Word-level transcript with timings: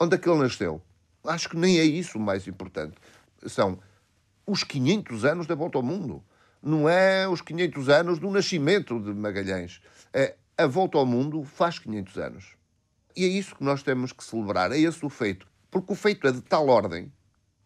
Onde 0.00 0.14
é 0.14 0.18
que 0.18 0.28
ele 0.28 0.38
nasceu? 0.38 0.80
Acho 1.24 1.48
que 1.48 1.56
nem 1.56 1.78
é 1.78 1.84
isso 1.84 2.18
o 2.18 2.20
mais 2.20 2.46
importante. 2.46 2.96
São 3.46 3.78
os 4.46 4.64
500 4.64 5.24
anos 5.24 5.46
da 5.46 5.54
volta 5.54 5.78
ao 5.78 5.82
mundo. 5.82 6.22
Não 6.62 6.88
é 6.88 7.28
os 7.28 7.40
500 7.40 7.88
anos 7.88 8.18
do 8.18 8.30
nascimento 8.30 9.00
de 9.00 9.12
Magalhães. 9.12 9.80
É 10.12 10.36
a 10.56 10.66
volta 10.66 10.98
ao 10.98 11.06
mundo 11.06 11.44
faz 11.44 11.78
500 11.78 12.16
anos. 12.16 12.56
E 13.16 13.24
é 13.24 13.28
isso 13.28 13.54
que 13.54 13.64
nós 13.64 13.82
temos 13.82 14.12
que 14.12 14.24
celebrar, 14.24 14.72
é 14.72 14.78
esse 14.78 15.04
o 15.04 15.08
feito. 15.08 15.46
Porque 15.70 15.92
o 15.92 15.96
feito 15.96 16.26
é 16.26 16.32
de 16.32 16.40
tal 16.40 16.68
ordem, 16.68 17.12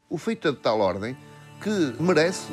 o 0.09 0.19
feito 0.19 0.49
é 0.49 0.51
de 0.51 0.59
tal 0.59 0.81
ordem 0.81 1.17
que 1.63 2.03
merece 2.03 2.53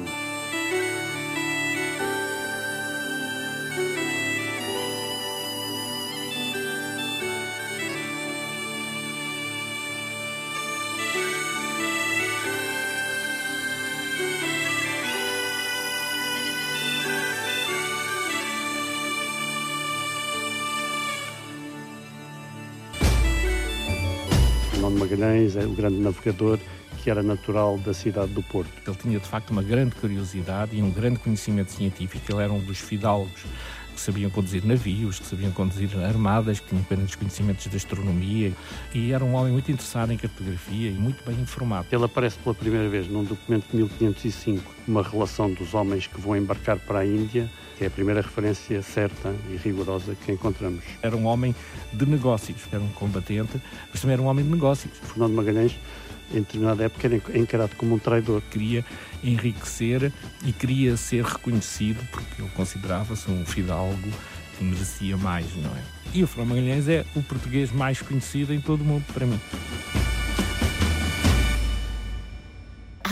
É 25.30 25.66
o 25.66 25.72
grande 25.72 25.98
navegador 25.98 26.60
que 27.04 27.10
era 27.10 27.24
natural 27.24 27.78
da 27.78 27.94
cidade 27.94 28.32
do 28.34 28.44
Porto. 28.44 28.72
Ele 28.86 28.96
tinha 28.98 29.20
de 29.20 29.28
facto 29.28 29.52
uma 29.52 29.64
grande 29.64 29.96
curiosidade 29.96 30.76
e 30.76 30.82
um 30.82 30.92
grande 30.92 31.20
conhecimento 31.20 31.72
científico. 31.72 32.32
Ele 32.32 32.42
era 32.42 32.52
um 32.52 32.60
dos 32.60 32.80
fidalgos 32.80 33.46
que 34.00 34.02
sabiam 34.02 34.30
conduzir 34.30 34.66
navios, 34.66 35.20
que 35.20 35.26
sabiam 35.26 35.52
conduzir 35.52 35.90
armadas, 36.00 36.60
que 36.60 36.70
tinham 36.70 36.86
grandes 36.90 37.16
conhecimentos 37.16 37.70
de 37.70 37.76
astronomia 37.76 38.54
e 38.94 39.12
era 39.12 39.24
um 39.24 39.34
homem 39.34 39.52
muito 39.52 39.72
interessado 39.72 40.12
em 40.12 40.18
cartografia 40.18 40.90
e 40.90 40.94
muito 40.94 41.24
bem 41.26 41.40
informado. 41.40 41.88
Ele 41.92 42.06
aparece 42.06 42.38
pela 42.38 42.56
primeira 42.56 42.88
vez 42.88 43.08
num 43.08 43.24
documento 43.24 43.66
de 43.70 43.78
1505, 43.78 44.74
uma 44.88 45.04
relação 45.04 45.52
dos 45.54 45.74
homens 45.74 46.08
que 46.08 46.20
vão 46.20 46.36
embarcar 46.36 46.80
para 46.80 47.00
a 47.00 47.06
Índia, 47.06 47.50
que 47.80 47.86
é 47.86 47.88
a 47.88 47.92
primeira 47.92 48.20
referência 48.20 48.82
certa 48.82 49.34
e 49.50 49.56
rigorosa 49.56 50.14
que 50.14 50.34
encontramos. 50.34 50.84
Era 51.02 51.16
um 51.16 51.26
homem 51.26 51.56
de 51.94 52.06
negócios, 52.06 52.58
era 52.74 52.84
um 52.84 52.90
combatente, 52.90 53.54
mas 53.90 54.02
também 54.02 54.16
era 54.16 54.22
um 54.22 54.26
homem 54.26 54.44
de 54.44 54.52
negócios. 54.52 54.92
Fernando 55.02 55.32
Magalhães 55.32 55.80
em 56.34 56.40
determinada 56.42 56.84
época 56.84 57.08
era 57.08 57.40
encarado 57.40 57.78
como 57.78 57.96
um 57.96 57.98
traidor. 57.98 58.42
Queria 58.52 58.84
enriquecer 59.24 60.12
e 60.44 60.52
queria 60.52 60.98
ser 60.98 61.24
reconhecido 61.24 62.06
porque 62.12 62.42
ele 62.42 62.52
considerava-se 62.54 63.32
um 63.32 63.46
fidalgo 63.46 64.10
que 64.58 64.64
merecia 64.66 65.16
mais, 65.16 65.46
não 65.56 65.72
é? 65.72 65.82
E 66.14 66.22
o 66.22 66.28
Fernando 66.28 66.50
Magalhães 66.50 66.90
é 66.90 67.06
o 67.16 67.24
português 67.24 67.72
mais 67.72 68.02
conhecido 68.02 68.54
em 68.54 68.60
todo 68.60 68.82
o 68.82 68.84
mundo, 68.84 69.06
para 69.14 69.26
mim. 69.26 69.40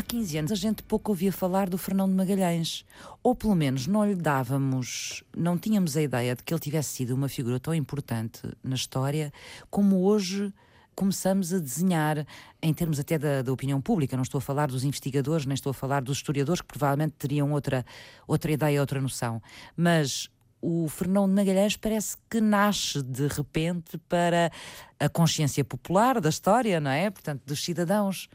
Há 0.08 0.10
15 0.10 0.38
anos 0.38 0.52
a 0.54 0.56
gente 0.56 0.84
pouco 0.84 1.12
ouvia 1.12 1.34
falar 1.34 1.70
do 1.70 1.78
Fernando 1.78 2.16
Magalhães, 2.16 2.86
ou 3.22 3.36
pelo 3.36 3.54
menos 3.54 3.88
não 3.88 4.06
lhe 4.06 4.16
dávamos, 4.16 5.22
não 5.36 5.58
tínhamos 5.58 5.98
a 5.98 6.02
ideia 6.02 6.34
de 6.34 6.44
que 6.44 6.54
ele 6.54 6.62
tivesse 6.62 6.92
sido 6.92 7.14
uma 7.14 7.28
figura 7.28 7.60
tão 7.60 7.76
importante 7.76 8.40
na 8.64 8.76
história 8.76 9.34
como 9.70 10.06
hoje 10.06 10.54
começamos 10.96 11.54
a 11.54 11.60
desenhar, 11.60 12.26
em 12.62 12.74
termos 12.74 13.02
até 13.02 13.18
da, 13.18 13.42
da, 13.42 13.52
opinião 13.52 13.82
pública, 13.82 14.16
não 14.16 14.24
estou 14.24 14.40
a 14.40 14.42
falar 14.42 14.68
dos 14.68 14.86
investigadores, 14.86 15.46
nem 15.46 15.56
estou 15.56 15.72
a 15.72 15.74
falar 15.74 16.02
dos 16.02 16.20
historiadores, 16.20 16.62
que 16.62 16.68
provavelmente 16.70 17.16
teriam 17.20 17.52
outra, 17.52 17.86
outra 18.26 18.50
ideia, 18.50 18.80
outra 18.80 19.02
noção. 19.02 19.42
Mas 19.76 20.30
o 20.62 20.88
Fernão 20.88 21.28
de 21.28 21.36
Magalhães 21.36 21.76
parece 21.76 22.16
que 22.30 22.40
nasce 22.40 23.04
de 23.04 23.28
repente 23.28 23.98
para 24.08 24.54
a 24.98 25.10
consciência 25.10 25.66
popular 25.66 26.22
da 26.22 26.30
história, 26.30 26.80
não 26.80 26.92
é? 26.92 27.10
Portanto, 27.10 27.42
dos 27.46 27.62
cidadãos. 27.62 28.30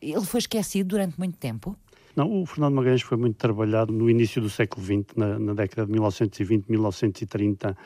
Ele 0.00 0.24
foi 0.24 0.38
esquecido 0.38 0.88
durante 0.88 1.18
muito 1.18 1.36
tempo? 1.38 1.76
Não, 2.14 2.42
o 2.42 2.46
Fernando 2.46 2.74
Magalhães 2.74 3.02
foi 3.02 3.18
muito 3.18 3.36
trabalhado 3.36 3.92
no 3.92 4.08
início 4.08 4.40
do 4.40 4.48
século 4.48 4.84
XX, 4.84 5.04
na, 5.16 5.38
na 5.38 5.52
década 5.52 5.84
de 5.84 5.92
1920, 5.92 6.66
1930. 6.66 7.76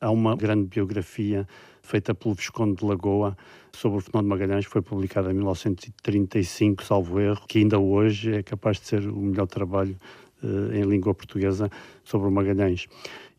Há 0.00 0.10
uma 0.10 0.36
grande 0.36 0.68
biografia 0.68 1.46
feita 1.82 2.14
pelo 2.14 2.34
Visconde 2.34 2.76
de 2.76 2.84
Lagoa 2.84 3.36
sobre 3.72 3.98
o 3.98 4.00
Fernando 4.00 4.26
Magalhães, 4.26 4.64
foi 4.64 4.80
publicada 4.80 5.30
em 5.30 5.34
1935, 5.34 6.84
salvo 6.84 7.18
erro, 7.18 7.42
que 7.48 7.58
ainda 7.58 7.78
hoje 7.78 8.36
é 8.36 8.42
capaz 8.42 8.78
de 8.78 8.86
ser 8.86 9.08
o 9.08 9.16
melhor 9.16 9.46
trabalho 9.46 9.98
uh, 10.42 10.72
em 10.72 10.82
língua 10.82 11.12
portuguesa 11.12 11.68
sobre 12.04 12.28
o 12.28 12.30
Magalhães 12.30 12.86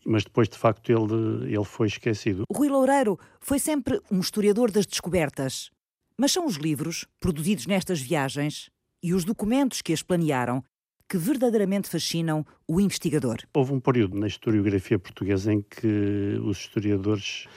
mas 0.05 0.23
depois 0.23 0.50
de 0.50 0.57
facto 0.57 0.89
ele, 0.91 1.53
ele 1.53 1.63
foi 1.63 1.88
esquecido. 1.88 2.44
Rui 2.51 2.69
Loureiro 2.69 3.19
foi 3.39 3.59
sempre 3.59 4.01
um 4.11 4.19
historiador 4.19 4.72
das 4.72 4.85
descobertas. 4.85 5.72
Mas 6.21 6.33
são 6.33 6.45
os 6.45 6.57
livros, 6.57 7.07
produzidos 7.19 7.65
nestas 7.65 7.99
viagens, 7.99 8.69
e 9.01 9.11
os 9.11 9.25
documentos 9.25 9.81
que 9.81 9.91
as 9.91 10.03
planearam, 10.03 10.63
que 11.09 11.17
verdadeiramente 11.17 11.89
fascinam 11.89 12.45
o 12.67 12.79
investigador. 12.79 13.37
Houve 13.51 13.73
um 13.73 13.79
período 13.79 14.19
na 14.19 14.27
historiografia 14.27 14.99
portuguesa 14.99 15.51
em 15.51 15.63
que 15.63 16.37
os 16.43 16.59
historiadores 16.59 17.47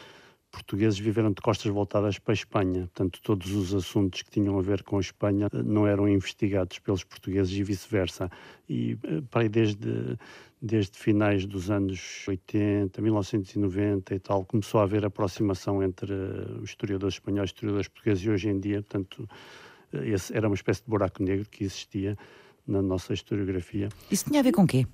portugueses 0.55 0.99
viveram 0.99 1.33
de 1.33 1.43
costas 1.43 1.71
voltadas 1.71 2.19
para 2.19 2.33
a 2.33 2.35
Espanha. 2.35 2.81
Portanto, 2.83 3.21
todos 3.23 3.51
os 3.53 3.75
assuntos 3.75 4.23
que 4.23 4.31
tinham 4.31 4.57
a 4.57 4.63
ver 4.63 4.85
com 4.85 4.97
a 4.99 5.01
Espanha 5.01 5.49
eh, 5.53 5.63
não 5.63 5.87
eram 5.87 6.09
investigados 6.09 6.79
pelos 6.79 7.03
portugueses 7.03 7.53
e 7.53 7.63
vice-versa. 7.63 8.31
E 8.69 8.97
eh, 9.03 9.23
para 9.31 9.49
desde, 9.49 10.17
desde 10.63 10.97
finais 10.97 11.45
dos 11.45 11.71
anos 11.71 12.25
80, 12.29 13.03
1990 13.03 14.15
e 14.15 14.19
tal, 14.21 14.45
começou 14.45 14.81
a 14.81 14.85
haver 14.85 15.05
aproximação 15.05 15.83
entre 15.83 16.13
eh, 16.13 16.61
os 16.63 16.71
historiadores 16.71 17.17
espanhóis 17.17 17.51
e 17.51 17.53
historiadores 17.53 17.89
portugueses 17.89 18.25
e 18.25 18.31
hoje 18.31 18.49
em 18.49 18.61
dia, 18.61 18.83
portanto, 18.83 19.29
esse 19.93 20.37
era 20.37 20.49
uma 20.49 20.57
espécie 20.57 20.83
de 20.83 20.91
buraco 20.91 21.23
negro 21.23 21.49
que 21.49 21.65
existia 21.65 22.17
na 22.67 22.81
nossa 22.81 23.13
historiografia. 23.13 23.89
Isso 24.11 24.25
tinha 24.25 24.41
a 24.41 24.43
ver 24.43 24.53
com 24.53 24.67
quê? 24.67 24.87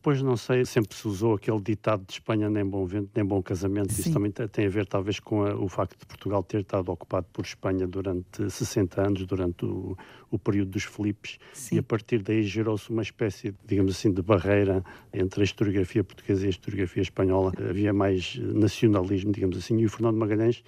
Pois 0.00 0.22
não 0.22 0.36
sei, 0.36 0.64
sempre 0.64 0.96
se 0.96 1.08
usou 1.08 1.34
aquele 1.34 1.60
ditado 1.60 2.04
de 2.06 2.12
Espanha 2.12 2.48
nem 2.48 2.64
bom 2.64 2.86
vento, 2.86 3.10
nem 3.14 3.24
bom 3.24 3.42
casamento. 3.42 3.92
Sim. 3.92 4.02
Isso 4.02 4.12
também 4.12 4.30
tem 4.30 4.66
a 4.66 4.68
ver 4.68 4.86
talvez 4.86 5.18
com 5.18 5.44
a, 5.44 5.54
o 5.54 5.68
facto 5.68 5.98
de 5.98 6.06
Portugal 6.06 6.42
ter 6.42 6.60
estado 6.60 6.90
ocupado 6.90 7.26
por 7.32 7.44
Espanha 7.44 7.86
durante 7.86 8.48
60 8.48 9.06
anos, 9.06 9.26
durante 9.26 9.64
o, 9.64 9.96
o 10.30 10.38
período 10.38 10.70
dos 10.70 10.84
Filipes, 10.84 11.38
Sim. 11.52 11.76
e 11.76 11.78
a 11.80 11.82
partir 11.82 12.22
daí 12.22 12.42
gerou-se 12.42 12.88
uma 12.90 13.02
espécie, 13.02 13.52
digamos 13.66 13.96
assim, 13.96 14.12
de 14.12 14.22
barreira 14.22 14.84
entre 15.12 15.40
a 15.40 15.44
historiografia 15.44 16.04
portuguesa 16.04 16.44
e 16.44 16.46
a 16.46 16.50
historiografia 16.50 17.02
espanhola. 17.02 17.52
Havia 17.58 17.92
mais 17.92 18.36
nacionalismo, 18.36 19.32
digamos 19.32 19.58
assim, 19.58 19.78
e 19.78 19.86
o 19.86 19.90
Fernando 19.90 20.16
Magalhães 20.16 20.62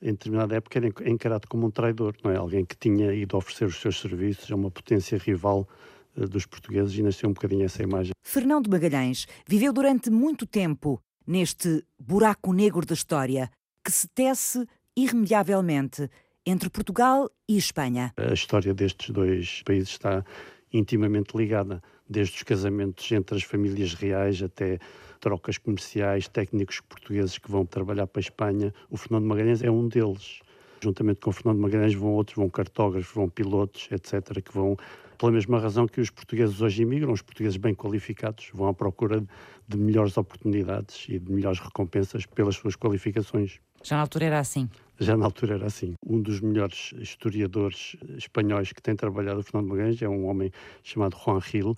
em 0.00 0.12
determinada 0.12 0.54
época 0.54 0.78
era 0.78 1.10
encarado 1.10 1.48
como 1.48 1.66
um 1.66 1.70
traidor, 1.70 2.14
não 2.22 2.30
é? 2.30 2.36
Alguém 2.36 2.64
que 2.64 2.76
tinha 2.76 3.12
ido 3.12 3.36
oferecer 3.36 3.64
os 3.64 3.80
seus 3.80 3.98
serviços 3.98 4.50
a 4.52 4.54
uma 4.54 4.70
potência 4.70 5.18
rival 5.18 5.66
dos 6.16 6.46
portugueses 6.46 6.96
e 6.96 7.02
nasceu 7.02 7.28
um 7.28 7.32
bocadinho 7.32 7.64
essa 7.64 7.82
imagem. 7.82 8.12
Fernando 8.24 8.68
Magalhães 8.68 9.26
viveu 9.46 9.72
durante 9.72 10.10
muito 10.10 10.46
tempo 10.46 11.00
neste 11.26 11.84
buraco 11.98 12.52
negro 12.52 12.86
da 12.86 12.94
história 12.94 13.50
que 13.84 13.90
se 13.92 14.08
tece 14.08 14.66
irremediavelmente 14.96 16.08
entre 16.46 16.70
Portugal 16.70 17.28
e 17.48 17.56
Espanha. 17.56 18.12
A 18.16 18.32
história 18.32 18.72
destes 18.72 19.10
dois 19.10 19.62
países 19.64 19.90
está 19.90 20.24
intimamente 20.72 21.36
ligada, 21.36 21.82
desde 22.08 22.36
os 22.36 22.42
casamentos 22.42 23.10
entre 23.10 23.36
as 23.36 23.42
famílias 23.42 23.94
reais 23.94 24.40
até 24.42 24.78
trocas 25.20 25.58
comerciais, 25.58 26.28
técnicos 26.28 26.80
portugueses 26.80 27.38
que 27.38 27.50
vão 27.50 27.66
trabalhar 27.66 28.06
para 28.06 28.20
a 28.20 28.22
Espanha. 28.22 28.72
O 28.90 28.96
Fernando 28.96 29.24
Magalhães 29.24 29.62
é 29.62 29.70
um 29.70 29.88
deles. 29.88 30.40
Juntamente 30.80 31.20
com 31.20 31.30
o 31.30 31.32
Fernando 31.32 31.58
Magalhães 31.58 31.94
vão 31.94 32.12
outros, 32.12 32.36
vão 32.36 32.48
cartógrafos, 32.48 33.12
vão 33.12 33.28
pilotos, 33.28 33.88
etc., 33.90 34.42
que 34.42 34.52
vão 34.52 34.76
pela 35.18 35.32
mesma 35.32 35.58
razão 35.58 35.86
que 35.86 36.00
os 36.00 36.10
portugueses 36.10 36.60
hoje 36.60 36.82
imigram, 36.82 37.12
os 37.12 37.22
portugueses 37.22 37.56
bem 37.56 37.74
qualificados 37.74 38.50
vão 38.52 38.68
à 38.68 38.74
procura 38.74 39.24
de 39.68 39.76
melhores 39.76 40.16
oportunidades 40.16 41.06
e 41.08 41.18
de 41.18 41.32
melhores 41.32 41.58
recompensas 41.58 42.26
pelas 42.26 42.56
suas 42.56 42.76
qualificações. 42.76 43.60
Já 43.82 43.96
na 43.96 44.02
altura 44.02 44.26
era 44.26 44.40
assim? 44.40 44.68
Já 44.98 45.16
na 45.16 45.24
altura 45.24 45.54
era 45.54 45.66
assim. 45.66 45.94
Um 46.04 46.20
dos 46.20 46.40
melhores 46.40 46.92
historiadores 46.98 47.96
espanhóis 48.16 48.72
que 48.72 48.82
tem 48.82 48.96
trabalhado 48.96 49.42
Fernando 49.42 49.68
Magalhães 49.68 50.00
é 50.00 50.08
um 50.08 50.26
homem 50.26 50.50
chamado 50.82 51.16
Juan 51.16 51.40
Gil, 51.40 51.76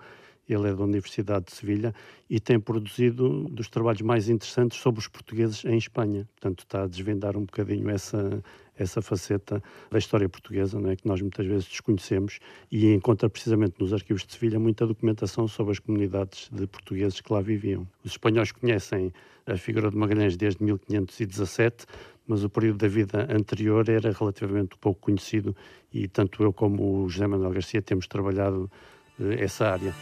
ele 0.48 0.68
é 0.68 0.74
da 0.74 0.82
Universidade 0.82 1.46
de 1.46 1.52
Sevilha 1.52 1.94
e 2.28 2.40
tem 2.40 2.58
produzido 2.58 3.44
dos 3.50 3.68
trabalhos 3.68 4.00
mais 4.00 4.28
interessantes 4.28 4.78
sobre 4.78 5.00
os 5.00 5.06
portugueses 5.06 5.64
em 5.64 5.76
Espanha. 5.76 6.26
Portanto, 6.36 6.60
está 6.60 6.84
a 6.84 6.86
desvendar 6.86 7.36
um 7.36 7.44
bocadinho 7.44 7.90
essa, 7.90 8.42
essa 8.78 9.02
faceta 9.02 9.62
da 9.90 9.98
história 9.98 10.28
portuguesa, 10.28 10.78
não 10.78 10.90
é, 10.90 10.96
que 10.96 11.06
nós 11.06 11.20
muitas 11.20 11.46
vezes 11.46 11.66
desconhecemos 11.66 12.38
e 12.70 12.92
encontra 12.92 13.28
precisamente 13.28 13.74
nos 13.78 13.92
arquivos 13.92 14.24
de 14.24 14.32
Sevilha 14.32 14.58
muita 14.58 14.86
documentação 14.86 15.48
sobre 15.48 15.72
as 15.72 15.78
comunidades 15.78 16.48
de 16.52 16.66
portugueses 16.66 17.20
que 17.20 17.32
lá 17.32 17.40
viviam. 17.40 17.86
Os 18.04 18.12
espanhóis 18.12 18.52
conhecem 18.52 19.12
a 19.46 19.56
figura 19.56 19.90
de 19.90 19.96
Magalhães 19.96 20.36
desde 20.36 20.62
1517, 20.62 21.86
mas 22.26 22.44
o 22.44 22.50
período 22.50 22.78
da 22.78 22.88
vida 22.88 23.26
anterior 23.30 23.88
era 23.88 24.12
relativamente 24.12 24.76
pouco 24.78 25.00
conhecido 25.00 25.56
e 25.92 26.06
tanto 26.06 26.42
eu 26.42 26.52
como 26.52 27.04
o 27.04 27.08
José 27.08 27.26
Manuel 27.26 27.52
Garcia 27.52 27.80
temos 27.80 28.06
trabalhado 28.06 28.70
eh, 29.18 29.42
essa 29.44 29.70
área. 29.70 29.94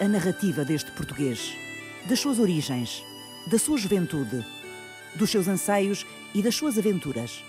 A 0.00 0.08
narrativa 0.08 0.64
deste 0.64 0.90
português? 0.90 1.54
das 2.06 2.20
suas 2.20 2.38
origens, 2.38 3.04
da 3.46 3.58
sua 3.58 3.76
juventude, 3.76 4.44
dos 5.14 5.30
seus 5.30 5.48
anseios 5.48 6.06
e 6.34 6.42
das 6.42 6.54
suas 6.54 6.78
aventuras. 6.78 7.44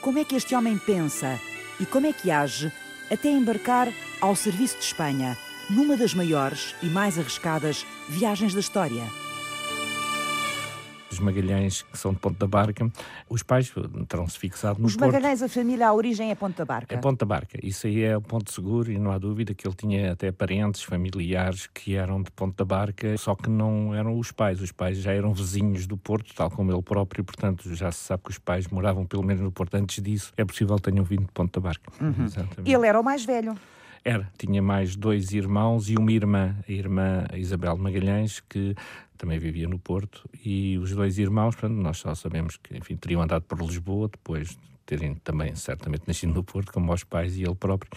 Como 0.00 0.18
é 0.18 0.24
que 0.24 0.36
este 0.36 0.54
homem 0.54 0.78
pensa 0.78 1.38
e 1.80 1.86
como 1.86 2.06
é 2.06 2.12
que 2.12 2.30
age 2.30 2.72
até 3.10 3.28
embarcar 3.28 3.92
ao 4.20 4.34
serviço 4.34 4.78
de 4.78 4.84
Espanha, 4.84 5.36
numa 5.70 5.96
das 5.96 6.14
maiores 6.14 6.74
e 6.82 6.86
mais 6.86 7.18
arriscadas 7.18 7.86
viagens 8.08 8.54
da 8.54 8.60
história? 8.60 9.04
Os 11.14 11.20
Magalhães, 11.20 11.82
que 11.82 11.96
são 11.96 12.12
de 12.12 12.18
Ponta 12.18 12.46
Barca, 12.46 12.90
os 13.28 13.42
pais 13.42 13.72
terão-se 14.08 14.38
fixado 14.38 14.80
no 14.80 14.86
Os 14.86 14.96
Porto. 14.96 15.12
Magalhães, 15.12 15.42
a 15.42 15.48
família, 15.48 15.88
a 15.88 15.92
origem 15.92 16.30
é 16.30 16.34
Ponta 16.34 16.64
Barca. 16.64 16.94
É 16.94 16.98
Ponta 16.98 17.24
Barca. 17.24 17.58
Isso 17.62 17.86
aí 17.86 18.02
é 18.02 18.16
o 18.16 18.20
ponto 18.20 18.52
seguro 18.52 18.90
e 18.90 18.98
não 18.98 19.10
há 19.10 19.18
dúvida 19.18 19.54
que 19.54 19.66
ele 19.66 19.74
tinha 19.74 20.12
até 20.12 20.30
parentes, 20.32 20.82
familiares 20.82 21.66
que 21.66 21.94
eram 21.94 22.22
de 22.22 22.30
Ponta 22.30 22.64
Barca, 22.64 23.16
só 23.16 23.34
que 23.34 23.48
não 23.48 23.94
eram 23.94 24.18
os 24.18 24.32
pais. 24.32 24.60
Os 24.60 24.72
pais 24.72 24.98
já 24.98 25.12
eram 25.12 25.32
vizinhos 25.32 25.86
do 25.86 25.96
Porto, 25.96 26.34
tal 26.34 26.50
como 26.50 26.72
ele 26.72 26.82
próprio, 26.82 27.24
portanto 27.24 27.74
já 27.74 27.90
se 27.90 28.04
sabe 28.04 28.22
que 28.24 28.30
os 28.30 28.38
pais 28.38 28.68
moravam 28.68 29.06
pelo 29.06 29.22
menos 29.22 29.42
no 29.42 29.52
Porto. 29.52 29.74
Antes 29.74 30.02
disso, 30.02 30.32
é 30.36 30.44
possível 30.44 30.76
que 30.76 30.82
tenham 30.82 31.04
vindo 31.04 31.24
de 31.24 31.32
Ponta 31.32 31.60
Barca. 31.60 31.90
Exatamente. 32.24 32.70
Ele 32.70 32.86
era 32.86 33.00
o 33.00 33.04
mais 33.04 33.24
velho. 33.24 33.56
Era, 34.04 34.30
tinha 34.36 34.60
mais 34.60 34.96
dois 34.96 35.32
irmãos 35.32 35.88
e 35.88 35.96
uma 35.96 36.12
irmã, 36.12 36.56
a 36.68 36.70
irmã 36.70 37.26
Isabel 37.34 37.76
Magalhães, 37.78 38.38
que 38.40 38.74
também 39.16 39.38
vivia 39.38 39.66
no 39.66 39.78
Porto, 39.78 40.28
e 40.44 40.76
os 40.76 40.90
dois 40.90 41.18
irmãos, 41.18 41.54
portanto, 41.54 41.78
nós 41.80 41.96
só 41.96 42.14
sabemos 42.14 42.58
que, 42.58 42.76
enfim, 42.76 42.96
teriam 42.96 43.22
andado 43.22 43.42
por 43.42 43.58
Lisboa, 43.62 44.08
depois 44.08 44.50
de 44.50 44.58
terem 44.84 45.14
também 45.14 45.54
certamente 45.54 46.02
nascido 46.06 46.34
no 46.34 46.44
Porto, 46.44 46.70
como 46.70 46.92
os 46.92 47.02
pais 47.02 47.38
e 47.38 47.42
ele 47.42 47.54
próprio, 47.54 47.90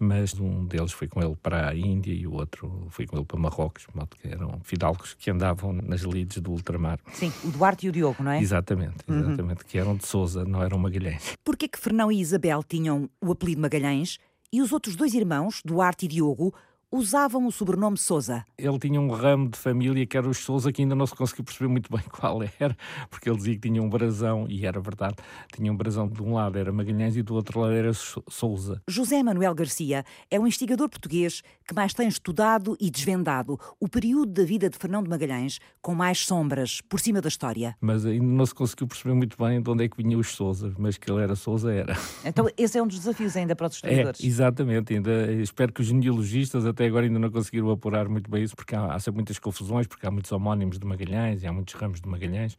mas 0.00 0.34
um 0.40 0.64
deles 0.64 0.90
foi 0.90 1.06
com 1.06 1.22
ele 1.22 1.36
para 1.40 1.68
a 1.68 1.76
Índia 1.76 2.12
e 2.12 2.26
o 2.26 2.32
outro 2.32 2.88
foi 2.90 3.06
com 3.06 3.16
ele 3.16 3.24
para 3.24 3.38
Marrocos, 3.38 3.86
de 3.88 3.96
modo 3.96 4.16
que 4.16 4.26
eram 4.26 4.60
fidalgos 4.64 5.14
que 5.14 5.30
andavam 5.30 5.72
nas 5.72 6.00
lides 6.00 6.38
do 6.38 6.50
ultramar. 6.50 6.98
Sim, 7.12 7.32
o 7.44 7.50
Duarte 7.52 7.86
e 7.86 7.88
o 7.88 7.92
Diogo, 7.92 8.20
não 8.20 8.32
é? 8.32 8.40
Exatamente, 8.40 9.04
exatamente, 9.08 9.64
que 9.64 9.78
eram 9.78 9.96
de 9.96 10.04
Sousa, 10.04 10.44
não 10.44 10.60
eram 10.60 10.78
Magalhães. 10.78 11.36
Porquê 11.44 11.68
que 11.68 11.78
Fernão 11.78 12.10
e 12.10 12.20
Isabel 12.20 12.64
tinham 12.64 13.08
o 13.20 13.30
apelido 13.30 13.60
Magalhães 13.60 14.18
e 14.52 14.60
os 14.60 14.72
outros 14.72 14.94
dois 14.94 15.14
irmãos, 15.14 15.62
Duarte 15.64 16.04
e 16.04 16.08
Diogo, 16.08 16.54
usavam 16.92 17.46
o 17.46 17.50
sobrenome 17.50 17.96
Sousa? 17.96 18.44
Ele 18.58 18.78
tinha 18.78 19.00
um 19.00 19.10
ramo 19.10 19.48
de 19.48 19.58
família 19.58 20.04
que 20.06 20.16
era 20.16 20.28
os 20.28 20.38
Sousa, 20.38 20.70
que 20.70 20.82
ainda 20.82 20.94
não 20.94 21.06
se 21.06 21.14
conseguiu 21.14 21.44
perceber 21.44 21.68
muito 21.68 21.90
bem 21.90 22.02
qual 22.12 22.40
era, 22.60 22.76
porque 23.10 23.28
ele 23.30 23.38
dizia 23.38 23.54
que 23.54 23.60
tinha 23.60 23.82
um 23.82 23.88
brasão, 23.88 24.46
e 24.48 24.66
era 24.66 24.78
verdade, 24.80 25.16
tinha 25.54 25.72
um 25.72 25.76
brasão 25.76 26.06
de 26.06 26.22
um 26.22 26.34
lado 26.34 26.58
era 26.58 26.70
Magalhães 26.72 27.16
e 27.16 27.22
do 27.22 27.34
outro 27.34 27.60
lado 27.60 27.72
era 27.72 27.92
Sou- 27.94 28.22
Sousa. 28.28 28.82
José 28.88 29.22
Manuel 29.22 29.54
Garcia 29.54 30.04
é 30.30 30.38
um 30.38 30.42
investigador 30.42 30.88
português 30.88 31.42
que 31.66 31.74
mais 31.74 31.94
tem 31.94 32.06
estudado 32.08 32.76
e 32.78 32.90
desvendado 32.90 33.58
o 33.80 33.88
período 33.88 34.32
da 34.32 34.44
vida 34.44 34.68
de 34.68 34.76
Fernão 34.76 35.02
de 35.02 35.08
Magalhães 35.08 35.58
com 35.80 35.94
mais 35.94 36.18
sombras 36.26 36.80
por 36.82 37.00
cima 37.00 37.20
da 37.22 37.28
história. 37.28 37.74
Mas 37.80 38.04
ainda 38.04 38.24
não 38.26 38.44
se 38.44 38.54
conseguiu 38.54 38.86
perceber 38.86 39.14
muito 39.14 39.36
bem 39.38 39.62
de 39.62 39.70
onde 39.70 39.84
é 39.84 39.88
que 39.88 39.96
vinham 40.02 40.20
os 40.20 40.28
Sousa, 40.34 40.74
mas 40.78 40.98
que 40.98 41.10
ele 41.10 41.22
era 41.22 41.34
Sousa, 41.34 41.72
era. 41.72 41.96
Então, 42.24 42.46
esse 42.58 42.76
é 42.78 42.82
um 42.82 42.86
dos 42.86 42.98
desafios 42.98 43.36
ainda 43.36 43.56
para 43.56 43.66
os 43.68 43.72
É, 43.74 43.76
historiadores. 43.76 44.20
exatamente. 44.22 44.94
Ainda, 44.94 45.32
espero 45.32 45.72
que 45.72 45.80
os 45.80 45.86
genealogistas 45.86 46.66
até 46.66 46.81
agora 46.86 47.06
ainda 47.06 47.18
não 47.18 47.30
conseguiram 47.30 47.70
apurar 47.70 48.08
muito 48.08 48.30
bem 48.30 48.42
isso, 48.42 48.54
porque 48.56 48.74
há, 48.74 48.94
há 48.94 48.98
sempre 48.98 49.18
muitas 49.18 49.38
confusões, 49.38 49.86
porque 49.86 50.06
há 50.06 50.10
muitos 50.10 50.30
homónimos 50.32 50.78
de 50.78 50.86
Magalhães 50.86 51.42
e 51.42 51.46
há 51.46 51.52
muitos 51.52 51.74
ramos 51.74 52.00
de 52.00 52.08
Magalhães. 52.08 52.56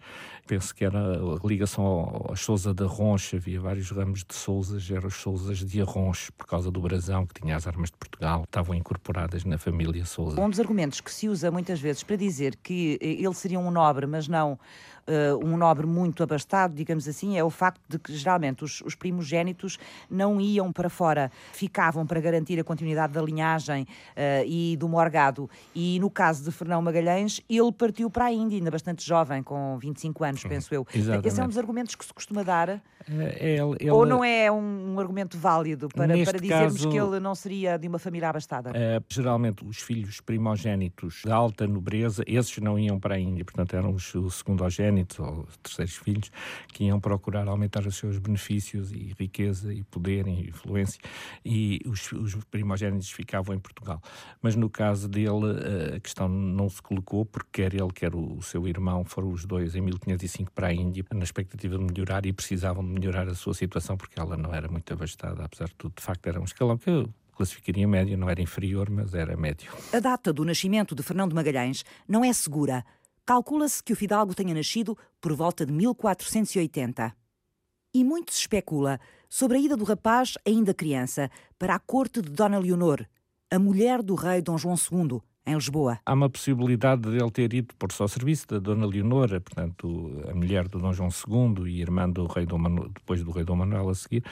Penso 0.47 0.73
que 0.73 0.85
era 0.85 0.99
a 0.99 1.47
ligação 1.47 1.83
ao, 1.83 2.27
ao 2.29 2.35
Sousa 2.35 2.73
da 2.73 2.85
Roncha, 2.85 3.37
havia 3.37 3.59
vários 3.59 3.89
ramos 3.91 4.23
de 4.23 4.33
Sousas, 4.33 4.89
eram 4.89 5.07
os 5.07 5.15
Sousas 5.15 5.59
de 5.59 5.81
Arronche, 5.81 6.31
por 6.31 6.47
causa 6.47 6.71
do 6.71 6.81
brasão 6.81 7.25
que 7.25 7.41
tinha 7.41 7.55
as 7.55 7.67
armas 7.67 7.89
de 7.89 7.97
Portugal, 7.97 8.43
estavam 8.43 8.75
incorporadas 8.75 9.45
na 9.45 9.57
família 9.57 10.05
Sousa. 10.05 10.39
Um 10.39 10.49
dos 10.49 10.59
argumentos 10.59 11.01
que 11.01 11.11
se 11.11 11.29
usa 11.29 11.51
muitas 11.51 11.79
vezes 11.79 12.03
para 12.03 12.15
dizer 12.15 12.55
que 12.61 12.97
eh, 13.01 13.23
ele 13.23 13.33
seria 13.33 13.59
um 13.59 13.71
nobre, 13.71 14.05
mas 14.05 14.27
não 14.27 14.59
eh, 15.05 15.33
um 15.35 15.57
nobre 15.57 15.85
muito 15.85 16.23
abastado, 16.23 16.73
digamos 16.73 17.07
assim, 17.07 17.37
é 17.37 17.43
o 17.43 17.49
facto 17.49 17.81
de 17.89 17.99
que 17.99 18.15
geralmente 18.15 18.63
os, 18.63 18.81
os 18.81 18.95
primogénitos 18.95 19.77
não 20.09 20.39
iam 20.39 20.71
para 20.71 20.89
fora, 20.89 21.31
ficavam 21.51 22.05
para 22.05 22.21
garantir 22.21 22.59
a 22.59 22.63
continuidade 22.63 23.13
da 23.13 23.21
linhagem 23.21 23.85
e 24.45 24.75
do 24.77 24.87
morgado. 24.87 25.49
E 25.75 25.99
no 25.99 26.09
caso 26.09 26.43
de 26.43 26.51
Fernão 26.51 26.81
Magalhães, 26.81 27.41
ele 27.49 27.71
partiu 27.71 28.09
para 28.09 28.25
a 28.25 28.31
Índia, 28.31 28.57
ainda 28.57 28.71
bastante 28.71 29.05
jovem, 29.05 29.41
com 29.43 29.77
25 29.79 30.23
anos, 30.23 30.43
penso 30.43 30.73
eu. 30.73 30.85
exatamente. 30.93 31.27
Esse 31.27 31.39
é 31.41 31.43
um 31.43 31.47
dos 31.47 31.57
argumentos 31.57 31.95
que 31.95 32.05
se 32.05 32.13
costuma 32.13 32.43
dar, 32.43 32.69
é, 32.69 32.79
ele- 33.09 33.75
ele- 33.79 33.91
ou 33.91 34.05
não 34.05 34.23
é 34.23 34.51
um, 34.51 34.93
um 34.93 34.99
argumento 34.99 35.37
válido 35.37 35.87
para, 35.89 36.07
para 36.23 36.39
dizermos 36.39 36.73
caso- 36.77 36.89
que 36.89 36.97
ele 36.97 37.19
não 37.19 37.35
seria 37.35 37.77
de 37.77 37.87
uma 37.87 37.99
família 37.99 38.29
abastada? 38.29 38.71
Eh, 38.73 39.01
geralmente 39.09 39.65
os 39.65 39.77
filhos 39.77 40.21
primogénitos 40.21 41.21
de 41.25 41.31
alta 41.31 41.65
nobreza, 41.67 42.23
esses 42.27 42.57
não 42.59 42.77
iam 42.77 42.99
para 42.99 43.15
a 43.15 43.19
Índia, 43.19 43.43
portanto 43.43 43.75
eram 43.75 43.91
os, 43.91 44.13
os 44.15 44.35
secundogénitos 44.35 45.19
ou 45.19 45.45
os 45.47 45.57
terceiros 45.57 45.95
filhos 45.95 46.31
que 46.69 46.85
iam 46.85 46.99
procurar 46.99 47.47
aumentar 47.47 47.85
os 47.87 47.95
seus 47.95 48.17
benefícios 48.17 48.91
e 48.91 49.13
riqueza 49.19 49.73
e 49.73 49.83
poder 49.83 50.27
e 50.27 50.49
influência 50.49 50.99
e 51.45 51.79
os, 51.85 52.11
os 52.11 52.35
primogénitos 52.51 53.09
ficavam 53.11 53.55
em 53.55 53.59
Portugal. 53.59 54.01
Mas 54.41 54.55
no 54.55 54.69
caso 54.69 55.07
dele 55.07 55.59
eh, 55.63 55.95
a 55.97 55.99
questão 55.99 56.27
não 56.27 56.69
se 56.69 56.81
colocou 56.81 57.25
porque 57.25 57.61
quer 57.63 57.73
ele, 57.73 57.91
quer 57.93 58.15
o, 58.15 58.41
seu 58.41 58.67
irmão 58.67 59.03
foram 59.05 59.31
os 59.31 59.45
dois 59.45 59.75
em 59.75 59.81
1505 59.81 60.51
para 60.51 60.67
a 60.67 60.73
Índia 60.73 61.05
na 61.13 61.23
expectativa 61.23 61.77
de 61.77 61.83
melhorar 61.83 62.25
e 62.25 62.33
precisavam 62.33 62.85
de 62.85 62.91
melhorar 62.91 63.27
a 63.27 63.35
sua 63.35 63.53
situação 63.53 63.97
porque 63.97 64.19
ela 64.19 64.35
não 64.35 64.53
era 64.53 64.67
muito 64.67 64.91
abastada, 64.93 65.43
apesar 65.43 65.67
de 65.67 65.75
tudo. 65.75 65.93
De 65.95 66.03
facto 66.03 66.27
era 66.27 66.39
um 66.39 66.45
escalão 66.45 66.77
que 66.77 66.89
eu 66.89 67.09
classificaria 67.35 67.87
médio, 67.87 68.17
não 68.17 68.29
era 68.29 68.41
inferior, 68.41 68.89
mas 68.89 69.13
era 69.13 69.35
médio. 69.35 69.71
A 69.91 69.99
data 69.99 70.31
do 70.31 70.45
nascimento 70.45 70.95
de 70.95 71.03
Fernão 71.03 71.27
de 71.27 71.35
Magalhães 71.35 71.83
não 72.07 72.23
é 72.23 72.31
segura. 72.31 72.85
Calcula-se 73.25 73.83
que 73.83 73.93
o 73.93 73.95
fidalgo 73.95 74.35
tenha 74.35 74.53
nascido 74.53 74.97
por 75.19 75.33
volta 75.33 75.65
de 75.65 75.71
1480. 75.71 77.15
E 77.93 78.03
muito 78.03 78.33
se 78.33 78.41
especula 78.41 78.99
sobre 79.29 79.57
a 79.57 79.59
ida 79.61 79.77
do 79.77 79.83
rapaz, 79.83 80.37
ainda 80.45 80.73
criança, 80.73 81.29
para 81.57 81.75
a 81.75 81.79
corte 81.79 82.21
de 82.21 82.29
Dona 82.29 82.59
Leonor, 82.59 83.05
a 83.53 83.59
mulher 83.59 84.01
do 84.01 84.15
rei 84.15 84.41
Dom 84.41 84.57
João 84.57 84.73
II, 84.73 85.21
em 85.45 85.55
Lisboa. 85.55 85.99
Há 86.05 86.13
uma 86.13 86.29
possibilidade 86.29 87.01
de 87.01 87.17
ele 87.17 87.31
ter 87.31 87.53
ido 87.53 87.73
por 87.77 87.91
só 87.91 88.07
serviço 88.07 88.47
da 88.47 88.59
Dona 88.59 88.85
Leonora, 88.85 89.41
portanto, 89.41 90.21
a 90.29 90.33
mulher 90.33 90.67
do 90.67 90.79
Dom 90.79 90.93
João 90.93 91.09
II 91.09 91.69
e 91.69 91.81
irmã 91.81 92.09
do 92.09 92.25
rei 92.27 92.45
Dom 92.45 92.57
Manuel, 92.59 92.89
depois 92.93 93.23
do 93.23 93.31
rei 93.31 93.43
Dom 93.43 93.57
Manuel 93.57 93.89
a 93.89 93.95
seguir, 93.95 94.23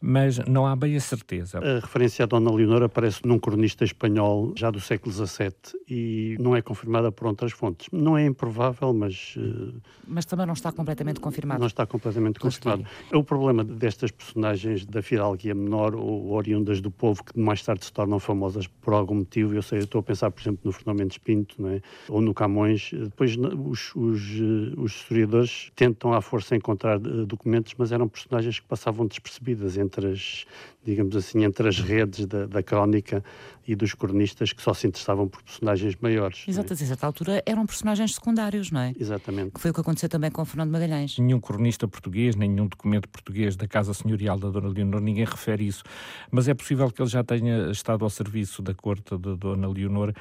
mas 0.00 0.38
não 0.46 0.66
há 0.66 0.76
bem 0.76 0.96
a 0.96 1.00
certeza. 1.00 1.58
A 1.58 1.80
referência 1.80 2.24
à 2.24 2.26
Dona 2.26 2.50
Leonor 2.52 2.82
aparece 2.82 3.20
num 3.24 3.38
cronista 3.38 3.84
espanhol 3.84 4.52
já 4.56 4.70
do 4.70 4.80
século 4.80 5.12
XVII 5.12 5.52
e 5.88 6.36
não 6.38 6.54
é 6.54 6.60
confirmada 6.60 7.10
por 7.10 7.26
outras 7.26 7.52
fontes. 7.52 7.88
Não 7.90 8.16
é 8.18 8.26
improvável, 8.26 8.92
mas 8.92 9.34
eh, 9.38 9.72
Mas 10.06 10.26
também 10.26 10.44
não 10.46 10.54
está 10.54 10.70
completamente 10.70 11.18
confirmado. 11.20 11.60
não 11.60 11.66
está 11.66 11.86
completamente 11.86 12.38
confirmado. 12.38 12.84
O 13.14 13.24
problema 13.24 13.64
destas 13.64 14.10
personagens 14.10 14.84
da 14.84 15.00
fidalguia 15.02 15.54
menor 15.54 15.94
ou 15.94 16.32
oriundas 16.32 16.80
do 16.80 16.90
povo 16.90 17.24
que 17.24 17.38
mais 17.38 17.62
tarde 17.62 17.84
se 17.84 17.92
tornam 17.92 18.18
famosas 18.18 18.66
por 18.66 18.92
algum 18.92 19.14
motivo, 19.16 19.54
eu 19.54 19.62
sei, 19.62 19.78
eu 19.78 19.84
estou 19.84 20.00
a 20.00 20.02
pensar, 20.02 20.30
por 20.30 20.40
exemplo, 20.40 20.57
no 20.64 20.72
Fernão 20.72 20.94
Mendes 20.94 21.18
Pinto, 21.18 21.60
não 21.60 21.70
é? 21.70 21.80
ou 22.08 22.20
no 22.20 22.34
Camões, 22.34 22.90
depois 22.92 23.36
os, 23.36 23.94
os, 23.94 24.20
eh, 24.20 24.74
os 24.76 24.96
historiadores 24.96 25.70
tentam 25.74 26.12
à 26.12 26.20
força 26.20 26.56
encontrar 26.56 26.96
eh, 26.96 27.24
documentos, 27.26 27.74
mas 27.76 27.92
eram 27.92 28.08
personagens 28.08 28.60
que 28.60 28.66
passavam 28.66 29.06
despercebidas 29.06 29.76
entre 29.76 30.08
as, 30.08 30.46
digamos 30.84 31.14
assim, 31.16 31.44
entre 31.44 31.68
as 31.68 31.78
redes 31.78 32.26
da, 32.26 32.46
da 32.46 32.62
crónica 32.62 33.22
e 33.66 33.76
dos 33.76 33.92
cronistas 33.92 34.52
que 34.52 34.62
só 34.62 34.72
se 34.72 34.86
interessavam 34.86 35.28
por 35.28 35.42
personagens 35.42 35.94
maiores. 36.00 36.44
não 36.46 36.54
é? 36.54 36.84
A 36.84 36.86
certa 36.86 37.06
altura 37.06 37.42
eram 37.44 37.66
personagens 37.66 38.14
secundários, 38.14 38.70
não 38.70 38.80
é? 38.80 38.94
Exatamente. 38.98 39.50
Que 39.52 39.60
foi 39.60 39.70
o 39.70 39.74
que 39.74 39.80
aconteceu 39.80 40.08
também 40.08 40.30
com 40.30 40.42
Fernando 40.44 40.70
Magalhães. 40.70 41.18
Nenhum 41.18 41.38
cronista 41.38 41.86
português, 41.86 42.34
nenhum 42.34 42.66
documento 42.66 43.08
português 43.08 43.56
da 43.56 43.68
Casa 43.68 43.92
Senhorial 43.92 44.38
da 44.38 44.48
Dona 44.48 44.68
Leonor, 44.68 45.00
ninguém 45.02 45.26
refere 45.26 45.66
isso. 45.66 45.82
Mas 46.30 46.48
é 46.48 46.54
possível 46.54 46.90
que 46.90 47.02
ele 47.02 47.10
já 47.10 47.22
tenha 47.22 47.70
estado 47.70 48.04
ao 48.04 48.10
serviço 48.10 48.62
da 48.62 48.74
corte 48.74 49.16
da 49.18 49.34
Dona 49.34 49.68
Leonor 49.68 50.14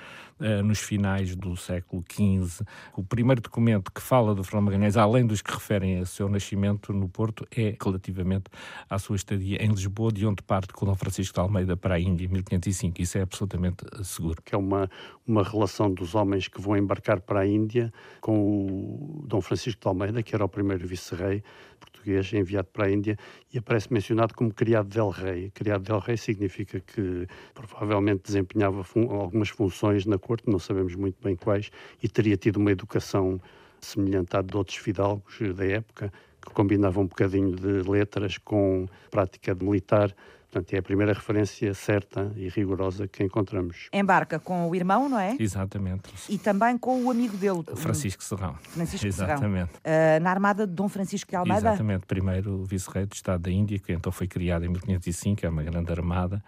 nos 0.64 0.80
finais 0.80 1.36
do 1.36 1.56
século 1.56 2.04
XV. 2.10 2.64
O 2.96 3.04
primeiro 3.04 3.42
documento 3.42 3.92
que 3.92 4.02
fala 4.02 4.36
do 4.36 4.44
Fernando 4.44 4.66
Magalhães, 4.66 4.98
além 4.98 5.26
dos 5.26 5.42
que 5.42 5.52
referem 5.52 6.00
a 6.00 6.06
seu 6.06 6.30
nascimento 6.30 6.94
no 6.94 7.10
Porto, 7.10 7.48
é 7.56 7.76
relativamente 7.82 8.46
à 8.90 9.00
sua 9.00 9.16
estadia 9.16 9.64
em 9.64 9.70
Lisboa, 9.70 10.12
de 10.12 10.26
onde 10.26 10.42
parte 10.44 10.74
com 10.74 10.86
Dom 10.86 10.96
Francisco 10.96 11.34
de 11.34 11.40
Almeida 11.40 11.76
para 11.76 11.96
a 11.96 12.00
Índia 12.00 12.26
em 12.26 12.30
1505. 12.30 13.02
Isso 13.02 13.18
é 13.18 13.22
absolutamente 13.22 13.86
eh, 13.94 14.04
seguro. 14.04 14.42
que 14.44 14.54
é 14.54 14.58
uma, 14.58 14.90
uma 15.26 15.44
relação 15.44 15.92
dos 15.92 16.16
homens 16.16 16.48
que 16.48 16.62
vão 16.62 16.78
embarcar 16.78 17.22
para 17.22 17.42
a 17.42 17.48
Índia 17.48 17.92
com 18.22 18.66
o 18.66 19.26
Dom 19.28 19.42
Francisco 19.42 19.82
de 19.82 19.88
Almeida, 19.88 20.24
que 20.24 20.36
era 20.36 20.44
o 20.44 20.50
primeiro 20.50 20.88
vice-rei 20.88 21.44
português 21.92 22.32
enviado 22.34 22.68
para 22.72 22.86
a 22.86 22.92
Índia, 22.92 23.18
e 23.54 23.58
aparece 23.58 23.92
mencionado 23.92 24.34
como 24.34 24.54
criado 24.54 24.88
del 24.90 25.10
rei. 25.10 25.52
Criado 25.54 25.84
del 25.84 26.00
rei 26.00 26.18
significa 26.18 26.80
que 26.80 27.28
provavelmente 27.54 28.24
desempenhava 28.26 28.84
fun- 28.84 29.10
algumas 29.10 29.50
funções 29.50 30.06
na 30.06 30.18
corte, 30.18 30.50
não 30.50 30.60
sabemos 30.60 30.96
muito 30.96 31.18
bem 31.24 31.36
quais, 31.36 31.70
e 32.02 32.08
teria 32.08 32.38
tido 32.38 32.58
uma 32.58 32.72
educação 32.72 33.40
semelhante 33.80 34.36
à 34.36 34.42
de 34.42 34.56
outros 34.58 34.78
fidalgos 34.78 35.38
da 35.56 35.66
época, 35.66 36.12
que 36.42 36.52
combinava 36.54 37.00
um 37.00 37.08
bocadinho 37.08 37.56
de 37.56 37.90
letras 37.90 38.38
com 38.38 38.88
prática 39.12 39.54
militar, 39.56 40.16
Portanto, 40.50 40.74
é 40.74 40.78
a 40.78 40.82
primeira 40.82 41.14
referência 41.14 41.74
certa 41.74 42.32
e 42.36 42.48
rigorosa 42.48 43.06
que 43.08 43.22
encontramos. 43.22 43.90
Embarca 43.92 44.40
com 44.40 44.70
o 44.70 44.76
irmão, 44.76 45.10
não 45.10 45.20
é? 45.20 45.36
Exatamente. 45.38 46.10
E 46.30 46.38
também 46.38 46.78
com 46.78 47.04
o 47.04 47.12
amigo 47.12 47.36
dele. 47.36 47.64
Francisco 47.76 48.24
Serrão. 48.24 48.56
Francisco 48.62 49.06
Exatamente. 49.08 49.72
Serrão. 49.84 50.18
Uh, 50.18 50.24
na 50.24 50.32
armada 50.32 50.66
de 50.66 50.74
Dom 50.74 50.88
Francisco 50.88 51.30
de 51.30 51.36
Almeida? 51.36 51.60
Exatamente. 51.60 52.06
Primeiro 52.06 52.64
vice-rei 52.64 53.06
do 53.06 53.14
Estado 53.14 53.42
da 53.42 53.52
Índia, 53.52 53.78
que 53.78 53.92
então 53.92 54.12
foi 54.12 54.28
criado 54.28 54.64
em 54.64 54.70
1505, 54.70 55.46
é 55.46 55.50
uma 55.50 55.64
grande 55.64 55.92
armada, 55.92 56.42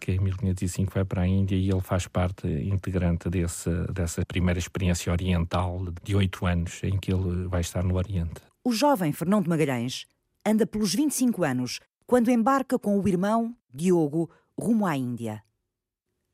que 0.00 0.12
em 0.12 0.18
1505 0.18 0.92
vai 0.92 1.04
para 1.04 1.22
a 1.22 1.26
Índia 1.26 1.54
e 1.54 1.70
ele 1.70 1.80
faz 1.80 2.08
parte 2.08 2.48
integrante 2.48 3.30
desse, 3.30 3.70
dessa 3.92 4.24
primeira 4.26 4.58
experiência 4.58 5.12
oriental 5.12 5.80
de 6.02 6.16
oito 6.16 6.44
anos 6.44 6.82
em 6.82 6.98
que 6.98 7.12
ele 7.12 7.46
vai 7.46 7.60
estar 7.60 7.84
no 7.84 7.94
Oriente. 7.94 8.42
O 8.64 8.72
jovem 8.72 9.12
Fernão 9.12 9.40
de 9.40 9.48
Magalhães 9.48 10.06
anda 10.44 10.66
pelos 10.66 10.94
25 10.94 11.44
anos 11.44 11.80
quando 12.06 12.30
embarca 12.30 12.78
com 12.78 12.98
o 12.98 13.08
irmão, 13.08 13.56
Diogo, 13.72 14.30
rumo 14.58 14.86
à 14.86 14.96
Índia. 14.96 15.42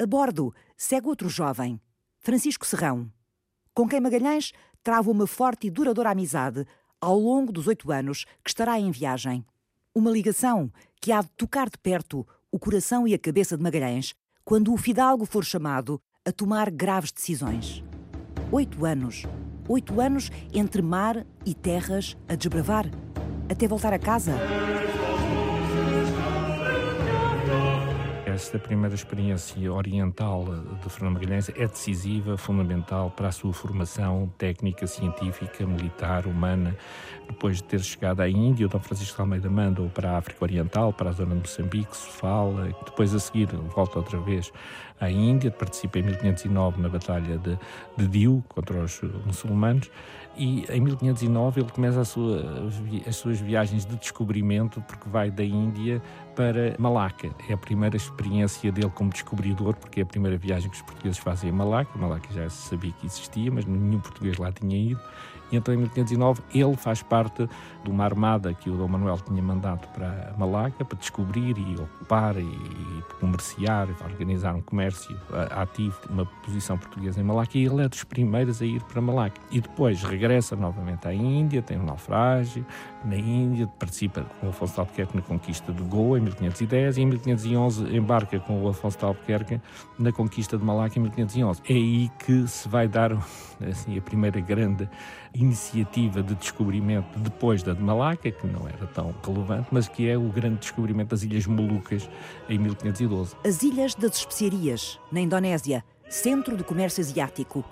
A 0.01 0.07
bordo 0.07 0.55
segue 0.77 1.09
outro 1.09 1.29
jovem, 1.29 1.81
Francisco 2.19 2.67
Serrão, 2.67 3.11
com 3.75 3.89
quem 3.89 4.01
Magalhães 4.01 4.53
trava 4.83 5.11
uma 5.11 5.27
forte 5.27 5.67
e 5.67 5.71
duradoura 5.71 6.11
amizade 6.11 6.67
ao 7.01 7.19
longo 7.19 7.53
dos 7.53 7.67
oito 7.67 7.91
anos 7.91 8.25
que 8.45 8.51
estará 8.51 8.79
em 8.79 8.91
viagem. 8.91 9.45
Uma 9.95 10.11
ligação 10.11 10.71
que 11.01 11.13
há 11.13 11.23
de 11.23 11.31
tocar 11.31 11.69
de 11.69 11.79
perto 11.79 12.27
o 12.53 12.59
coração 12.59 13.07
e 13.07 13.15
a 13.15 13.19
cabeça 13.19 13.57
de 13.57 13.63
Magalhães 13.63 14.15
quando 14.45 14.73
o 14.73 14.77
fidalgo 14.77 15.25
for 15.25 15.45
chamado 15.45 16.01
a 16.25 16.33
tomar 16.33 16.71
graves 16.71 17.13
decisões. 17.13 17.85
Oito 18.53 18.85
anos. 18.85 19.25
Oito 19.69 20.01
anos 20.01 20.31
entre 20.53 20.83
mar 20.83 21.25
e 21.47 21.55
terras 21.55 22.17
a 22.29 22.35
desbravar, 22.35 22.87
até 23.49 23.69
voltar 23.69 23.93
a 23.93 23.99
casa. 23.99 24.33
Esta 28.41 28.59
primeira 28.59 28.95
experiência 28.95 29.71
oriental 29.71 30.47
de 30.83 30.89
Fernando 30.89 31.15
Magalhães 31.15 31.51
é 31.51 31.67
decisiva, 31.67 32.39
fundamental 32.39 33.11
para 33.11 33.29
a 33.29 33.33
sua 33.33 33.53
formação 33.53 34.33
técnica, 34.39 34.87
científica, 34.87 35.67
militar, 35.67 36.27
humana. 36.27 36.75
Depois 37.29 37.59
de 37.59 37.65
ter 37.65 37.81
chegado 37.81 38.21
à 38.21 38.29
Índia, 38.29 38.65
o 38.65 38.69
Dom 38.69 38.81
Francisco 38.81 39.21
Almeida 39.21 39.51
manda-o 39.51 39.91
para 39.91 40.13
a 40.13 40.17
África 40.17 40.43
Oriental, 40.43 40.91
para 40.91 41.11
a 41.11 41.13
zona 41.13 41.35
de 41.35 41.43
Moçambique, 41.43 41.95
Sofala. 41.95 42.75
Depois, 42.83 43.15
a 43.15 43.19
seguir, 43.19 43.47
volta 43.75 43.99
outra 43.99 44.19
vez 44.19 44.51
à 44.99 45.11
Índia, 45.11 45.51
participa 45.51 45.99
em 45.99 46.03
1509 46.03 46.81
na 46.81 46.89
Batalha 46.89 47.37
de, 47.37 47.59
de 47.99 48.09
Diu 48.09 48.43
contra 48.49 48.83
os 48.83 49.03
muçulmanos 49.27 49.91
e 50.37 50.65
em 50.71 50.81
1509 50.81 51.61
ele 51.61 51.71
começa 51.71 52.05
sua, 52.05 52.71
as 53.07 53.17
suas 53.17 53.41
viagens 53.41 53.85
de 53.85 53.97
descobrimento 53.97 54.81
porque 54.83 55.09
vai 55.09 55.31
da 55.31 55.45
Índia 55.45 56.01
para 56.41 56.75
Malaca. 56.79 57.29
É 57.51 57.53
a 57.53 57.57
primeira 57.59 57.99
experiência 57.99 58.73
dele 58.73 58.91
como 58.95 59.11
descobridor, 59.11 59.75
porque 59.75 60.01
é 60.01 60.03
a 60.05 60.07
primeira 60.07 60.39
viagem 60.39 60.71
que 60.71 60.77
os 60.77 60.83
portugueses 60.83 61.19
fazem 61.19 61.51
a 61.51 61.53
Malaca. 61.53 61.99
Malaca 61.99 62.33
já 62.33 62.49
se 62.49 62.69
sabia 62.69 62.93
que 62.93 63.05
existia, 63.05 63.51
mas 63.51 63.67
nenhum 63.67 64.01
português 64.01 64.39
lá 64.39 64.51
tinha 64.51 64.75
ido. 64.75 65.01
E 65.53 65.57
então, 65.57 65.75
em 65.75 65.79
1509, 65.79 66.43
ele 66.55 66.77
faz 66.77 67.03
parte 67.03 67.47
de 67.85 67.91
uma 67.91 68.05
armada 68.05 68.55
que 68.55 68.71
o 68.71 68.77
Dom 68.77 68.89
Manuel 68.89 69.19
tinha 69.19 69.43
mandado 69.43 69.87
para 69.89 70.33
Malaca 70.39 70.85
para 70.85 70.97
descobrir 70.97 71.59
e 71.59 71.75
ocupar 71.75 72.37
e, 72.37 72.43
e 72.43 73.03
comerciar, 73.19 73.89
organizar 74.03 74.55
um 74.55 74.63
comércio 74.63 75.17
ativo, 75.51 75.99
uma 76.09 76.25
posição 76.25 76.79
portuguesa 76.79 77.21
em 77.21 77.25
Malaca. 77.25 77.59
E 77.59 77.67
ele 77.67 77.83
é 77.83 77.89
dos 77.89 78.05
primeiros 78.05 78.63
a 78.63 78.65
ir 78.65 78.83
para 78.85 79.03
Malaca. 79.03 79.41
E 79.51 79.61
depois 79.61 80.03
regressa 80.03 80.57
novamente 80.57 81.07
à 81.07 81.13
Índia, 81.13 81.61
tem 81.61 81.79
um 81.79 81.85
naufrágio 81.85 82.65
na 83.05 83.17
Índia, 83.17 83.67
participa 83.67 84.23
com 84.23 84.47
o 84.47 84.51
Afonso 84.51 84.75
de 84.75 84.81
Albuquerque 84.81 85.17
na 85.17 85.23
conquista 85.23 85.73
de 85.73 85.83
Goa 85.85 86.19
em 86.19 86.23
1510 86.23 86.97
e 86.97 87.01
em 87.01 87.07
1511 87.07 87.97
embarca 87.97 88.39
com 88.39 88.63
o 88.63 88.69
Afonso 88.69 88.99
de 88.99 89.05
Albuquerque 89.05 89.61
na 89.99 90.13
conquista 90.13 90.59
de 90.59 90.65
Malaca 90.65 90.99
em 90.99 91.03
1511. 91.03 91.63
É 91.69 91.73
aí 91.73 92.11
que 92.19 92.47
se 92.47 92.69
vai 92.69 92.87
dar 92.87 93.13
assim, 93.69 93.97
a 93.97 94.03
primeira 94.03 94.41
grande 94.41 94.89
iniciativa 95.35 96.23
de 96.23 96.35
descobrimento 96.35 97.19
depois 97.19 97.63
da 97.63 97.73
de 97.73 97.83
Malaca, 97.83 98.31
que 98.31 98.47
não 98.47 98.69
era 98.69 98.87
tão 98.89 99.15
relevante, 99.25 99.69
mas 99.71 99.89
que 99.89 100.09
é 100.09 100.19
o 100.19 100.29
grande 100.29 100.59
descobrimento 100.59 101.11
das 101.11 101.23
Ilhas 101.23 101.47
Molucas 101.47 102.09
em 102.49 102.59
1512. 102.59 103.37
As 103.45 103.63
Ilhas 103.63 103.95
das 103.95 104.17
Especiarias, 104.17 104.99
na 105.11 105.21
Indonésia, 105.21 105.85
centro 106.09 106.57
do 106.57 106.65
comércio 106.65 107.01
asiático. 107.01 107.65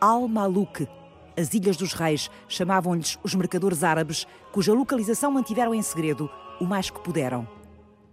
Al-Maluk, 0.00 0.88
as 1.36 1.52
Ilhas 1.54 1.76
dos 1.76 1.92
Reis, 1.92 2.30
chamavam-lhes 2.48 3.18
os 3.22 3.34
mercadores 3.34 3.82
árabes, 3.82 4.26
cuja 4.52 4.72
localização 4.72 5.30
mantiveram 5.30 5.74
em 5.74 5.82
segredo 5.82 6.30
o 6.60 6.64
mais 6.64 6.90
que 6.90 7.00
puderam. 7.00 7.46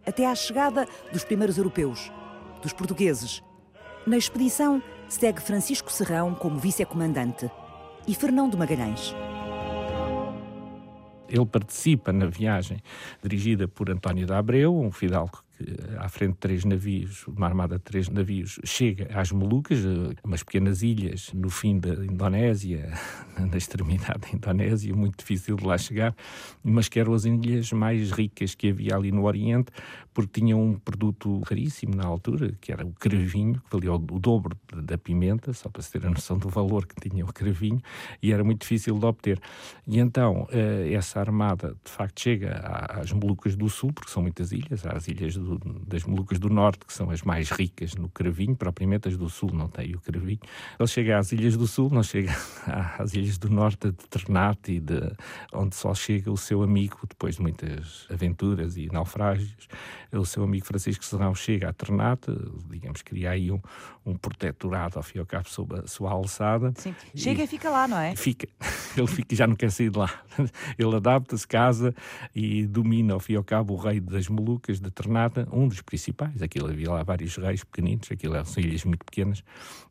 Até 0.06 0.26
à 0.26 0.34
chegada 0.34 0.88
dos 1.12 1.24
primeiros 1.24 1.58
europeus, 1.58 2.12
dos 2.62 2.74
portugueses. 2.74 3.44
Na 4.06 4.18
expedição 4.18 4.82
segue 5.08 5.42
Francisco 5.42 5.92
Serrão 5.92 6.34
como 6.34 6.60
vice-comandante 6.60 7.50
e 8.08 8.16
Fernão 8.16 8.50
de 8.50 8.58
Magalhães. 8.58 9.14
Ele 11.28 11.46
participa 11.46 12.12
na 12.12 12.26
viagem 12.26 12.82
dirigida 13.22 13.68
por 13.68 13.90
António 13.90 14.26
de 14.26 14.34
Abreu, 14.34 14.76
um 14.76 14.92
fidalgo 14.92 15.44
à 15.98 16.08
frente 16.08 16.34
de 16.34 16.38
três 16.38 16.66
navios, 16.66 17.28
uma 17.28 17.46
armada 17.46 17.78
de 17.78 17.84
três 17.84 18.10
navios, 18.10 18.60
chega 18.64 19.10
às 19.14 19.32
Molucas, 19.32 19.80
eh, 19.80 20.16
umas 20.24 20.44
pequenas 20.44 20.82
ilhas 20.82 21.32
no 21.34 21.50
fim 21.50 21.80
da 21.80 22.06
Indonésia, 22.06 22.94
na 23.38 23.58
extremidade 23.58 24.20
da 24.20 24.30
Indonésia, 24.30 24.94
muito 24.96 25.18
difícil 25.18 25.56
de 25.56 25.66
lá 25.66 25.78
chegar, 25.78 26.16
mas 26.64 26.88
que 26.88 27.00
eram 27.00 27.14
as 27.14 27.26
ilhas 27.26 27.72
mais 27.72 28.12
ricas 28.12 28.56
que 28.56 28.70
havia 28.70 28.96
ali 28.96 29.12
no 29.12 29.26
Oriente, 29.26 29.72
porque 30.14 30.42
tinham 30.42 30.62
um 30.62 30.78
produto 30.78 31.40
raríssimo 31.42 31.96
na 31.96 32.06
altura, 32.06 32.54
que 32.60 32.72
era 32.72 32.86
o 32.86 32.92
cravinho, 32.94 33.56
que 33.56 33.72
valia 33.72 33.94
o 33.94 33.98
dobro 33.98 34.58
da 34.74 34.98
pimenta, 34.98 35.54
só 35.54 35.70
para 35.70 35.82
se 35.82 35.92
ter 35.92 36.06
a 36.06 36.10
noção 36.10 36.38
do 36.38 36.50
valor 36.50 36.86
que 36.86 37.10
tinha 37.10 37.24
o 37.24 37.32
cravinho, 37.32 37.82
e 38.22 38.32
era 38.32 38.44
muito 38.44 38.62
difícil 38.62 38.98
de 38.98 39.06
obter. 39.06 39.40
E 39.88 40.00
então, 40.00 40.48
eh, 40.52 40.92
essa 40.94 41.20
armada, 41.20 41.76
de 41.84 41.92
facto, 41.92 42.22
chega 42.22 42.60
às 42.90 43.12
Molucas 43.12 43.56
do 43.56 43.70
Sul, 43.70 43.94
porque 43.94 44.12
são 44.12 44.22
muitas 44.22 44.52
ilhas, 44.52 44.86
às 44.86 45.08
ilhas 45.08 45.36
do 45.36 45.49
do, 45.58 45.80
das 45.86 46.04
Molucas 46.04 46.40
do 46.40 46.50
Norte, 46.50 46.86
que 46.86 46.94
são 46.94 47.10
as 47.10 47.22
mais 47.22 47.50
ricas 47.50 47.96
no 47.96 48.10
cravinho, 48.10 48.56
propriamente 48.56 49.08
as 49.08 49.18
do 49.18 49.30
Sul 49.30 49.52
não 49.54 49.68
têm 49.68 49.96
o 49.96 50.00
cravinho. 50.00 50.40
Ele 50.80 50.88
chega 50.88 51.18
às 51.18 51.32
Ilhas 51.32 51.58
do 51.58 51.68
Sul, 51.68 51.90
não 51.90 52.04
chega 52.04 52.32
às 52.98 53.14
Ilhas 53.14 53.38
do 53.38 53.50
Norte, 53.50 53.92
de 53.92 54.08
Ternate, 54.10 54.74
e 54.74 54.80
de, 54.80 55.14
onde 55.54 55.76
só 55.76 55.94
chega 55.94 56.32
o 56.32 56.38
seu 56.38 56.62
amigo, 56.64 57.00
depois 57.08 57.36
de 57.36 57.42
muitas 57.42 58.06
aventuras 58.10 58.78
e 58.78 58.88
naufrágios, 58.88 59.68
o 60.12 60.26
seu 60.26 60.44
amigo 60.44 60.66
Francisco 60.66 61.06
Serrão 61.06 61.36
chega 61.36 61.70
a 61.70 61.74
Ternate, 61.74 62.32
digamos, 62.70 63.02
cria 63.02 63.32
aí 63.32 63.52
um, 63.52 63.62
um 64.06 64.16
protetorado, 64.16 64.98
ao 64.98 65.04
fim 65.04 65.18
e 65.18 65.22
ao 65.22 65.26
cabo, 65.26 65.50
sob 65.50 65.80
a 65.80 65.88
sua 65.88 66.12
alçada. 66.12 66.74
Sim. 66.76 66.96
Chega 67.16 67.42
e, 67.42 67.46
e 67.46 67.48
fica 67.48 67.70
lá, 67.70 67.88
não 67.88 68.00
é? 68.00 68.16
Fica. 68.16 68.48
Ele 68.98 69.08
fica, 69.08 69.36
já 69.36 69.46
não 69.46 69.56
quer 69.56 69.72
sair 69.72 69.90
de 69.90 69.98
lá. 69.98 70.10
Ele 70.78 70.96
adapta-se, 70.96 71.48
casa 71.48 71.94
e 72.36 72.66
domina, 72.66 73.14
ao 73.14 73.20
fim 73.20 73.34
e 73.34 73.36
ao 73.36 73.44
cabo, 73.44 73.74
o 73.74 73.78
rei 73.78 74.00
das 74.00 74.28
Molucas, 74.28 74.80
de 74.80 74.90
Ternate, 74.90 75.39
um 75.52 75.68
dos 75.68 75.82
principais. 75.82 76.42
Aquilo 76.42 76.68
havia 76.68 76.92
lá 76.92 77.04
vários 77.04 77.36
reis 77.38 77.64
pequeninos, 77.64 78.12
aquilo 78.12 78.44
são 78.46 78.64
ilhas 78.64 78.84
muito 78.84 79.06
pequenas, 79.06 79.44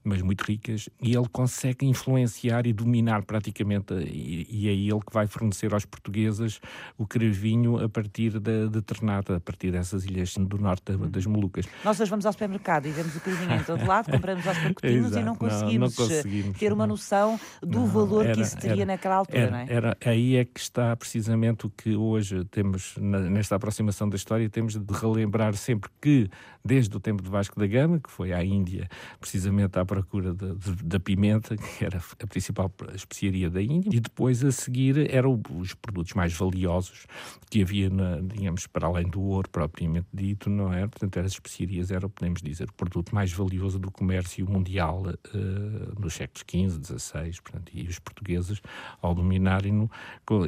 mas 0.05 0.23
muito 0.23 0.43
ricas, 0.43 0.89
e 1.01 1.15
ele 1.15 1.29
consegue 1.31 1.87
influenciar 1.87 2.67
e 2.67 2.73
dominar 2.73 3.23
praticamente, 3.25 3.95
e, 3.95 4.47
e 4.49 4.69
é 4.69 4.73
ele 4.73 5.01
que 5.01 5.13
vai 5.13 5.27
fornecer 5.27 5.73
aos 5.75 5.85
portugueses 5.85 6.61
o 6.97 7.07
cravinho 7.07 7.83
a 7.83 7.89
partir 7.89 8.39
da, 8.41 8.67
de 8.67 8.81
Ternate, 8.83 9.33
a 9.33 9.41
partir 9.41 9.71
dessas 9.71 10.05
ilhas 10.05 10.35
do 10.37 10.59
norte 10.59 10.97
das 10.97 11.27
Molucas. 11.27 11.67
Nós 11.85 12.01
hoje 12.01 12.11
vamos 12.11 12.27
ao 12.27 12.33
supermercado 12.33 12.87
e 12.87 12.91
vemos 12.91 13.15
o 13.17 13.21
cravinho 13.21 13.55
em 13.55 13.65
todo 13.65 13.85
lado, 13.87 14.11
compramos 14.13 14.47
aos 14.47 14.59
pacotinhos 14.59 15.15
e 15.15 15.23
não 15.23 15.35
conseguimos, 15.35 15.97
não, 15.99 16.07
não 16.07 16.11
conseguimos, 16.11 16.59
ter 16.59 16.73
uma 16.73 16.87
noção 16.87 17.39
do 17.61 17.81
não, 17.81 17.87
valor 17.87 18.25
era, 18.25 18.35
que 18.35 18.41
isso 18.41 18.57
teria 18.57 18.83
era, 18.83 18.87
naquela 18.87 19.17
altura, 19.17 19.39
era, 19.39 19.51
não 19.51 19.59
é? 19.59 19.67
Era, 19.69 19.97
aí 20.05 20.37
é 20.37 20.45
que 20.45 20.61
está 20.61 20.95
precisamente 20.97 21.67
o 21.67 21.71
que 21.71 21.95
hoje 21.95 22.45
temos, 22.47 22.97
nesta 22.99 23.57
aproximação 23.57 24.09
da 24.09 24.17
história, 24.17 24.49
temos 24.49 24.77
de 24.77 24.95
relembrar 24.95 25.38
lembrar 25.39 25.55
sempre 25.57 25.89
que, 26.01 26.29
desde 26.65 26.95
o 26.97 27.01
tempo 27.01 27.23
de 27.23 27.31
Vasco 27.31 27.59
da 27.59 27.67
Gama, 27.67 28.01
que 28.01 28.11
foi 28.11 28.33
à 28.33 28.45
Índia 28.45 28.89
precisamente 29.21 29.79
à 29.79 29.85
procura 29.85 30.35
da 30.35 30.99
pimenta, 30.99 31.57
que 31.57 31.85
era 31.85 31.99
a 31.99 32.27
principal 32.27 32.73
especiaria 32.95 33.49
da 33.49 33.63
Índia, 33.63 33.97
e 33.97 34.01
depois 34.01 34.45
a 34.45 34.51
seguir 34.51 35.15
eram 35.15 35.41
os 35.51 35.75
produtos 35.75 36.15
mais 36.15 36.33
valiosos 36.35 37.07
que 37.49 37.63
havia, 37.63 37.89
na, 37.89 38.21
digamos, 38.21 38.67
para 38.67 38.87
além 38.87 39.09
do 39.09 39.23
ouro 39.23 39.49
propriamente 39.49 40.09
dito, 40.13 40.51
não 40.51 40.73
é? 40.73 40.87
Portanto, 40.87 41.21
as 41.21 41.33
especiarias 41.33 41.91
eram, 41.91 42.11
podemos 42.11 42.43
dizer, 42.43 42.69
o 42.69 42.75
produto 42.75 43.15
mais 43.15 43.33
valioso 43.33 43.79
do 43.79 43.91
comércio 43.91 44.49
mundial 44.51 45.03
uh, 45.07 46.01
nos 46.01 46.15
séculos 46.15 46.45
XV, 46.49 46.99
XVI, 46.99 47.41
portanto, 47.43 47.71
e 47.73 47.87
os 47.87 47.99
portugueses 47.99 48.61
ao 49.01 49.15
dominarem-no, 49.15 49.91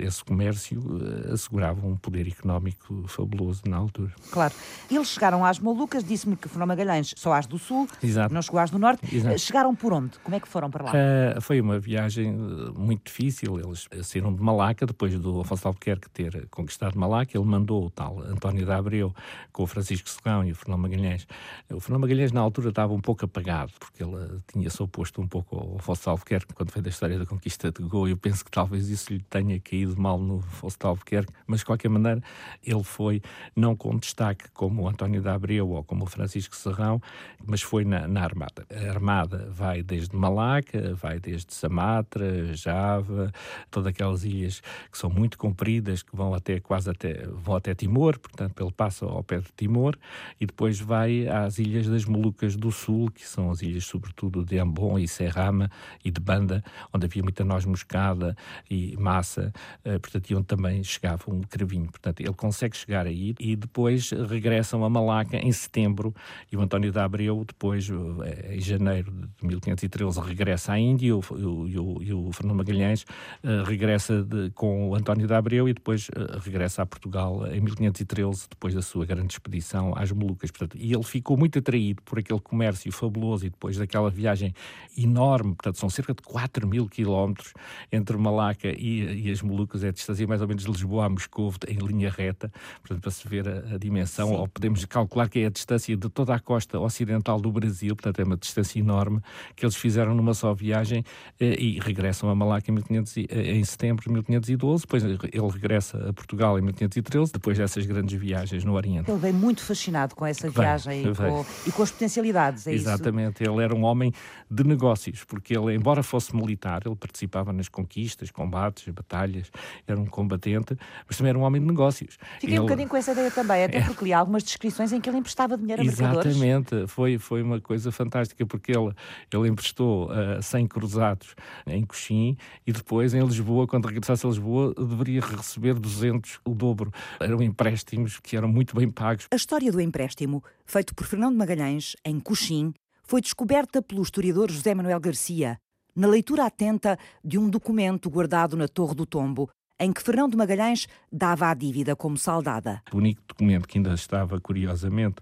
esse 0.01 0.25
comércio 0.25 0.81
uh, 0.81 1.33
assegurava 1.33 1.87
um 1.87 1.97
poder 1.97 2.27
económico 2.27 3.05
fabuloso 3.07 3.63
na 3.67 3.77
altura. 3.77 4.13
Claro. 4.31 4.55
Eles 4.91 5.09
chegaram 5.09 5.45
às 5.45 5.59
Molucas, 5.59 6.03
disse-me 6.05 6.37
que 6.37 6.49
foram 6.49 6.67
Magalhães 6.67 7.15
só 7.17 7.33
às 7.33 7.47
do 7.47 7.59
Sul, 7.59 7.89
Exato. 8.03 8.35
não 8.35 8.43
chegou 8.43 8.61
às 8.61 8.71
do 8.71 8.79
Norte. 8.79 9.15
Exato. 9.15 9.39
Chegaram 9.39 9.75
por 9.75 9.93
onde? 9.93 10.19
Como 10.21 10.35
é 10.35 10.41
que 10.41 10.49
foram 10.49 10.71
para 10.71 10.85
lá? 10.85 10.93
Uh, 10.93 11.41
foi 11.41 11.61
uma 11.61 11.79
viagem 11.79 12.33
muito 12.77 13.05
difícil. 13.07 13.59
Eles 13.59 13.89
saíram 14.03 14.35
de 14.35 14.43
Malaca, 14.43 14.87
depois 14.87 15.19
do 15.19 15.41
Afonso 15.41 15.69
Albuquerque 15.69 16.09
ter 16.11 16.47
conquistado 16.49 16.99
Malaca, 16.99 17.37
ele 17.37 17.47
mandou 17.47 17.87
o 17.87 17.91
tal 17.91 18.21
António 18.21 18.67
da 18.67 18.77
Abreu 18.77 19.15
com 19.53 19.63
o 19.63 19.67
Francisco 19.67 20.09
Serrão 20.09 20.45
e 20.45 20.53
o 20.53 20.55
Fernão 20.55 20.79
Magalhães. 20.79 21.27
O 21.71 21.81
Fernão 21.81 22.01
Magalhães, 22.01 22.33
na 22.33 22.41
altura, 22.41 22.71
estava 22.71 22.93
um 22.93 23.01
pouco 23.01 23.25
apagado, 23.25 23.73
porque 23.79 24.03
ele 24.03 24.41
tinha-se 24.53 24.83
oposto 24.83 25.21
um 25.21 25.29
pouco 25.29 25.57
ao 25.57 25.77
Afonso 25.79 26.11
Albuquerque 26.11 26.55
quando 26.55 26.71
foi 26.71 26.83
da 26.83 26.91
história 26.91 27.19
da 27.19 27.27
conquista 27.27 27.71
de 27.71 27.83
Goa. 27.83 28.09
Eu 28.09 28.17
penso 28.17 28.45
que 28.45 28.51
talvez 28.51 28.89
isso 28.89 29.13
lhe 29.13 29.21
tenha 29.21 29.59
caído 29.61 30.01
mal 30.01 30.19
no 30.19 30.39
Afonso 30.39 30.77
Albuquerque, 30.83 31.33
mas 31.47 31.61
de 31.61 31.67
qualquer 31.67 31.89
maneira 31.89 32.23
ele 32.65 32.83
foi, 32.83 33.23
não 33.55 33.77
com 33.77 33.97
destaque 33.97 34.49
como 34.61 34.83
o 34.83 34.89
António 34.89 35.23
da 35.23 35.33
Abreu 35.33 35.71
ou 35.71 35.83
como 35.83 36.05
o 36.05 36.07
Francisco 36.07 36.55
Serrão, 36.55 37.01
mas 37.47 37.63
foi 37.63 37.83
na, 37.83 38.07
na 38.07 38.23
Armada. 38.23 38.67
A 38.71 38.91
Armada 38.91 39.49
vai 39.51 39.83
desde 39.83 40.15
Malaca, 40.15 40.95
vai 40.97 41.19
desde 41.19 41.55
Samatra, 41.55 42.53
Java, 42.55 43.33
todas 43.71 43.87
aquelas 43.87 44.23
ilhas 44.23 44.61
que 44.93 44.99
são 44.99 45.09
muito 45.09 45.39
compridas, 45.39 46.03
que 46.03 46.15
vão 46.15 46.35
até 46.35 46.61
quase 46.61 46.91
até, 46.91 47.27
vão 47.27 47.57
até 47.57 47.75
Timor, 47.75 48.19
portanto 48.19 48.63
ele 48.63 48.71
passa 48.71 49.07
ao 49.07 49.25
pé 49.25 49.39
de 49.39 49.49
Timor 49.57 49.97
e 50.39 50.45
depois 50.45 50.79
vai 50.79 51.27
às 51.27 51.59
ilhas 51.59 51.87
das 51.87 52.05
Molucas 52.05 52.55
do 52.55 52.71
Sul, 52.71 53.11
que 53.11 53.27
são 53.27 53.51
as 53.51 53.63
ilhas 53.63 53.87
sobretudo 53.87 54.45
de 54.45 54.59
Ambon 54.59 54.99
e 54.99 55.09
Serrama 55.09 55.71
e 56.05 56.11
de 56.11 56.21
Banda, 56.21 56.63
onde 56.93 57.07
havia 57.07 57.23
muita 57.23 57.47
noz 57.47 57.65
moscada 57.65 58.37
e 58.71 58.95
massa, 58.99 59.55
eh, 59.87 59.99
portanto, 59.99 60.31
e 60.31 60.35
onde 60.35 60.47
também 60.47 60.85
chegava 60.85 61.23
um 61.29 61.41
cravinho. 61.41 61.87
Portanto, 61.87 62.21
ele 62.21 62.35
consegue 62.35 62.77
chegar 62.77 63.07
aí 63.07 63.35
e 63.41 63.57
depois 63.57 64.13
regressam 64.51 64.85
a 64.85 64.91
Malaca 64.91 65.37
em 65.37 65.53
setembro 65.53 66.13
e 66.51 66.57
o 66.57 66.61
António 66.61 66.91
da 66.91 67.05
Abreu 67.05 67.45
depois, 67.47 67.89
eh, 68.25 68.57
em 68.57 68.61
janeiro 68.61 69.13
de 69.13 69.47
1513, 69.47 70.21
regressa 70.21 70.73
à 70.73 70.79
Índia 70.79 71.09
e 71.09 71.13
o, 71.13 71.21
o, 71.21 72.03
e 72.03 72.13
o 72.13 72.33
Fernando 72.33 72.57
Magalhães 72.57 73.05
uh, 73.45 73.63
regressa 73.65 74.25
de, 74.25 74.51
com 74.51 74.91
o 74.91 74.95
António 74.97 75.29
da 75.29 75.39
Abreu 75.39 75.69
e 75.69 75.73
depois 75.73 76.09
uh, 76.09 76.39
regressa 76.43 76.83
a 76.83 76.87
Portugal 76.87 77.47
em 77.47 77.61
1513, 77.61 78.49
depois 78.51 78.75
da 78.75 78.83
sua 78.83 79.07
grande 79.07 79.33
expedição 79.33 79.95
às 79.97 80.11
Molucas. 80.11 80.51
Portanto, 80.51 80.77
e 80.77 80.93
ele 80.93 81.05
ficou 81.05 81.37
muito 81.37 81.59
atraído 81.59 82.03
por 82.03 82.19
aquele 82.19 82.41
comércio 82.41 82.91
fabuloso 82.91 83.47
e 83.47 83.51
depois 83.51 83.77
daquela 83.77 84.11
viagem 84.11 84.53
enorme, 84.99 85.55
portanto, 85.55 85.79
são 85.79 85.89
cerca 85.89 86.13
de 86.13 86.23
4 86.23 86.67
mil 86.67 86.89
quilómetros 86.89 87.55
entre 87.93 88.17
Malaca 88.17 88.69
e, 88.69 89.27
e, 89.27 89.31
as 89.31 89.43
Molucas, 89.43 89.85
é 89.85 89.89
a 89.89 89.93
distância 89.93 90.27
mais 90.27 90.43
ou 90.43 90.49
menos 90.49 90.65
de 90.65 90.71
Lisboa 90.71 91.07
a 91.07 91.09
Moscou 91.09 91.55
em 91.69 91.77
linha 91.77 92.11
reta, 92.11 92.51
portanto, 92.81 93.01
para 93.01 93.11
se 93.11 93.29
ver 93.29 93.49
a, 93.49 93.75
a 93.75 93.79
dimensão, 93.79 94.29
Sim. 94.29 94.40
Ou 94.41 94.49
podemos 94.49 94.85
calcular 94.87 95.29
que 95.29 95.41
é 95.41 95.47
a 95.47 95.51
distância 95.51 95.97
de 95.97 96.09
toda 96.09 96.35
a 96.35 96.39
costa 96.39 96.79
ocidental 96.79 97.41
do 97.41 97.53
Brasil, 97.53 97.95
portanto, 97.95 98.21
é 98.21 98.25
uma 98.25 98.37
distância 98.37 98.79
enorme 98.79 99.21
que 99.55 99.65
eles 99.65 99.77
fizeram 99.77 100.15
numa 100.15 100.35
só 100.35 100.55
viagem 100.55 101.05
eh, 101.39 101.57
e 101.59 101.79
regressam 101.79 102.29
a 102.31 102.35
Malaca 102.35 102.71
em, 102.71 102.75
1500, 102.75 103.17
eh, 103.17 103.53
em 103.53 103.65
setembro 103.65 104.03
de 104.05 104.11
1512, 104.11 104.83
depois 104.83 105.05
ele 105.05 105.49
regressa 105.53 106.09
a 106.09 106.13
Portugal 106.13 106.59
em 106.59 106.63
1513, 106.63 107.33
depois 107.33 107.59
dessas 107.59 107.85
grandes 107.85 108.19
viagens 108.19 108.65
no 108.65 108.75
Oriente. 108.75 109.11
Ele 109.11 109.19
veio 109.19 109.35
muito 109.35 109.63
fascinado 109.63 110.15
com 110.15 110.25
essa 110.25 110.49
viagem 110.49 111.03
e, 111.03 111.15
com, 111.15 111.45
e, 111.67 111.73
com, 111.73 111.83
as 111.83 111.91
potencialidades, 111.91 112.67
é 112.67 112.73
Exatamente, 112.73 113.43
isso? 113.43 113.53
ele 113.53 113.63
era 113.63 113.75
um 113.75 113.85
homem 113.85 114.13
de 114.51 114.65
negócios, 114.65 115.25
porque 115.25 115.57
ele, 115.57 115.75
embora 115.75 116.03
fosse 116.03 116.35
militar, 116.35 116.83
ele 116.87 116.97
participava 116.97 117.53
nas 117.53 117.69
conquistas, 117.69 118.31
combates, 118.31 118.89
batalhas, 118.93 119.51
era 119.87 120.01
um 120.01 120.07
combatente, 120.07 120.77
mas 121.07 121.17
também 121.17 121.31
era 121.31 121.39
um 121.39 121.43
homem 121.43 121.61
de 121.61 121.67
negócios. 121.67 122.19
Fiquei 122.41 122.55
ele... 122.55 122.61
um 122.61 122.63
bocadinho 122.63 122.89
com 122.89 122.97
essa 122.97 123.13
ideia 123.13 123.31
também, 123.31 123.65
até 123.65 123.79
é. 123.79 123.85
porque 123.85 124.05
li 124.05 124.13
algumas 124.31 124.45
descrições 124.45 124.93
em 124.93 125.01
que 125.01 125.11
ele 125.11 125.19
emprestava 125.19 125.59
dinheiro 125.59 125.83
a 125.83 125.85
Exatamente, 125.85 126.87
foi, 126.87 127.19
foi 127.19 127.43
uma 127.43 127.61
coisa 127.61 127.91
fantástica, 127.91 128.47
porque 128.47 128.71
ele, 128.71 128.95
ele 129.33 129.49
emprestou 129.49 130.09
uh, 130.09 130.39
eh, 130.39 130.43
100 130.43 130.69
cruzados 130.69 131.35
em 131.67 131.85
Coxim 131.85 132.37
e 132.65 132.73
depois 132.73 133.13
em 133.13 133.21
Lisboa, 133.21 133.67
quando 133.67 133.87
regressasse 133.87 134.25
a 134.25 134.29
Lisboa, 134.29 134.73
deveria 134.75 135.21
receber 135.21 135.75
200, 135.75 136.41
o 136.45 136.55
dobro. 136.55 136.93
Eram 137.19 137.43
empréstimos 137.43 138.21
que 138.21 138.37
eram 138.37 138.49
muito 138.49 138.77
bem 138.77 138.89
pagos. 138.89 139.27
A 139.33 139.37
história 139.37 139.73
do 139.73 139.81
empréstimo, 139.81 140.43
feito 140.65 140.95
por 140.95 141.07
Fernando 141.07 141.37
Magalhães, 141.37 141.97
em 142.05 142.21
Coxim, 142.21 142.73
foi 143.03 143.21
descoberta 143.21 143.83
pelo 143.83 144.03
historiador 144.03 144.51
José 144.51 144.73
Manuel 144.75 145.01
Garcia, 145.01 145.59
na 145.97 146.07
leitura 146.07 146.47
atenta 146.47 146.97
de 147.25 147.37
um 147.37 147.51
documento 147.51 148.09
guardado 148.09 148.57
na 148.57 148.69
Torre 148.69 148.95
do 148.95 149.05
Tombo, 149.05 149.51
em 149.81 149.93
que 149.93 150.03
Fernão 150.03 150.29
de 150.29 150.37
Magalhães 150.37 150.87
dava 151.11 151.49
a 151.49 151.55
dívida 151.55 151.97
como 151.97 152.19
saldada. 152.19 152.83
O 152.93 152.99
único 152.99 153.23
documento 153.27 153.67
que 153.67 153.79
ainda 153.79 153.95
estava, 153.95 154.39
curiosamente, 154.39 155.17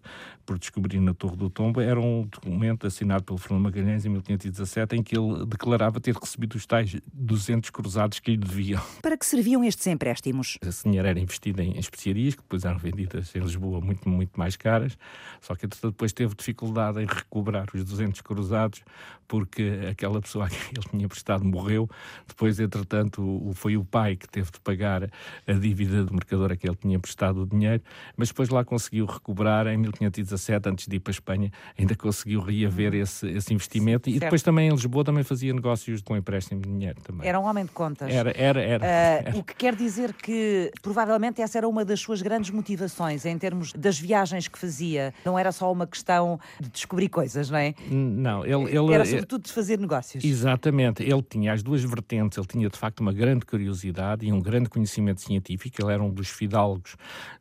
por 0.45 0.59
descobrir 0.59 0.99
na 0.99 1.15
Torre 1.15 1.37
do 1.37 1.49
Tombo 1.49 1.81
era 1.81 2.01
um 2.01 2.23
documento 2.23 2.87
assinado 2.87 3.23
pelo 3.23 3.39
Fernão 3.39 3.61
Magalhães 3.61 4.05
em 4.05 4.09
1517, 4.09 4.97
em 4.97 5.03
que 5.03 5.17
ele 5.17 5.47
declarava 5.47 6.01
ter 6.01 6.15
recebido 6.15 6.57
os 6.57 6.67
tais 6.67 6.97
200 7.13 7.71
cruzados 7.71 8.19
que 8.19 8.33
lhe 8.33 8.37
deviam. 8.37 8.83
Para 9.01 9.17
que 9.17 9.25
serviam 9.25 9.63
estes 9.63 9.87
empréstimos? 9.87 10.59
Esse 10.61 10.85
dinheiro 10.85 11.07
era 11.07 11.21
investido 11.21 11.63
em 11.63 11.79
especiarias, 11.79 12.35
que 12.35 12.43
depois 12.43 12.65
eram 12.65 12.79
vendidas 12.79 13.35
em 13.37 13.41
Lisboa 13.41 13.81
muito, 13.81 14.09
muito 14.09 14.39
mais 14.39 14.57
caras, 14.57 14.99
só 15.41 15.55
que 15.55 15.67
depois 15.67 16.13
teve 16.13 16.35
dificuldade 16.35 17.01
em 17.01 17.07
recuperar 17.07 17.69
os 17.73 17.85
200 17.85 18.21
cruzados, 18.23 18.83
porque 19.29 19.81
aquela 19.91 20.21
pessoa 20.21 20.47
a 20.47 20.49
quem 20.49 20.59
ele 20.75 20.89
tinha 20.91 21.09
prestado 21.09 21.45
morreu. 21.45 21.89
Depois, 22.27 22.59
entretanto, 22.59 23.53
foi 23.55 23.77
o 23.77 23.85
pai 23.85 24.17
que 24.17 24.27
teve 24.27 24.48
de 24.53 24.61
pagar 24.61 25.11
a 25.47 25.53
dívida 25.53 26.05
do 26.05 26.13
mercador 26.13 26.53
a 26.53 26.57
que 26.57 26.67
ele 26.67 26.77
tinha 26.77 26.99
prestado 26.99 27.43
o 27.43 27.47
dinheiro, 27.47 27.83
mas 28.17 28.29
depois 28.29 28.49
lá 28.49 28.65
conseguiu 28.65 29.07
recuperar 29.07 29.67
em 29.67 29.77
1517, 29.77 30.69
antes 30.69 30.87
de 30.87 30.97
ir 30.97 31.01
para 31.01 31.11
a 31.11 31.13
Espanha, 31.13 31.51
ainda 31.79 31.95
conseguiu 31.95 32.41
reaver 32.41 32.95
esse, 32.95 33.27
esse 33.29 33.53
investimento. 33.55 34.09
E 34.09 34.19
depois 34.19 34.43
também 34.43 34.69
em 34.69 34.73
Lisboa 34.73 35.05
também 35.05 35.25
fazia 35.25 35.53
negócios 35.53 36.03
com 36.03 36.17
empréstimo 36.17 36.61
de 36.61 36.69
dinheiro 36.69 37.01
também. 37.03 37.29
Era 37.29 37.39
um 37.39 37.45
homem 37.45 37.65
de 37.65 37.71
contas. 37.71 38.13
Era, 38.13 38.33
era, 38.37 38.61
era. 38.61 38.85
Uh, 38.85 39.29
era. 39.29 39.39
O 39.39 39.43
que 39.43 39.55
quer 39.55 39.75
dizer 39.75 40.13
que 40.13 40.71
provavelmente 40.83 41.41
essa 41.43 41.59
era 41.59 41.69
uma 41.69 41.85
das 41.85 42.01
suas 42.01 42.23
grandes 42.23 42.51
motivações 42.51 43.25
em 43.25 43.37
termos 43.39 43.73
das 43.73 43.99
viagens 43.99 44.49
que 44.49 44.59
fazia. 44.59 45.13
Não 45.25 45.39
era 45.39 45.53
só 45.53 45.71
uma 45.73 45.87
questão 45.87 46.39
de 46.61 46.69
descobrir 46.71 47.09
coisas, 47.09 47.51
não 47.51 47.59
é? 47.59 47.75
Não, 47.91 48.45
ele, 48.45 48.77
ele 48.77 48.93
era 48.93 49.05
sobretudo 49.05 49.45
de 49.45 49.53
fazer 49.53 49.79
negócios. 49.79 50.25
Exatamente. 50.25 51.03
Ele 51.03 51.23
tinha 51.23 51.53
as 51.53 51.63
duas 51.63 51.83
vertentes. 51.83 52.39
Ele 52.39 52.47
tinha 52.47 52.69
de 52.69 52.79
facto 52.79 53.01
uma 53.01 53.13
grande 53.13 53.45
curiosidade 53.45 54.27
e 54.27 54.33
um 54.33 54.38
grande 54.41 54.69
conhecimento 54.69 55.21
científico. 55.21 55.83
Ele 55.83 55.93
era 55.93 56.03
um 56.03 56.11
dos 56.11 56.29
fidalgos 56.29 56.97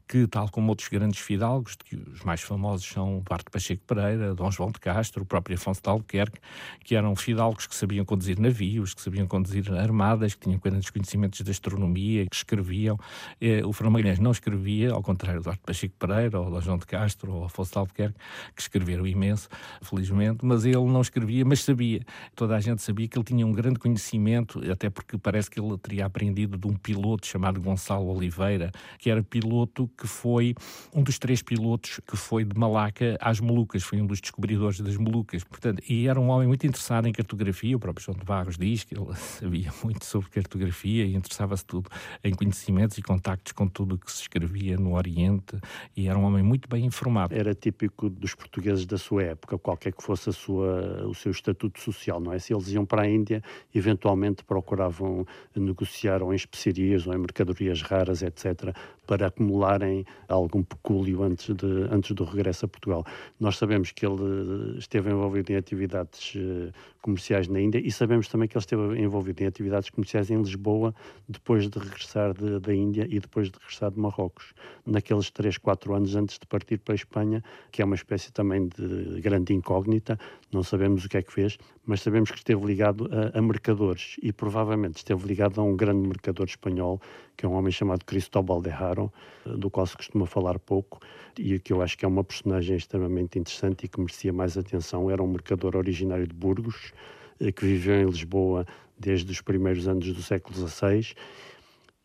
que, 0.08 0.26
tal 0.26 0.50
como 0.50 0.70
outros 0.70 0.88
grandes 0.88 1.20
fidalgos, 1.20 1.76
que 1.76 1.96
os 1.96 2.24
mais 2.24 2.42
famosos 2.42 2.88
são 2.88 3.22
Duarte 3.26 3.52
Pacheco 3.52 3.84
Pereira, 3.86 4.34
Dom 4.34 4.50
João 4.50 4.72
de 4.72 4.80
Castro, 4.80 5.24
o 5.24 5.26
próprio 5.26 5.58
Afonso 5.58 5.82
de 5.82 5.90
Albuquerque, 5.90 6.40
que 6.84 6.96
eram 6.96 7.16
fidalgos 7.16 7.68
que 7.68 7.76
sabiam 7.76 8.06
conduzir 8.06 8.40
navios, 8.40 8.94
que 8.94 9.02
sabiam 9.02 9.28
conduzir 9.28 9.70
armadas, 9.74 10.34
que 10.34 10.42
tinham 10.42 10.60
grandes 10.60 10.90
conhecimentos 10.90 11.42
de 11.42 11.52
astronomia, 11.52 12.26
que 12.26 12.36
escreviam. 12.36 12.98
Eh, 13.42 13.66
o 13.66 13.74
Fernão 13.74 13.98
não 14.22 14.32
escrevia, 14.32 14.92
ao 14.92 15.02
contrário 15.02 15.42
do 15.42 15.44
Duarte 15.44 15.62
Pacheco 15.66 15.96
Pereira, 16.00 16.40
ou 16.40 16.50
Dom 16.50 16.62
João 16.62 16.78
de 16.78 16.86
Castro, 16.86 17.34
ou 17.34 17.46
Afonso 17.46 17.72
de 17.72 17.78
Albuquerque, 17.78 18.18
que 18.56 18.62
escreveram 18.62 19.06
imenso, 19.06 19.50
felizmente, 19.82 20.46
mas 20.46 20.64
ele 20.64 20.78
não 20.78 21.02
escrevia, 21.02 21.44
mas 21.44 21.62
sabia. 21.62 22.02
Toda 22.36 22.56
a 22.56 22.60
gente 22.62 22.82
sabia 22.82 23.08
que 23.08 23.18
ele 23.18 23.26
tinha 23.26 23.46
um 23.46 23.52
grande 23.52 23.80
conhecimento, 23.80 24.62
até 24.72 24.90
porque 24.90 25.18
parece 25.18 25.50
que 25.50 25.60
ele 25.60 25.78
teria 25.78 26.06
aprendido 26.06 26.58
de 26.58 26.68
um 26.68 26.74
piloto 26.88 27.28
chamado 27.28 27.60
Gonçalo 27.60 28.08
Oliveira, 28.08 28.72
que 28.98 29.10
era 29.10 29.22
piloto 29.22 29.90
que 29.98 30.08
foi 30.08 30.56
um 30.96 31.04
dos 31.04 31.20
três 31.20 31.42
pilotos 31.42 32.00
que 32.08 32.16
foi 32.16 32.46
de 32.46 32.58
Malaca 32.58 33.18
às 33.20 33.42
Molucas, 33.42 33.84
foi 33.84 34.02
um 34.02 34.08
dos 34.08 34.22
descobridores 34.22 34.80
das 34.80 34.96
Molucas. 34.96 35.44
Portanto, 35.44 35.84
e 35.90 36.08
era 36.08 36.18
um 36.18 36.30
homem 36.30 36.48
muito 36.48 36.66
interessado 36.66 37.06
em 37.06 37.12
cartografia, 37.12 37.76
o 37.76 37.80
próprio 37.80 38.06
João 38.06 38.18
de 38.18 38.24
Barros 38.24 38.58
diz 38.58 38.86
que 38.86 38.98
ele 38.98 39.14
sabia 39.20 39.70
muito 39.84 40.06
sobre 40.06 40.30
cartografia 40.30 41.04
e 41.04 41.14
interessava-se 41.14 41.66
tudo 41.66 41.90
em 42.24 42.34
conhecimentos 42.34 42.98
e 42.98 43.02
contactos 43.02 43.52
com 43.52 43.68
tudo 43.68 43.96
o 43.96 43.98
que 43.98 44.10
se 44.10 44.22
escrevia 44.22 44.78
no 44.78 44.96
Oriente 44.96 45.60
e 45.94 46.08
era 46.08 46.18
um 46.18 46.24
homem 46.24 46.42
muito 46.42 46.70
bem 46.70 46.86
informado. 46.86 47.36
Era 47.36 47.54
típico 47.54 48.10
dos 48.10 48.34
portugueses 48.34 48.86
da 48.86 48.98
sua 48.98 49.24
época, 49.24 49.58
qualquer 49.58 49.92
que 49.92 50.02
fosse 50.02 50.30
a 50.30 50.34
sua, 50.34 51.06
o 51.06 51.14
seu 51.14 51.34
estatuto 51.34 51.82
social, 51.82 52.22
não 52.22 52.32
é? 52.32 52.40
Se 52.40 52.54
eles 52.54 52.70
iam 52.70 52.86
para 52.86 53.02
a 53.02 53.10
Índia, 53.10 53.44
eventualmente 53.76 54.42
procuravam 54.46 55.28
negociar 55.54 56.24
ou 56.24 56.34
em 56.34 56.38
especiarias 56.78 57.08
ou 57.08 57.14
em 57.14 57.18
mercadorias 57.18 57.82
raras, 57.82 58.22
etc., 58.22 58.76
para 59.06 59.28
acumularem 59.28 60.06
algum 60.28 60.62
pecúlio 60.62 61.24
antes, 61.24 61.56
de, 61.56 61.88
antes 61.90 62.12
do 62.12 62.24
regresso 62.24 62.66
a 62.66 62.68
Portugal. 62.68 63.06
Nós 63.40 63.58
sabemos 63.58 63.92
que 63.92 64.06
ele 64.06 64.78
esteve 64.78 65.10
envolvido 65.10 65.52
em 65.54 65.56
atividades 65.56 66.34
eh, 66.36 66.72
comerciais 67.02 67.48
na 67.48 67.62
Índia 67.62 67.80
e 67.80 67.90
sabemos 67.90 68.28
também 68.28 68.50
que 68.50 68.58
ele 68.58 68.64
esteve 68.64 69.02
envolvido 69.02 69.42
em 69.44 69.48
atividades 69.48 69.90
comerciais 69.90 70.30
em 70.30 70.38
Lisboa 70.42 70.94
depois 71.28 71.70
de 71.70 71.80
regressar 71.80 72.34
de, 72.34 72.60
da 72.60 72.74
Índia 72.74 73.08
e 73.10 73.20
depois 73.20 73.50
de 73.50 73.58
regressar 73.58 73.92
de 73.92 74.00
Marrocos, 74.00 74.54
naqueles 74.86 75.32
3, 75.32 75.58
4 75.58 75.96
anos 75.96 76.16
antes 76.16 76.38
de 76.38 76.46
partir 76.46 76.78
para 76.80 76.94
a 76.94 76.96
Espanha, 76.96 77.42
que 77.72 77.82
é 77.82 77.86
uma 77.86 77.96
espécie 77.96 78.32
também 78.34 78.68
de 78.68 79.22
grande 79.22 79.54
incógnita, 79.54 80.20
não 80.52 80.64
sabemos 80.64 81.06
o 81.06 81.10
que 81.10 81.18
é 81.18 81.22
que 81.22 81.32
fez, 81.32 81.58
mas 81.86 82.02
sabemos 82.02 82.30
que 82.30 82.38
esteve 82.38 82.66
ligado 82.66 83.10
a, 83.10 83.38
a 83.38 83.42
mercadores 83.42 84.18
e 84.22 84.34
provavelmente 84.34 84.98
esteve 84.98 85.26
ligado 85.26 85.62
a 85.62 85.64
um 85.64 85.78
grande 85.78 86.06
mercador 86.06 86.46
espanhol, 86.58 87.00
que 87.36 87.46
é 87.46 87.50
um 87.50 87.54
homem 87.54 87.72
chamado 87.72 88.04
Cristóbal 88.04 88.62
de 88.62 88.70
Haro, 88.70 89.12
do 89.46 89.70
qual 89.70 89.86
se 89.86 89.96
costuma 89.96 90.26
falar 90.26 90.60
pouco 90.60 91.00
e 91.38 91.60
que 91.60 91.72
eu 91.72 91.82
acho 91.82 91.98
que 91.98 92.04
é 92.04 92.08
uma 92.08 92.24
personagem 92.24 92.76
extremamente 92.76 93.38
interessante 93.38 93.86
e 93.86 93.88
que 93.88 94.00
merecia 94.00 94.34
mais 94.34 94.58
atenção. 94.58 95.10
Era 95.10 95.22
um 95.22 95.28
mercador 95.28 95.76
originário 95.76 96.28
de 96.28 96.34
Burgos, 96.34 96.92
eh, 97.40 97.52
que 97.52 97.66
viveu 97.66 97.96
em 97.96 98.06
Lisboa 98.06 98.66
desde 99.00 99.32
os 99.32 99.42
primeiros 99.42 99.88
anos 99.88 100.12
do 100.12 100.22
século 100.24 100.56
XVI 100.56 101.16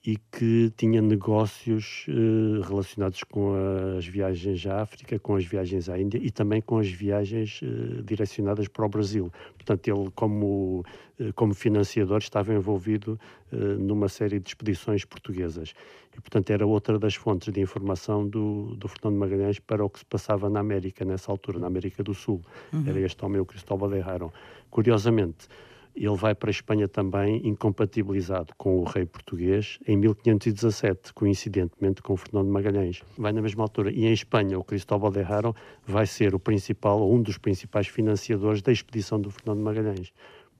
e 0.05 0.17
que 0.17 0.73
tinha 0.77 1.01
negócios 1.01 2.07
eh, 2.09 2.67
relacionados 2.67 3.23
com 3.23 3.55
as 3.97 4.05
viagens 4.05 4.67
à 4.67 4.83
África, 4.83 5.17
com 5.19 5.37
as 5.37 5.45
viagens 5.45 5.89
à 5.89 5.99
Índia 5.99 6.19
e 6.19 6.29
também 6.29 6.61
com 6.61 6.79
as 6.79 6.89
viagens 6.89 7.61
eh, 7.63 8.03
direcionadas 8.03 8.67
para 8.67 8.85
o 8.85 8.89
Brasil. 8.89 9.33
Portanto, 9.55 9.87
ele, 9.87 10.11
como, 10.13 10.85
eh, 11.21 11.31
como 11.37 11.55
financiador, 11.55 12.19
estava 12.19 12.53
envolvido 12.53 13.19
eh, 13.53 13.57
numa 13.57 14.09
série 14.09 14.41
de 14.41 14.49
expedições 14.49 15.05
portuguesas. 15.05 15.73
E, 16.13 16.21
portanto, 16.21 16.51
era 16.51 16.67
outra 16.67 16.99
das 16.99 17.15
fontes 17.15 17.53
de 17.53 17.61
informação 17.61 18.27
do, 18.27 18.75
do 18.75 18.89
Fernando 18.89 19.17
Magalhães 19.19 19.61
para 19.61 19.85
o 19.85 19.89
que 19.89 20.01
se 20.01 20.05
passava 20.05 20.51
na 20.51 20.59
América, 20.59 21.05
nessa 21.05 21.31
altura, 21.31 21.61
na 21.61 21.69
América 21.69 22.03
do 22.03 22.13
Sul. 22.13 22.43
Uhum. 22.73 22.83
Era 22.89 23.01
este 23.01 23.25
homem, 23.25 23.41
o 23.41 23.47
Cristóbal 23.47 23.89
de 23.89 24.01
Haro. 24.01 24.33
Curiosamente, 24.69 25.47
ele 25.95 26.17
vai 26.17 26.35
para 26.35 26.49
a 26.49 26.53
Espanha 26.53 26.89
também 26.89 27.47
incompatibilizado 27.47 28.55
com 28.57 28.79
o 28.79 28.85
rei 28.85 29.05
português 29.05 29.79
em 29.87 29.97
1517, 29.97 31.13
coincidentemente 31.13 32.03
com 32.03 32.17
Fernando 32.17 32.49
Magalhães. 32.49 33.03
Vai 33.17 33.33
na 33.33 33.43
mesma 33.43 33.63
altura. 33.63 33.91
E 33.93 34.05
em 34.05 34.13
Espanha, 34.13 34.59
o 34.59 34.65
Cristóbal 34.65 35.11
de 35.11 35.21
Haro 35.21 35.55
vai 35.87 36.07
ser 36.07 36.35
o 36.35 36.41
principal, 36.41 37.01
ou 37.01 37.15
um 37.15 37.23
dos 37.23 37.39
principais 37.39 37.87
financiadores 37.89 38.63
da 38.63 38.73
expedição 38.73 39.21
do 39.21 39.31
Fernando 39.31 39.61
Magalhães. 39.61 40.13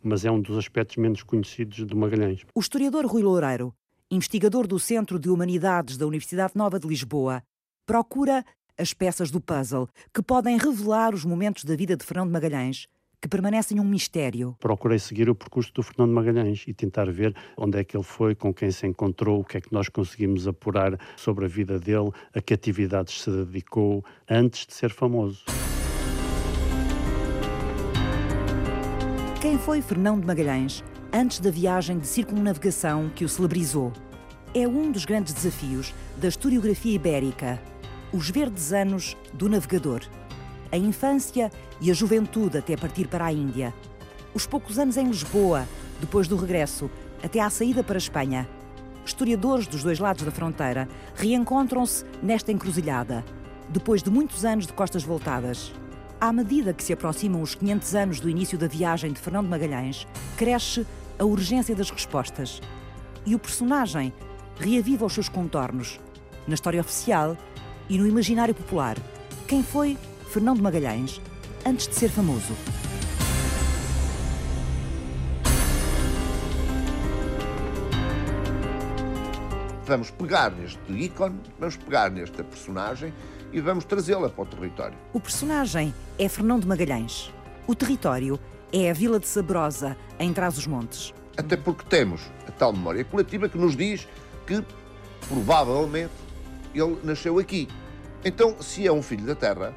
Mas 0.03 0.25
é 0.25 0.31
um 0.31 0.41
dos 0.41 0.59
aspectos 0.59 0.97
menos 0.97 1.23
conhecidos 1.23 1.85
do 1.85 1.97
Magalhães. 1.97 2.45
O 2.55 2.61
historiador 2.61 3.07
Rui 3.07 3.23
Loureiro, 3.23 3.75
investigador 4.11 4.67
do 4.67 4.79
Centro 4.79 5.19
de 5.19 5.31
Humanidades 5.31 5.97
da 5.97 6.07
Universidade 6.07 6.53
Nova 6.57 6.79
de 6.79 6.87
Lisboa, 6.87 7.43
procura 7.87 8.45
as 8.79 8.93
peças 8.93 9.31
do 9.31 9.41
puzzle 9.41 9.89
que 10.13 10.23
podem 10.23 10.59
revelar 10.59 11.15
os 11.15 11.25
momentos 11.25 11.65
da 11.65 11.77
vida 11.77 11.97
de 11.97 12.05
Fernando 12.05 12.31
Magalhães 12.31 12.87
que 13.23 13.29
permanecem 13.29 13.79
um 13.79 13.85
mistério. 13.85 14.57
Procurei 14.59 14.99
seguir 14.99 15.31
o 15.31 15.35
percurso 15.35 15.73
do 15.73 15.81
Fernando 15.81 16.13
Magalhães 16.13 16.65
e 16.67 16.75
tentar 16.75 17.09
ver 17.09 17.33
onde 17.57 17.79
é 17.79 17.85
que 17.85 17.97
ele 17.97 18.03
foi, 18.03 18.35
com 18.35 18.53
quem 18.53 18.73
se 18.73 18.85
encontrou, 18.85 19.41
o 19.41 19.45
que 19.45 19.59
é 19.59 19.61
que 19.61 19.73
nós 19.73 19.89
conseguimos 19.89 20.49
apurar 20.49 20.99
sobre 21.17 21.45
a 21.45 21.49
vida 21.49 21.79
dele, 21.79 22.11
a 22.35 22.41
que 22.41 22.53
atividades 22.53 23.23
se 23.23 23.31
dedicou 23.31 24.05
antes 24.29 24.67
de 24.67 24.75
ser 24.75 24.91
famoso. 24.91 25.45
Quem 29.41 29.57
foi 29.57 29.81
Fernando 29.81 30.25
Magalhães 30.25 30.83
antes 31.13 31.39
da 31.39 31.51
viagem 31.51 32.01
de 32.01 32.09
circunnavegação 32.09 33.09
que 33.15 33.25
o 33.25 33.29
celebrizou? 33.29 33.93
É 34.53 34.67
um 34.67 34.91
dos 34.91 35.05
grandes 35.05 35.33
desafios 35.33 35.95
da 36.17 36.27
historiografia 36.27 36.97
ibérica, 36.97 37.63
os 38.13 38.29
verdes 38.31 38.73
anos 38.73 39.17
do 39.33 39.49
navegador 39.49 40.03
a 40.73 40.77
infância 40.77 41.53
e 41.81 41.91
a 41.91 41.95
juventude 41.95 42.57
até 42.57 42.77
partir 42.77 43.07
para 43.07 43.27
a 43.27 43.33
Índia, 43.33 43.75
os 44.35 44.47
poucos 44.47 44.79
anos 44.79 44.97
em 44.97 45.07
Lisboa, 45.07 45.69
depois 46.01 46.27
do 46.27 46.37
regresso, 46.37 46.91
até 47.23 47.39
à 47.39 47.51
saída 47.51 47.85
para 47.85 47.97
a 47.97 47.99
Espanha. 47.99 48.49
Historiadores 49.05 49.67
dos 49.67 49.83
dois 49.83 49.99
lados 49.99 50.25
da 50.25 50.31
fronteira 50.31 50.89
reencontram-se 51.15 52.05
nesta 52.23 52.51
encruzilhada, 52.51 53.23
depois 53.69 54.03
de 54.03 54.11
muitos 54.11 54.45
anos 54.45 54.67
de 54.67 54.73
costas 54.73 55.05
voltadas. 55.05 55.73
À 56.19 56.33
medida 56.33 56.73
que 56.73 56.83
se 56.83 56.93
aproximam 56.93 57.43
os 57.43 57.55
500 57.55 57.95
anos 57.95 58.21
do 58.21 58.31
início 58.31 58.57
da 58.57 58.67
viagem 58.67 59.13
de 59.13 59.21
Fernando 59.21 59.49
Magalhães, 59.49 60.07
cresce 60.37 60.87
a 61.19 61.25
urgência 61.25 61.75
das 61.75 61.91
respostas. 61.91 62.63
E 63.27 63.35
o 63.35 63.39
personagem 63.39 64.13
reaviva 64.59 65.05
os 65.05 65.13
seus 65.13 65.29
contornos, 65.29 66.01
na 66.47 66.55
história 66.55 66.81
oficial 66.81 67.37
e 67.89 67.99
no 67.99 68.07
imaginário 68.07 68.55
popular. 68.55 68.97
Quem 69.47 69.63
foi 69.63 69.99
Fernando 70.33 70.63
Magalhães, 70.63 71.21
antes 71.67 71.87
de 71.87 71.95
ser 71.95 72.09
famoso. 72.09 72.55
Vamos 79.85 80.11
pegar 80.11 80.51
neste 80.53 80.91
ícone, 80.91 81.39
vamos 81.59 81.77
pegar 81.77 82.11
nesta 82.11 82.43
personagem 82.43 83.13
e 83.53 83.61
vamos 83.61 83.85
trazê-la 83.85 84.31
para 84.31 84.45
o 84.45 84.47
território. 84.47 84.97
O 85.13 85.21
personagem 85.21 85.93
é 86.19 86.27
Fernando 86.31 86.65
Magalhães. 86.65 87.31
O 87.67 87.75
território 87.75 88.41
é 88.73 88.91
a 88.91 88.95
Vila 88.95 89.21
de 89.21 89.29
Sabrosa, 89.29 89.99
em 90.19 90.33
Trás-os-Montes. 90.33 91.13
Até 91.37 91.59
porque 91.59 91.85
temos 91.85 92.23
a 92.49 92.53
tal 92.53 92.73
memória 92.73 93.05
coletiva 93.05 93.51
que 93.51 93.59
nos 93.59 93.77
diz 93.77 94.09
que, 94.47 94.65
provavelmente, 95.29 96.15
ele 96.75 96.97
nasceu 97.05 97.39
aqui. 97.39 97.69
Então, 98.25 98.57
se 98.63 98.87
é 98.87 98.93
um 98.93 99.03
filho 99.03 99.27
da 99.27 99.35
terra, 99.35 99.75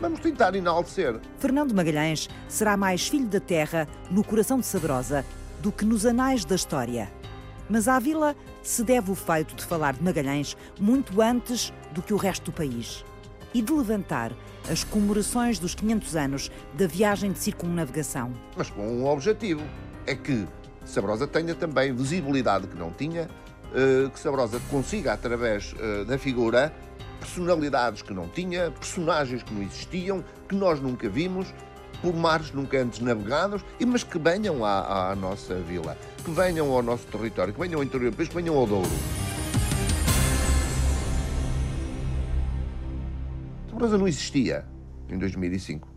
Vamos 0.00 0.20
tentar 0.20 0.54
enaltecer. 0.54 1.18
Fernando 1.38 1.74
Magalhães 1.74 2.28
será 2.46 2.76
mais 2.76 3.08
filho 3.08 3.26
da 3.26 3.40
terra 3.40 3.88
no 4.08 4.22
coração 4.22 4.60
de 4.60 4.66
Sabrosa 4.66 5.24
do 5.60 5.72
que 5.72 5.84
nos 5.84 6.06
anais 6.06 6.44
da 6.44 6.54
história. 6.54 7.10
Mas 7.68 7.88
à 7.88 7.98
vila 7.98 8.36
se 8.62 8.84
deve 8.84 9.10
o 9.10 9.16
feito 9.16 9.56
de 9.56 9.64
falar 9.64 9.94
de 9.94 10.02
Magalhães 10.02 10.56
muito 10.78 11.20
antes 11.20 11.72
do 11.92 12.00
que 12.00 12.14
o 12.14 12.16
resto 12.16 12.44
do 12.44 12.52
país 12.52 13.04
e 13.52 13.60
de 13.60 13.72
levantar 13.72 14.32
as 14.70 14.84
comemorações 14.84 15.58
dos 15.58 15.74
500 15.74 16.16
anos 16.16 16.50
da 16.74 16.86
viagem 16.86 17.32
de 17.32 17.40
circunnavegação. 17.40 18.32
Mas 18.56 18.70
com 18.70 18.86
um 18.86 19.04
objetivo: 19.04 19.62
é 20.06 20.14
que 20.14 20.46
Sabrosa 20.84 21.26
tenha 21.26 21.56
também 21.56 21.92
visibilidade 21.92 22.68
que 22.68 22.78
não 22.78 22.92
tinha, 22.92 23.28
eh, 23.74 24.08
que 24.12 24.20
Sabrosa 24.20 24.60
consiga, 24.70 25.12
através 25.12 25.74
eh, 25.78 26.04
da 26.04 26.18
figura, 26.18 26.72
personalidades 27.18 28.02
que 28.02 28.12
não 28.12 28.28
tinha, 28.28 28.70
personagens 28.70 29.42
que 29.42 29.52
não 29.52 29.62
existiam, 29.62 30.24
que 30.48 30.54
nós 30.54 30.80
nunca 30.80 31.08
vimos, 31.08 31.52
por 32.00 32.14
mares 32.14 32.52
nunca 32.52 32.80
antes 32.80 33.00
navegados, 33.00 33.64
mas 33.86 34.02
que 34.02 34.18
venham 34.18 34.64
à, 34.64 35.10
à 35.10 35.16
nossa 35.16 35.54
vila, 35.56 35.96
que 36.24 36.30
venham 36.30 36.70
ao 36.70 36.82
nosso 36.82 37.06
território, 37.06 37.52
que 37.52 37.60
venham 37.60 37.80
ao 37.80 37.84
interior 37.84 38.10
do 38.10 38.16
país, 38.16 38.28
que 38.28 38.34
venham 38.34 38.56
ao 38.56 38.66
Douro. 38.66 38.90
Sabrosa 43.68 43.96
não 43.96 44.08
existia 44.08 44.66
em 45.08 45.16
2005. 45.16 45.88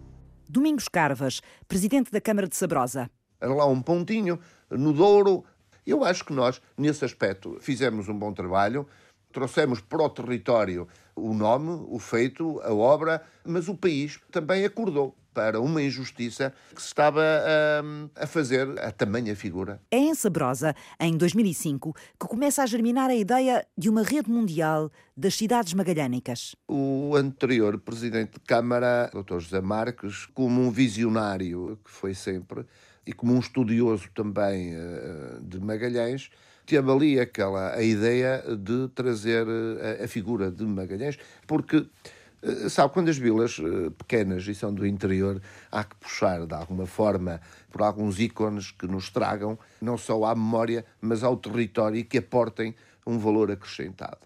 Domingos 0.48 0.88
Carvas, 0.88 1.42
presidente 1.68 2.12
da 2.12 2.22
Câmara 2.22 2.48
de 2.48 2.56
Sabrosa. 2.56 3.10
Era 3.40 3.54
lá 3.54 3.66
um 3.66 3.82
pontinho 3.82 4.40
no 4.70 4.94
Douro. 4.94 5.44
Eu 5.84 6.04
acho 6.04 6.24
que 6.24 6.32
nós, 6.32 6.62
nesse 6.78 7.04
aspecto, 7.04 7.58
fizemos 7.60 8.08
um 8.08 8.18
bom 8.18 8.32
trabalho 8.32 8.88
trouxemos 9.32 9.82
para 9.82 10.04
o 10.04 10.10
território 10.10 10.88
o 11.15 11.34
nome, 11.34 11.86
o 11.89 12.00
feito, 12.00 12.60
a 12.62 12.74
obra, 12.74 13.22
mas 13.46 13.67
o 13.67 13.76
país 13.76 14.20
também 14.32 14.65
acordou 14.65 15.15
para 15.34 15.62
uma 15.62 15.82
injustiça 15.82 16.54
que 16.76 16.82
se 16.82 16.89
estava 16.89 17.22
a, 17.22 18.24
a 18.24 18.28
fazer 18.28 18.67
a 18.80 18.91
tamanha 18.91 19.36
figura. 19.36 19.82
É 19.89 19.98
em 19.98 20.13
Sabrosa, 20.13 20.76
em 21.00 21.15
2005, 21.17 21.94
que 22.20 22.28
começa 22.28 22.63
a 22.63 22.65
germinar 22.65 23.10
a 23.10 23.15
ideia 23.15 23.65
de 23.78 23.89
uma 23.89 24.04
rede 24.04 24.30
mundial 24.30 24.91
das 25.15 25.36
cidades 25.36 25.74
magalhânicas. 25.74 26.56
O 26.67 27.15
anterior 27.15 27.80
presidente 27.80 28.34
de 28.34 28.39
Câmara, 28.41 29.10
Dr. 29.13 29.39
José 29.39 29.62
Marques, 29.62 30.26
como 30.34 30.62
um 30.62 30.72
visionário 30.72 31.80
que 31.84 31.91
foi 31.91 32.13
sempre, 32.13 32.65
e 33.06 33.13
como 33.13 33.34
um 33.34 33.39
estudioso 33.39 34.10
também 34.13 34.76
uh, 34.76 35.41
de 35.41 35.60
Magalhães, 35.60 36.30
teve 36.72 36.90
ali 36.90 37.20
aquela 37.20 37.74
a 37.76 37.84
ideia 37.84 38.42
de 38.58 38.88
trazer 38.96 39.46
a, 39.46 40.06
a 40.06 40.08
figura 40.08 40.50
de 40.50 40.64
Magalhães, 40.64 41.20
porque 41.46 41.86
eh, 42.42 42.70
sabe, 42.70 42.94
quando 42.94 43.10
as 43.10 43.18
vilas 43.18 43.60
eh, 43.60 43.90
pequenas 43.90 44.48
e 44.48 44.56
são 44.56 44.74
do 44.74 44.88
interior, 44.88 45.42
há 45.70 45.84
que 45.84 45.98
puxar 45.98 46.46
de 46.46 46.54
alguma 46.54 46.86
forma 46.86 47.42
por 47.70 47.82
alguns 47.82 48.22
ícones 48.22 48.72
que 48.72 48.88
nos 48.88 49.10
tragam 49.10 49.60
não 49.82 49.98
só 49.98 50.24
à 50.24 50.34
memória, 50.34 50.86
mas 51.02 51.26
ao 51.26 51.36
território 51.36 51.98
e 51.98 52.06
que 52.06 52.20
aportem 52.20 52.74
um 53.06 53.20
valor 53.20 53.52
acrescentado. 53.52 54.20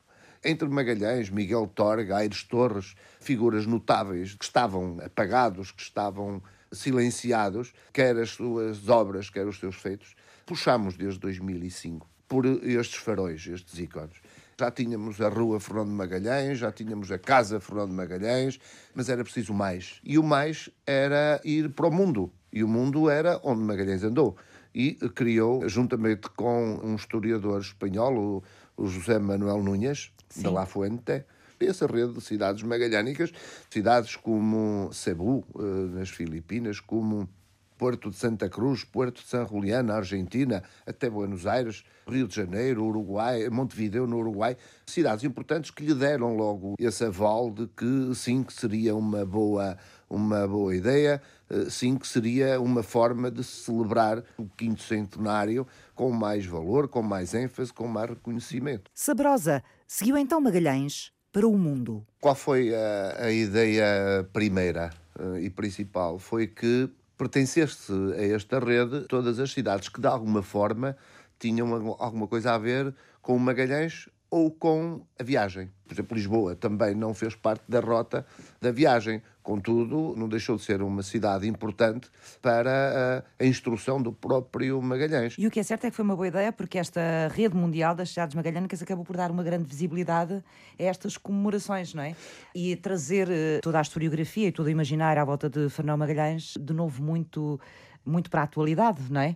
Entre 0.44 0.70
Magalhães, 0.70 1.32
Miguel 1.32 1.66
Torga, 1.74 2.18
Aires 2.18 2.44
Torres, 2.44 2.94
figuras 3.20 3.66
notáveis 3.66 4.36
que 4.36 4.46
estavam 4.46 5.00
apagados, 5.04 5.72
que 5.72 5.82
estavam 5.82 6.44
silenciados, 6.72 7.74
quer 7.92 8.16
as 8.18 8.30
suas 8.30 8.88
obras, 8.88 9.32
quer 9.32 9.48
os 9.48 9.58
seus 9.58 9.78
feitos, 9.78 10.16
puxamos 10.46 10.96
desde 10.96 11.20
2005 11.22 12.14
por 12.28 12.46
estes 12.46 12.96
faróis, 12.96 13.46
estes 13.48 13.80
ícones. 13.80 14.18
Já 14.60 14.72
tínhamos 14.72 15.20
a 15.20 15.28
Rua 15.28 15.60
Fernando 15.60 15.90
de 15.90 15.96
Magalhães, 15.96 16.58
já 16.60 16.72
tínhamos 16.72 17.12
a 17.12 17.20
Casa 17.20 17.60
Fernando 17.60 17.90
de 17.90 17.96
Magalhães, 17.96 18.60
mas 18.94 19.10
era 19.10 19.24
preciso 19.24 19.54
mais. 19.54 20.00
E 20.04 20.18
o 20.18 20.24
mais 20.24 20.70
era 20.88 21.42
ir 21.44 21.70
para 21.72 21.88
o 21.88 21.92
mundo. 21.92 22.32
E 22.54 22.64
o 22.64 22.68
mundo 22.68 23.10
era 23.10 23.40
onde 23.44 23.62
Magalhães 23.62 24.04
andou. 24.04 24.38
E 24.74 24.94
criou, 25.14 25.68
juntamente 25.68 26.30
com 26.30 26.80
um 26.82 26.96
historiador 26.96 27.60
espanhol, 27.60 28.44
o, 28.78 28.88
José 28.88 29.20
Manuel 29.20 29.62
Núñez, 29.62 30.12
da 30.38 30.50
La 30.50 30.66
Fuente, 30.66 31.26
essa 31.60 31.88
rede 31.88 32.14
de 32.14 32.22
cidades 32.22 32.64
magalhânicas, 32.64 33.32
cidades 33.70 34.16
como 34.16 34.90
Cebu, 34.92 35.46
eh, 35.58 35.62
nas 35.98 36.10
Filipinas, 36.10 36.80
como 36.80 37.30
Porto 37.78 38.10
de 38.10 38.16
Santa 38.16 38.50
Cruz, 38.50 38.84
Porto 38.84 39.22
de 39.22 39.28
San 39.28 39.46
Julián, 39.46 39.84
na 39.84 39.96
Argentina, 39.96 40.64
até 40.86 41.10
Buenos 41.10 41.46
Aires, 41.46 41.84
Rio 42.08 42.28
de 42.28 42.36
Janeiro, 42.36 42.86
Uruguai, 42.86 43.50
Montevideo, 43.50 44.08
no 44.08 44.18
Uruguai, 44.18 44.56
cidades 44.86 45.24
importantes 45.24 45.72
que 45.72 45.84
lhe 45.84 45.94
deram 45.94 46.36
logo 46.36 46.76
esse 46.80 47.04
aval 47.04 47.52
de 47.52 47.68
que 47.68 48.14
sim, 48.16 48.44
que 48.44 48.54
seria 48.54 48.96
uma 48.96 49.26
boa, 49.26 49.78
uma 50.10 50.48
boa 50.48 50.76
ideia, 50.76 51.22
eh, 51.50 51.70
sim, 51.70 51.98
que 51.98 52.08
seria 52.08 52.60
uma 52.62 52.84
forma 52.84 53.30
de 53.30 53.44
celebrar 53.44 54.24
o 54.38 54.46
quinto 54.46 54.82
centenário 54.82 55.68
com 55.94 56.12
mais 56.12 56.46
valor, 56.46 56.88
com 56.88 57.02
mais 57.02 57.34
ênfase, 57.34 57.74
com 57.74 57.88
mais 57.88 58.10
reconhecimento. 58.10 58.90
Sabrosa 58.94 59.64
seguiu 59.88 60.18
então 60.18 60.40
Magalhães 60.40 61.12
para 61.32 61.48
o 61.48 61.58
mundo. 61.58 62.06
Qual 62.22 62.34
foi 62.34 62.74
a, 62.74 63.26
a 63.26 63.32
ideia 63.32 64.24
primeira 64.32 64.90
uh, 65.20 65.38
e 65.38 65.50
principal? 65.50 66.18
Foi 66.18 66.48
que 66.48 66.90
pertencesse 67.18 67.92
a 68.18 68.24
esta 68.24 68.60
rede 68.60 69.02
todas 69.08 69.40
as 69.40 69.52
cidades 69.52 69.90
que, 69.90 70.02
de 70.02 70.08
alguma 70.08 70.42
forma, 70.42 70.96
tinham 71.40 71.74
alguma 72.00 72.28
coisa 72.28 72.54
a 72.54 72.58
ver 72.58 72.94
com 73.22 73.36
o 73.36 73.40
Magalhães 73.40 74.08
ou 74.30 74.52
com 74.52 75.06
a 75.20 75.24
viagem. 75.24 75.70
Por 75.88 75.94
exemplo, 75.94 76.18
Lisboa 76.18 76.56
também 76.56 76.96
não 76.96 77.14
fez 77.14 77.36
parte 77.36 77.64
da 77.68 77.80
rota 77.80 78.26
da 78.60 78.72
viagem. 78.72 79.22
Contudo, 79.44 80.16
não 80.18 80.28
deixou 80.28 80.56
de 80.56 80.64
ser 80.64 80.82
uma 80.82 81.04
cidade 81.04 81.48
importante 81.48 82.10
para 82.42 83.24
a, 83.40 83.44
a, 83.44 83.46
instrução 83.46 84.02
do 84.02 84.12
próprio 84.12 84.82
Magalhães. 84.82 85.36
E 85.38 85.46
o 85.46 85.52
que 85.52 85.60
é 85.60 85.64
certo 85.64 85.86
é 85.86 85.92
que 85.92 85.96
foi 85.96 86.04
uma 86.04 86.16
boa 86.16 86.28
ideia, 86.28 86.52
porque 86.52 86.80
esta 86.80 87.30
rede 87.32 87.56
mundial 87.56 87.94
das 87.94 88.10
cidades 88.10 88.34
magalhânicas 88.36 88.82
acabou 88.82 89.06
por 89.06 89.16
dar 89.16 89.30
uma 89.30 89.44
grande 89.44 89.66
visibilidade 89.70 90.44
a 90.80 90.84
estas 90.84 91.16
comemorações, 91.16 91.94
não 91.94 92.02
é? 92.02 92.16
E 92.56 92.76
trazer 92.76 93.30
eh, 93.30 93.60
toda 93.62 93.78
a 93.78 93.82
historiografia 93.82 94.48
e 94.48 94.52
todo 94.52 94.66
o 94.66 94.70
imaginário 94.70 95.22
à 95.22 95.26
volta 95.26 95.48
de 95.48 95.70
Fernão 95.70 95.96
Magalhães, 95.96 96.56
de 96.60 96.74
novo, 96.74 97.04
muito, 97.04 97.60
muito 98.04 98.32
para 98.32 98.42
a 98.42 98.44
atualidade, 98.46 99.04
não 99.12 99.22
é? 99.22 99.36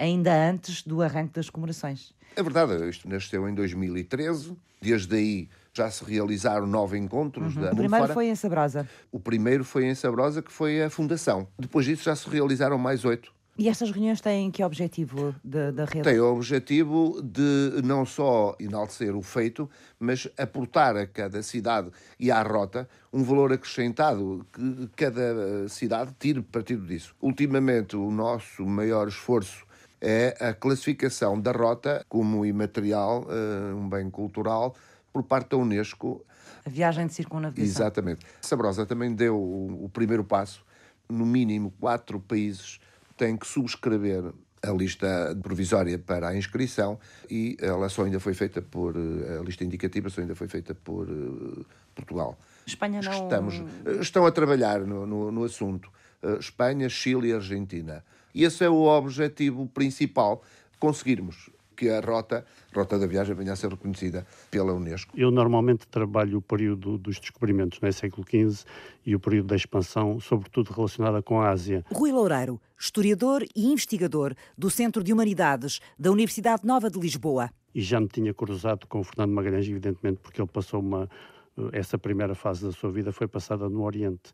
Ainda 0.00 0.32
antes 0.32 0.82
do 0.82 1.02
arranque 1.02 1.34
das 1.34 1.50
comemorações. 1.50 2.14
É 2.34 2.42
verdade, 2.42 2.88
isto 2.88 3.06
nasceu 3.06 3.46
em 3.46 3.54
2013, 3.54 4.56
desde 4.80 5.14
aí 5.14 5.48
já 5.74 5.90
se 5.90 6.02
realizaram 6.02 6.66
nove 6.66 6.96
encontros. 6.96 7.54
Uhum. 7.54 7.62
Da 7.62 7.72
o 7.72 7.76
primeiro 7.76 8.08
foi 8.08 8.26
em 8.28 8.34
Sabrosa. 8.34 8.88
O 9.12 9.20
primeiro 9.20 9.62
foi 9.62 9.84
em 9.84 9.94
Sabrosa, 9.94 10.40
que 10.40 10.50
foi 10.50 10.82
a 10.82 10.88
fundação. 10.88 11.46
Depois 11.58 11.84
disso 11.84 12.04
já 12.04 12.16
se 12.16 12.26
realizaram 12.30 12.78
mais 12.78 13.04
oito. 13.04 13.30
E 13.58 13.68
estas 13.68 13.90
reuniões 13.90 14.22
têm 14.22 14.50
que 14.50 14.64
objetivo 14.64 15.34
da, 15.44 15.70
da 15.70 15.84
rede? 15.84 16.00
Tem 16.00 16.18
o 16.18 16.32
objetivo 16.32 17.20
de 17.22 17.82
não 17.84 18.06
só 18.06 18.56
enaltecer 18.58 19.14
o 19.14 19.20
feito, 19.20 19.68
mas 19.98 20.26
aportar 20.38 20.96
a 20.96 21.06
cada 21.06 21.42
cidade 21.42 21.90
e 22.18 22.30
à 22.30 22.40
rota 22.40 22.88
um 23.12 23.22
valor 23.22 23.52
acrescentado 23.52 24.46
que 24.50 24.88
cada 24.96 25.68
cidade 25.68 26.10
tire 26.18 26.40
partido 26.40 26.86
disso. 26.86 27.14
Ultimamente, 27.20 27.96
o 27.96 28.10
nosso 28.10 28.64
maior 28.64 29.08
esforço 29.08 29.66
é 30.00 30.36
a 30.40 30.54
classificação 30.54 31.38
da 31.40 31.52
rota 31.52 32.04
como 32.08 32.44
imaterial, 32.46 33.26
eh, 33.28 33.74
um 33.74 33.88
bem 33.88 34.08
cultural, 34.08 34.74
por 35.12 35.22
parte 35.22 35.50
da 35.50 35.56
Unesco. 35.58 36.24
A 36.64 36.70
viagem 36.70 37.06
de 37.06 37.14
circunnavigação. 37.14 37.70
Exatamente. 37.70 38.24
Sabrosa 38.40 38.86
também 38.86 39.14
deu 39.14 39.36
o, 39.36 39.90
primeiro 39.92 40.24
passo. 40.24 40.64
No 41.08 41.26
mínimo, 41.26 41.72
quatro 41.80 42.20
países 42.20 42.80
têm 43.16 43.36
que 43.36 43.46
subscrever 43.46 44.32
a 44.62 44.70
lista 44.70 45.36
provisória 45.42 45.98
para 45.98 46.28
a 46.28 46.36
inscrição 46.36 46.98
e 47.30 47.56
ela 47.60 47.88
só 47.88 48.04
ainda 48.04 48.20
foi 48.20 48.34
feita 48.34 48.60
por 48.60 48.94
eh, 48.96 49.38
a 49.38 49.42
lista 49.42 49.64
indicativa 49.64 50.08
só 50.10 50.20
ainda 50.20 50.34
foi 50.34 50.48
feita 50.48 50.74
por 50.74 51.08
uh, 51.08 51.64
Portugal. 51.94 52.38
Espanha 52.70 53.00
não. 53.02 53.12
Estamos, 53.12 53.62
estão 54.00 54.26
a 54.26 54.30
trabalhar 54.30 54.80
no, 54.80 55.06
no, 55.06 55.30
no 55.30 55.44
assunto. 55.44 55.90
Uh, 56.22 56.38
Espanha, 56.38 56.88
Chile 56.88 57.28
e 57.28 57.32
Argentina. 57.32 58.04
E 58.34 58.44
esse 58.44 58.64
é 58.64 58.68
o 58.68 58.82
objetivo 58.84 59.66
principal, 59.66 60.42
conseguirmos 60.78 61.50
que 61.80 61.88
a 61.88 61.98
rota, 61.98 62.44
rota 62.74 62.98
da 62.98 63.06
viagem 63.06 63.34
venha 63.34 63.54
a 63.54 63.56
ser 63.56 63.70
reconhecida 63.70 64.26
pela 64.50 64.74
Unesco. 64.74 65.18
Eu 65.18 65.30
normalmente 65.30 65.88
trabalho 65.88 66.36
o 66.36 66.42
período 66.42 66.98
dos 66.98 67.18
descobrimentos, 67.18 67.80
no 67.80 67.88
é? 67.88 67.92
século 67.92 68.26
XV, 68.28 68.66
e 69.06 69.16
o 69.16 69.20
período 69.20 69.46
da 69.46 69.56
expansão, 69.56 70.20
sobretudo 70.20 70.72
relacionada 70.72 71.22
com 71.22 71.40
a 71.40 71.48
Ásia. 71.48 71.82
Rui 71.90 72.12
Loureiro, 72.12 72.60
historiador 72.78 73.42
e 73.56 73.72
investigador 73.72 74.34
do 74.58 74.68
Centro 74.68 75.02
de 75.02 75.10
Humanidades 75.10 75.80
da 75.98 76.12
Universidade 76.12 76.66
Nova 76.66 76.90
de 76.90 77.00
Lisboa. 77.00 77.50
E 77.74 77.80
já 77.80 77.98
me 77.98 78.08
tinha 78.08 78.34
cruzado 78.34 78.86
com 78.86 79.00
o 79.00 79.04
Fernando 79.04 79.32
Magalhães, 79.32 79.66
evidentemente, 79.66 80.20
porque 80.22 80.40
ele 80.40 80.50
passou 80.52 80.80
uma... 80.80 81.08
Essa 81.72 81.98
primeira 81.98 82.34
fase 82.34 82.64
da 82.64 82.72
sua 82.72 82.90
vida 82.90 83.12
foi 83.12 83.26
passada 83.26 83.68
no 83.68 83.82
Oriente 83.82 84.32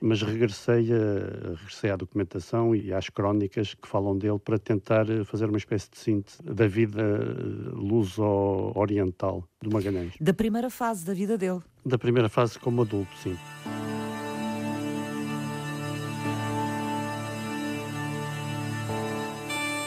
mas 0.00 0.22
regressei, 0.22 0.92
a, 0.92 1.56
regressei 1.56 1.90
à 1.90 1.96
documentação 1.96 2.74
e 2.74 2.92
às 2.92 3.08
crónicas 3.08 3.74
que 3.74 3.88
falam 3.88 4.16
dele 4.16 4.38
para 4.38 4.58
tentar 4.58 5.06
fazer 5.24 5.46
uma 5.46 5.58
espécie 5.58 5.90
de 5.90 5.98
síntese 5.98 6.42
da 6.42 6.66
vida 6.66 7.02
eh, 7.02 7.70
luso-oriental 7.72 9.44
do 9.62 9.70
Magalhães. 9.70 10.14
Da 10.20 10.34
primeira 10.34 10.70
fase 10.70 11.04
da 11.04 11.14
vida 11.14 11.38
dele? 11.38 11.60
Da 11.84 11.98
primeira 11.98 12.28
fase 12.28 12.58
como 12.58 12.82
adulto, 12.82 13.10
sim. 13.22 13.36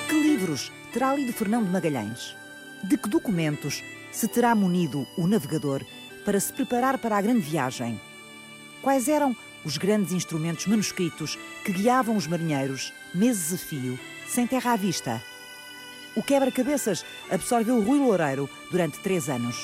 Que 0.10 0.16
livros 0.16 0.72
terá 0.94 1.14
lido 1.16 1.34
Fernando 1.34 1.70
Magalhães? 1.70 2.36
De 2.84 2.98
que 2.98 3.10
documentos 3.10 3.84
se 4.12 4.28
terá 4.28 4.56
munido 4.56 5.06
o 5.18 5.28
navegador 5.28 5.84
para 6.30 6.40
se 6.40 6.54
preparar 6.54 7.00
para 7.00 7.18
a 7.18 7.22
grande 7.24 7.40
viagem? 7.40 8.00
Quais 8.84 9.08
eram 9.08 9.36
os 9.66 9.80
grandes 9.80 10.14
instrumentos 10.14 10.68
manuscritos 10.68 11.40
que 11.66 11.72
guiavam 11.72 12.16
os 12.16 12.28
marinheiros, 12.28 12.94
meses 13.16 13.52
a 13.52 13.58
fio, 13.58 14.00
sem 14.28 14.46
terra 14.46 14.74
à 14.74 14.76
vista. 14.76 15.20
O 16.16 16.22
quebra-cabeças 16.22 17.04
absorveu 17.32 17.82
Rui 17.82 17.98
Loureiro 17.98 18.48
durante 18.70 19.00
três 19.00 19.28
anos. 19.28 19.56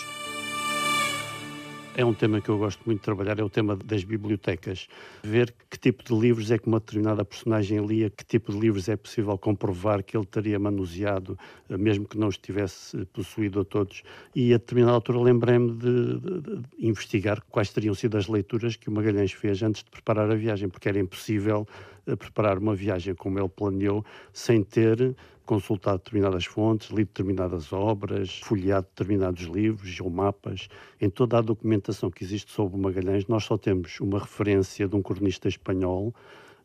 É 1.97 2.03
um 2.03 2.13
tema 2.13 2.41
que 2.41 2.49
eu 2.49 2.57
gosto 2.57 2.81
muito 2.85 2.99
de 2.99 3.05
trabalhar, 3.05 3.39
é 3.39 3.43
o 3.43 3.49
tema 3.49 3.73
das 3.73 4.03
bibliotecas. 4.03 4.89
Ver 5.23 5.55
que 5.69 5.79
tipo 5.79 6.03
de 6.03 6.13
livros 6.13 6.51
é 6.51 6.57
que 6.57 6.67
uma 6.67 6.81
determinada 6.81 7.23
personagem 7.23 7.85
lia, 7.85 8.09
que 8.09 8.25
tipo 8.25 8.51
de 8.51 8.59
livros 8.59 8.89
é 8.89 8.97
possível 8.97 9.37
comprovar 9.37 10.03
que 10.03 10.17
ele 10.17 10.25
teria 10.25 10.59
manuseado, 10.59 11.39
eh, 11.69 11.77
mesmo 11.77 12.05
que 12.05 12.17
não 12.17 12.27
estivesse 12.27 13.05
possuído 13.13 13.61
a 13.61 13.63
todos. 13.63 14.03
E 14.35 14.53
a 14.53 14.57
determinada 14.57 14.93
altura 14.93 15.21
lembrei-me 15.21 15.71
de, 15.71 16.19
de, 16.19 16.41
de, 16.41 16.63
investigar 16.79 17.41
quais 17.49 17.69
teriam 17.69 17.95
sido 17.95 18.17
as 18.17 18.27
leituras 18.27 18.75
que 18.75 18.89
o 18.89 18.91
Magalhães 18.91 19.31
fez 19.31 19.63
antes 19.63 19.81
de 19.81 19.89
preparar 19.89 20.29
a 20.29 20.35
viagem, 20.35 20.67
porque 20.67 20.89
era 20.89 20.99
impossível 20.99 21.65
eh, 21.69 21.94
preparar 22.17 22.57
uma 22.57 22.75
viagem 22.75 23.15
como 23.15 23.39
ele 23.39 23.49
planeou 23.49 24.05
sem 24.31 24.63
ter 24.63 25.15
consultado 25.45 25.99
determinadas 25.99 26.45
fontes, 26.45 26.89
lido 26.89 27.07
determinadas 27.07 27.71
obras, 27.71 28.39
folheado 28.43 28.87
determinados 28.87 29.43
livros 29.43 29.99
ou 30.01 30.09
mapas. 30.09 30.67
Em 30.99 31.09
toda 31.09 31.37
a 31.37 31.41
documentação 31.41 32.09
que 32.09 32.23
existe 32.23 32.51
sobre 32.51 32.79
Magalhães, 32.79 33.27
nós 33.27 33.43
só 33.43 33.57
temos 33.57 33.99
uma 33.99 34.19
referência 34.19 34.87
de 34.87 34.95
um 34.95 35.01
cronista 35.01 35.47
espanhol, 35.47 36.13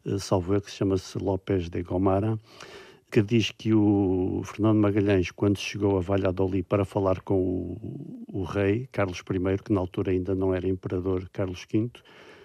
eh, 0.07 0.19
salvo 0.19 0.55
eu, 0.55 0.61
que 0.61 0.71
se 0.71 0.79
chama-se 0.79 1.19
López 1.19 1.69
de 1.69 1.83
Gomara, 1.83 2.39
que 3.11 3.23
diz 3.23 3.51
que 3.51 3.75
o 3.75 4.41
Fernando 4.45 4.79
Magalhães, 4.79 5.31
quando 5.31 5.59
chegou 5.59 5.99
a 5.99 6.01
Valladolid 6.01 6.63
para 6.63 6.85
falar 6.85 7.21
com 7.21 7.35
o, 7.35 8.25
o, 8.29 8.45
rei 8.45 8.89
Carlos 8.93 9.19
I, 9.19 9.63
que 9.63 9.73
na 9.73 9.81
altura 9.81 10.13
ainda 10.13 10.35
não 10.35 10.55
era 10.55 10.69
imperador 10.69 11.29
Carlos 11.33 11.67
V, 11.71 11.91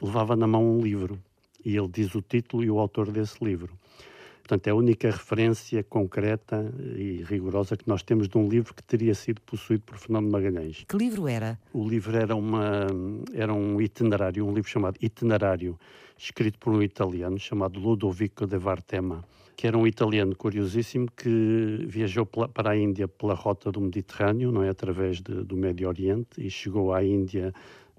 levava 0.01 0.35
na 0.35 0.47
mão 0.47 0.77
um 0.77 0.81
livro. 0.81 1.19
E 1.65 1.75
ele 1.75 1.87
diz 1.87 2.13
o 2.13 2.21
título 2.21 2.63
e 2.63 2.69
o 2.69 2.79
autor 2.79 3.11
desse 3.11 3.43
livro. 3.43 3.73
Portanto, 4.47 4.67
é 4.67 4.69
a 4.69 4.75
única 4.75 5.09
referência 5.09 5.83
concreta 5.83 6.71
e 6.95 7.23
rigorosa 7.27 7.75
que 7.75 7.87
nós 7.87 8.03
temos 8.03 8.29
de 8.29 8.37
um 8.37 8.47
livro 8.47 8.75
que 8.75 8.83
teria 8.83 9.15
sido 9.15 9.41
possuído 9.41 9.81
por 9.81 9.97
Fernando 9.97 10.29
Magalhães. 10.29 10.85
Que 10.87 10.95
livro 10.95 11.27
era? 11.27 11.59
O 11.73 11.89
livro 11.89 12.15
era, 12.15 12.35
uma, 12.35 12.85
era 13.33 13.51
um 13.51 13.81
itinerário, 13.81 14.45
um 14.45 14.53
livro 14.53 14.69
chamado 14.69 14.99
Itinerário, 15.01 15.79
escrito 16.15 16.59
por 16.59 16.71
um 16.71 16.83
italiano 16.83 17.39
chamado 17.39 17.79
Ludovico 17.79 18.45
de 18.45 18.59
Vartema, 18.59 19.25
que 19.55 19.65
era 19.65 19.75
um 19.75 19.87
italiano 19.87 20.35
curiosíssimo 20.35 21.07
que 21.17 21.83
viajou 21.87 22.27
para 22.27 22.69
a 22.69 22.77
Índia 22.77 23.07
pela 23.07 23.33
rota 23.33 23.71
do 23.71 23.81
Mediterrâneo, 23.81 24.51
não 24.51 24.61
é 24.61 24.69
através 24.69 25.21
de, 25.21 25.43
do 25.43 25.57
Médio 25.57 25.87
Oriente, 25.87 26.37
e 26.37 26.51
chegou 26.51 26.93
à 26.93 27.03
Índia 27.03 27.51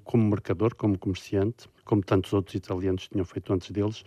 como 0.05 0.31
mercador, 0.31 0.77
como 0.77 0.97
comerciante, 0.97 1.69
como 1.87 2.03
tantos 2.03 2.35
outros 2.35 2.55
italianos 2.55 3.09
tinham 3.09 3.25
feito 3.25 3.51
antes 3.53 3.71
deles, 3.71 4.05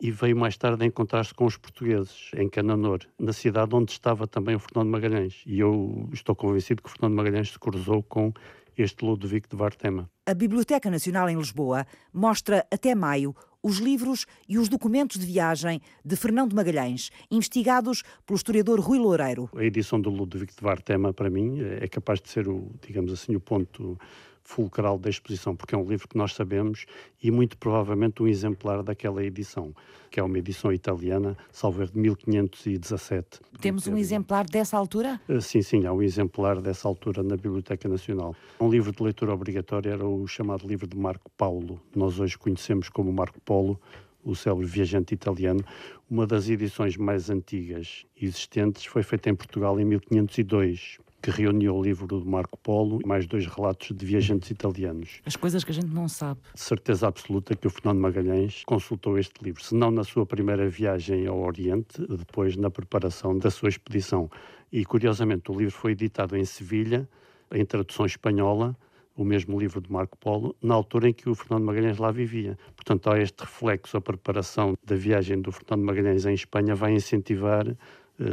e 0.00 0.10
veio 0.10 0.36
mais 0.36 0.56
tarde 0.56 0.82
a 0.82 0.86
encontrar-se 0.86 1.32
com 1.34 1.44
os 1.44 1.56
portugueses, 1.56 2.30
em 2.34 2.48
Cananor, 2.48 3.00
na 3.18 3.32
cidade 3.32 3.74
onde 3.74 3.92
estava 3.92 4.26
também 4.26 4.56
o 4.56 4.58
Fernando 4.58 4.88
Magalhães. 4.88 5.42
E 5.46 5.60
eu 5.60 6.08
estou 6.12 6.34
convencido 6.34 6.82
que 6.82 6.88
o 6.88 6.92
Fernando 6.92 7.14
Magalhães 7.14 7.50
se 7.50 7.58
cruzou 7.58 8.02
com 8.02 8.32
este 8.78 9.04
Ludovico 9.04 9.48
de 9.48 9.56
Vartema. 9.56 10.10
A 10.26 10.32
Biblioteca 10.32 10.90
Nacional 10.90 11.28
em 11.28 11.36
Lisboa 11.36 11.86
mostra 12.12 12.66
até 12.72 12.94
maio 12.94 13.34
os 13.62 13.78
livros 13.78 14.26
e 14.48 14.58
os 14.58 14.70
documentos 14.70 15.18
de 15.18 15.26
viagem 15.26 15.82
de 16.02 16.16
Fernando 16.16 16.54
Magalhães, 16.54 17.10
investigados 17.30 18.02
pelo 18.24 18.38
historiador 18.38 18.80
Rui 18.80 18.98
Loureiro. 18.98 19.50
A 19.54 19.62
edição 19.62 20.00
do 20.00 20.08
Ludovico 20.08 20.54
de 20.54 20.62
Vartema, 20.62 21.12
para 21.12 21.28
mim, 21.28 21.58
é 21.60 21.86
capaz 21.86 22.22
de 22.22 22.30
ser 22.30 22.48
o, 22.48 22.70
digamos 22.86 23.12
assim, 23.12 23.36
o 23.36 23.40
ponto 23.40 23.98
fulcral 24.44 24.98
da 24.98 25.08
exposição, 25.08 25.54
porque 25.54 25.74
é 25.74 25.78
um 25.78 25.84
livro 25.84 26.08
que 26.08 26.16
nós 26.16 26.34
sabemos 26.34 26.86
e 27.22 27.30
muito 27.30 27.56
provavelmente 27.56 28.22
um 28.22 28.26
exemplar 28.26 28.82
daquela 28.82 29.24
edição, 29.24 29.74
que 30.10 30.18
é 30.18 30.22
uma 30.22 30.38
edição 30.38 30.72
italiana, 30.72 31.36
salvo 31.52 31.86
de 31.86 31.96
1517. 31.96 33.40
Temos 33.60 33.86
um 33.86 33.96
exemplar 33.96 34.44
dessa 34.44 34.76
altura? 34.76 35.20
Eh, 35.28 35.40
sim, 35.40 35.62
sim, 35.62 35.86
há 35.86 35.92
um 35.92 36.02
exemplar 36.02 36.60
dessa 36.60 36.88
altura 36.88 37.22
na 37.22 37.36
Biblioteca 37.36 37.88
Nacional. 37.88 38.34
Um 38.60 38.68
livro 38.68 38.92
de 38.92 39.02
leitura 39.02 39.32
obrigatória 39.32 39.90
era 39.90 40.06
o 40.06 40.26
chamado 40.26 40.66
livro 40.66 40.86
de 40.86 40.96
Marco 40.96 41.30
Paulo. 41.36 41.80
Nós 41.94 42.18
hoje 42.18 42.36
conhecemos 42.36 42.88
como 42.88 43.12
Marco 43.12 43.40
Polo, 43.40 43.80
o 44.24 44.34
célebre 44.34 44.66
viajante 44.66 45.14
italiano. 45.14 45.64
Uma 46.10 46.26
das 46.26 46.48
edições 46.48 46.96
mais 46.96 47.30
antigas 47.30 48.04
existentes 48.20 48.84
foi 48.84 49.02
feita 49.02 49.30
em 49.30 49.34
Portugal 49.34 49.78
em 49.80 49.84
1502 49.84 50.98
que 51.22 51.30
reuniu 51.30 51.76
o 51.76 51.82
livro 51.82 52.06
do 52.06 52.24
Marco 52.24 52.58
Polo 52.58 53.00
e 53.02 53.06
mais 53.06 53.26
dois 53.26 53.46
relatos 53.46 53.96
de 53.96 54.06
viajantes 54.06 54.50
italianos. 54.50 55.20
As 55.24 55.36
coisas 55.36 55.62
que 55.64 55.70
a 55.70 55.74
gente 55.74 55.92
não 55.92 56.08
sabe. 56.08 56.40
De 56.54 56.60
certeza 56.60 57.08
absoluta 57.08 57.54
que 57.54 57.66
o 57.66 57.70
Fernando 57.70 58.00
Magalhães 58.00 58.62
consultou 58.64 59.18
este 59.18 59.42
livro, 59.42 59.62
se 59.62 59.74
não 59.74 59.90
na 59.90 60.04
sua 60.04 60.24
primeira 60.24 60.68
viagem 60.68 61.26
ao 61.26 61.40
Oriente, 61.40 62.00
depois 62.08 62.56
na 62.56 62.70
preparação 62.70 63.38
da 63.38 63.50
sua 63.50 63.68
expedição. 63.68 64.30
E, 64.72 64.84
curiosamente, 64.84 65.50
o 65.50 65.54
livro 65.54 65.74
foi 65.74 65.92
editado 65.92 66.36
em 66.36 66.44
Sevilha, 66.44 67.08
em 67.52 67.64
tradução 67.64 68.06
espanhola, 68.06 68.76
o 69.16 69.24
mesmo 69.24 69.58
livro 69.58 69.80
de 69.80 69.92
Marco 69.92 70.16
Polo, 70.16 70.56
na 70.62 70.74
altura 70.74 71.08
em 71.08 71.12
que 71.12 71.28
o 71.28 71.34
Fernando 71.34 71.64
Magalhães 71.64 71.98
lá 71.98 72.10
vivia. 72.10 72.56
Portanto, 72.74 73.10
há 73.10 73.20
este 73.20 73.40
reflexo, 73.40 73.96
a 73.96 74.00
preparação 74.00 74.74
da 74.82 74.96
viagem 74.96 75.40
do 75.42 75.52
Fernando 75.52 75.84
Magalhães 75.84 76.24
em 76.24 76.32
Espanha 76.32 76.74
vai 76.74 76.94
incentivar 76.94 77.66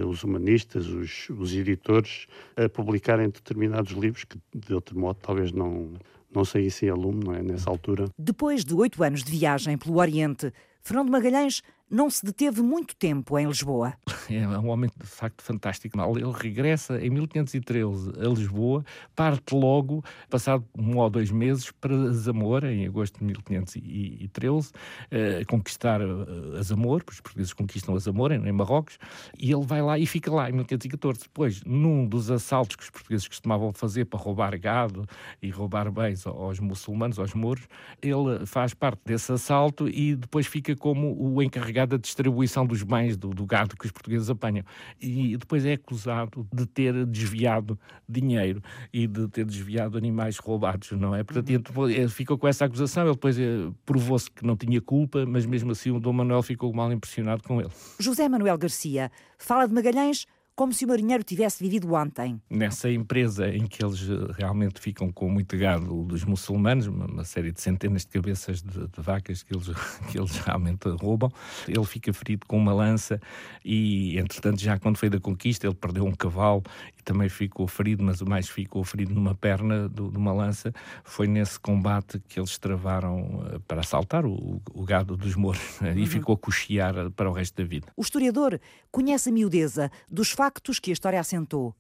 os 0.06 0.24
humanistas, 0.24 0.88
os, 0.88 1.30
os 1.30 1.54
editores, 1.54 2.28
a 2.56 2.68
publicarem 2.68 3.30
determinados 3.30 3.94
livros 3.94 4.24
que, 4.24 4.38
de 4.54 4.74
outro 4.74 4.98
modo, 5.00 5.18
talvez 5.22 5.52
não, 5.52 5.94
não 6.34 6.44
saíssem 6.44 6.90
a 6.90 6.96
lume, 6.96 7.24
não 7.24 7.34
é? 7.34 7.42
Nessa 7.42 7.70
altura. 7.70 8.10
Depois 8.18 8.64
de 8.66 8.74
oito 8.74 9.04
anos 9.04 9.24
de 9.24 9.32
viagem 9.32 9.78
pelo 9.78 9.98
Oriente, 9.98 10.52
Fernando 10.88 11.10
Magalhães 11.10 11.62
não 11.90 12.10
se 12.10 12.26
deteve 12.26 12.62
muito 12.62 12.96
tempo 12.96 13.38
em 13.38 13.48
Lisboa. 13.48 13.94
É 14.30 14.46
um 14.46 14.68
homem 14.68 14.90
de 14.94 15.08
facto 15.08 15.42
fantástico. 15.42 15.98
Ele 16.18 16.34
regressa 16.34 17.00
em 17.00 17.10
1513 17.10 18.12
a 18.20 18.28
Lisboa, 18.28 18.84
parte 19.16 19.56
logo, 19.56 20.04
passado 20.30 20.66
um 20.78 20.98
ou 20.98 21.10
dois 21.10 21.32
meses, 21.32 21.72
para 21.72 22.12
Zamora, 22.12 22.74
em 22.74 22.86
agosto 22.86 23.20
de 23.20 23.24
1513, 23.24 24.72
eh, 25.10 25.46
conquistar 25.48 26.02
uh, 26.02 26.62
Zamora, 26.62 27.06
os 27.10 27.22
portugueses 27.22 27.54
conquistam 27.54 27.96
a 27.96 28.00
Zamora, 28.00 28.36
em 28.36 28.52
Marrocos, 28.52 29.00
e 29.40 29.50
ele 29.50 29.66
vai 29.66 29.82
lá 29.82 29.98
e 29.98 30.06
fica 30.06 30.30
lá 30.30 30.50
em 30.50 30.54
1514. 30.54 31.22
Depois, 31.22 31.64
num 31.64 32.06
dos 32.06 32.30
assaltos 32.30 32.76
que 32.76 32.84
os 32.84 32.90
portugueses 32.90 33.30
costumavam 33.30 33.72
fazer 33.72 34.04
para 34.06 34.20
roubar 34.20 34.60
gado 34.60 35.08
e 35.42 35.50
roubar 35.50 35.90
bens 35.90 36.28
aos 36.28 36.60
muçulmanos, 36.60 37.18
aos 37.18 37.34
mouros, 37.34 37.66
ele 38.02 38.46
faz 38.46 38.74
parte 38.74 39.00
desse 39.06 39.32
assalto 39.32 39.88
e 39.88 40.16
depois 40.16 40.48
fica 40.48 40.76
como 40.78 41.16
o 41.20 41.42
encarregado 41.42 41.98
da 41.98 42.02
distribuição 42.02 42.66
dos 42.66 42.84
bens 42.84 43.18
do, 43.18 43.30
do, 43.30 43.46
gado 43.46 43.76
que 43.76 43.86
os 43.86 43.92
portugueses 43.92 44.30
apanham. 44.30 44.64
E 45.02 45.36
depois 45.36 45.66
é 45.66 45.74
acusado 45.74 46.48
de 46.54 46.66
ter 46.66 47.06
desviado 47.06 47.80
dinheiro 48.08 48.62
e 48.94 49.08
de 49.08 49.28
ter 49.28 49.46
desviado 49.46 49.98
animais 49.98 50.38
roubados, 50.38 50.92
não 50.92 51.16
é? 51.16 51.24
Portanto, 51.24 51.74
uhum. 51.76 52.10
ficou 52.10 52.38
com 52.38 52.48
essa 52.48 52.66
acusação, 52.66 53.04
ele 53.04 53.14
depois 53.14 53.38
eh, 53.38 53.70
provou-se 53.86 54.30
que 54.30 54.46
não 54.46 54.56
tinha 54.56 54.80
culpa, 54.82 55.26
mas 55.26 55.46
mesmo 55.46 55.72
assim 55.72 55.92
o 55.92 56.00
Dom 56.00 56.14
Manuel 56.14 56.44
ficou 56.44 56.74
mal 56.74 56.92
impressionado 56.92 57.44
com 57.44 57.60
ele. 57.60 57.70
José 58.00 58.30
Manuel 58.30 58.58
Garcia 58.58 59.12
fala 59.38 59.68
de 59.68 59.74
Magalhães 59.74 60.26
como 60.58 60.74
se 60.74 60.86
o 60.86 60.88
marinheiro 60.88 61.24
tivesse 61.24 61.64
vivido 61.64 61.94
ontem. 61.94 62.42
Nessa 62.50 62.90
empresa 62.90 63.48
em 63.48 63.68
que 63.68 63.86
eles 63.86 64.02
eh, 64.10 64.34
realmente 64.40 64.82
ficam 64.82 65.12
com 65.12 65.30
muito 65.30 65.56
gado 65.56 66.04
dos 66.04 66.24
muçulmanos, 66.24 66.88
uma 66.88 67.24
série 67.24 67.52
de 67.52 67.62
centenas 67.62 68.02
de 68.02 68.08
cabeças 68.08 68.64
de, 68.64 68.88
de 68.88 69.02
vacas 69.02 69.44
que 69.44 69.54
eles, 69.56 69.68
que 70.10 70.18
eles 70.18 70.36
realmente 70.38 70.90
roubam, 71.00 71.32
ele 71.68 71.86
fica 71.86 72.12
ferido 72.12 72.48
com 72.48 72.58
uma 72.58 72.74
lança 72.74 73.22
e, 73.64 74.18
entretanto, 74.18 74.60
já 74.60 74.80
quando 74.80 74.98
foi 74.98 75.12
da 75.12 75.20
conquista, 75.20 75.68
ele 75.68 75.76
perdeu 75.76 76.04
um 76.04 76.16
cavalo 76.16 76.64
e 76.98 77.04
também 77.04 77.30
ficou 77.30 77.68
ferido, 77.68 78.04
mas 78.04 78.22
o 78.22 78.26
mais 78.28 78.50
ficou 78.50 78.84
ferido 78.84 79.14
numa 79.14 79.36
perna 79.36 79.88
do, 79.88 80.10
de 80.10 80.18
uma 80.18 80.34
lança. 80.34 80.74
Foi 81.04 81.28
nesse 81.28 81.60
combate 81.60 82.20
que 82.28 82.40
eles 82.40 82.58
travaram 82.58 83.46
eh, 83.54 83.60
para 83.68 83.82
assaltar 83.82 84.26
o, 84.26 84.60
o 84.74 84.84
gado 84.84 85.16
dos 85.16 85.36
mouros 85.36 85.80
né, 85.82 85.94
e 85.96 86.00
uhum. 86.00 86.08
ficou 86.08 86.34
a 86.34 86.38
cochear 86.38 87.12
para 87.12 87.30
o 87.30 87.34
resto 87.34 87.62
da 87.62 87.64
vida. 87.64 87.86
O 87.96 88.02
historiador 88.02 88.60
conhece 88.90 89.30
a 89.30 89.32
miudeza 89.32 89.92
dos 90.10 90.32
fatos 90.32 90.47
factos 90.48 90.80
que 90.80 90.92
a 90.92 90.94
história 90.94 91.20
assentou 91.20 91.76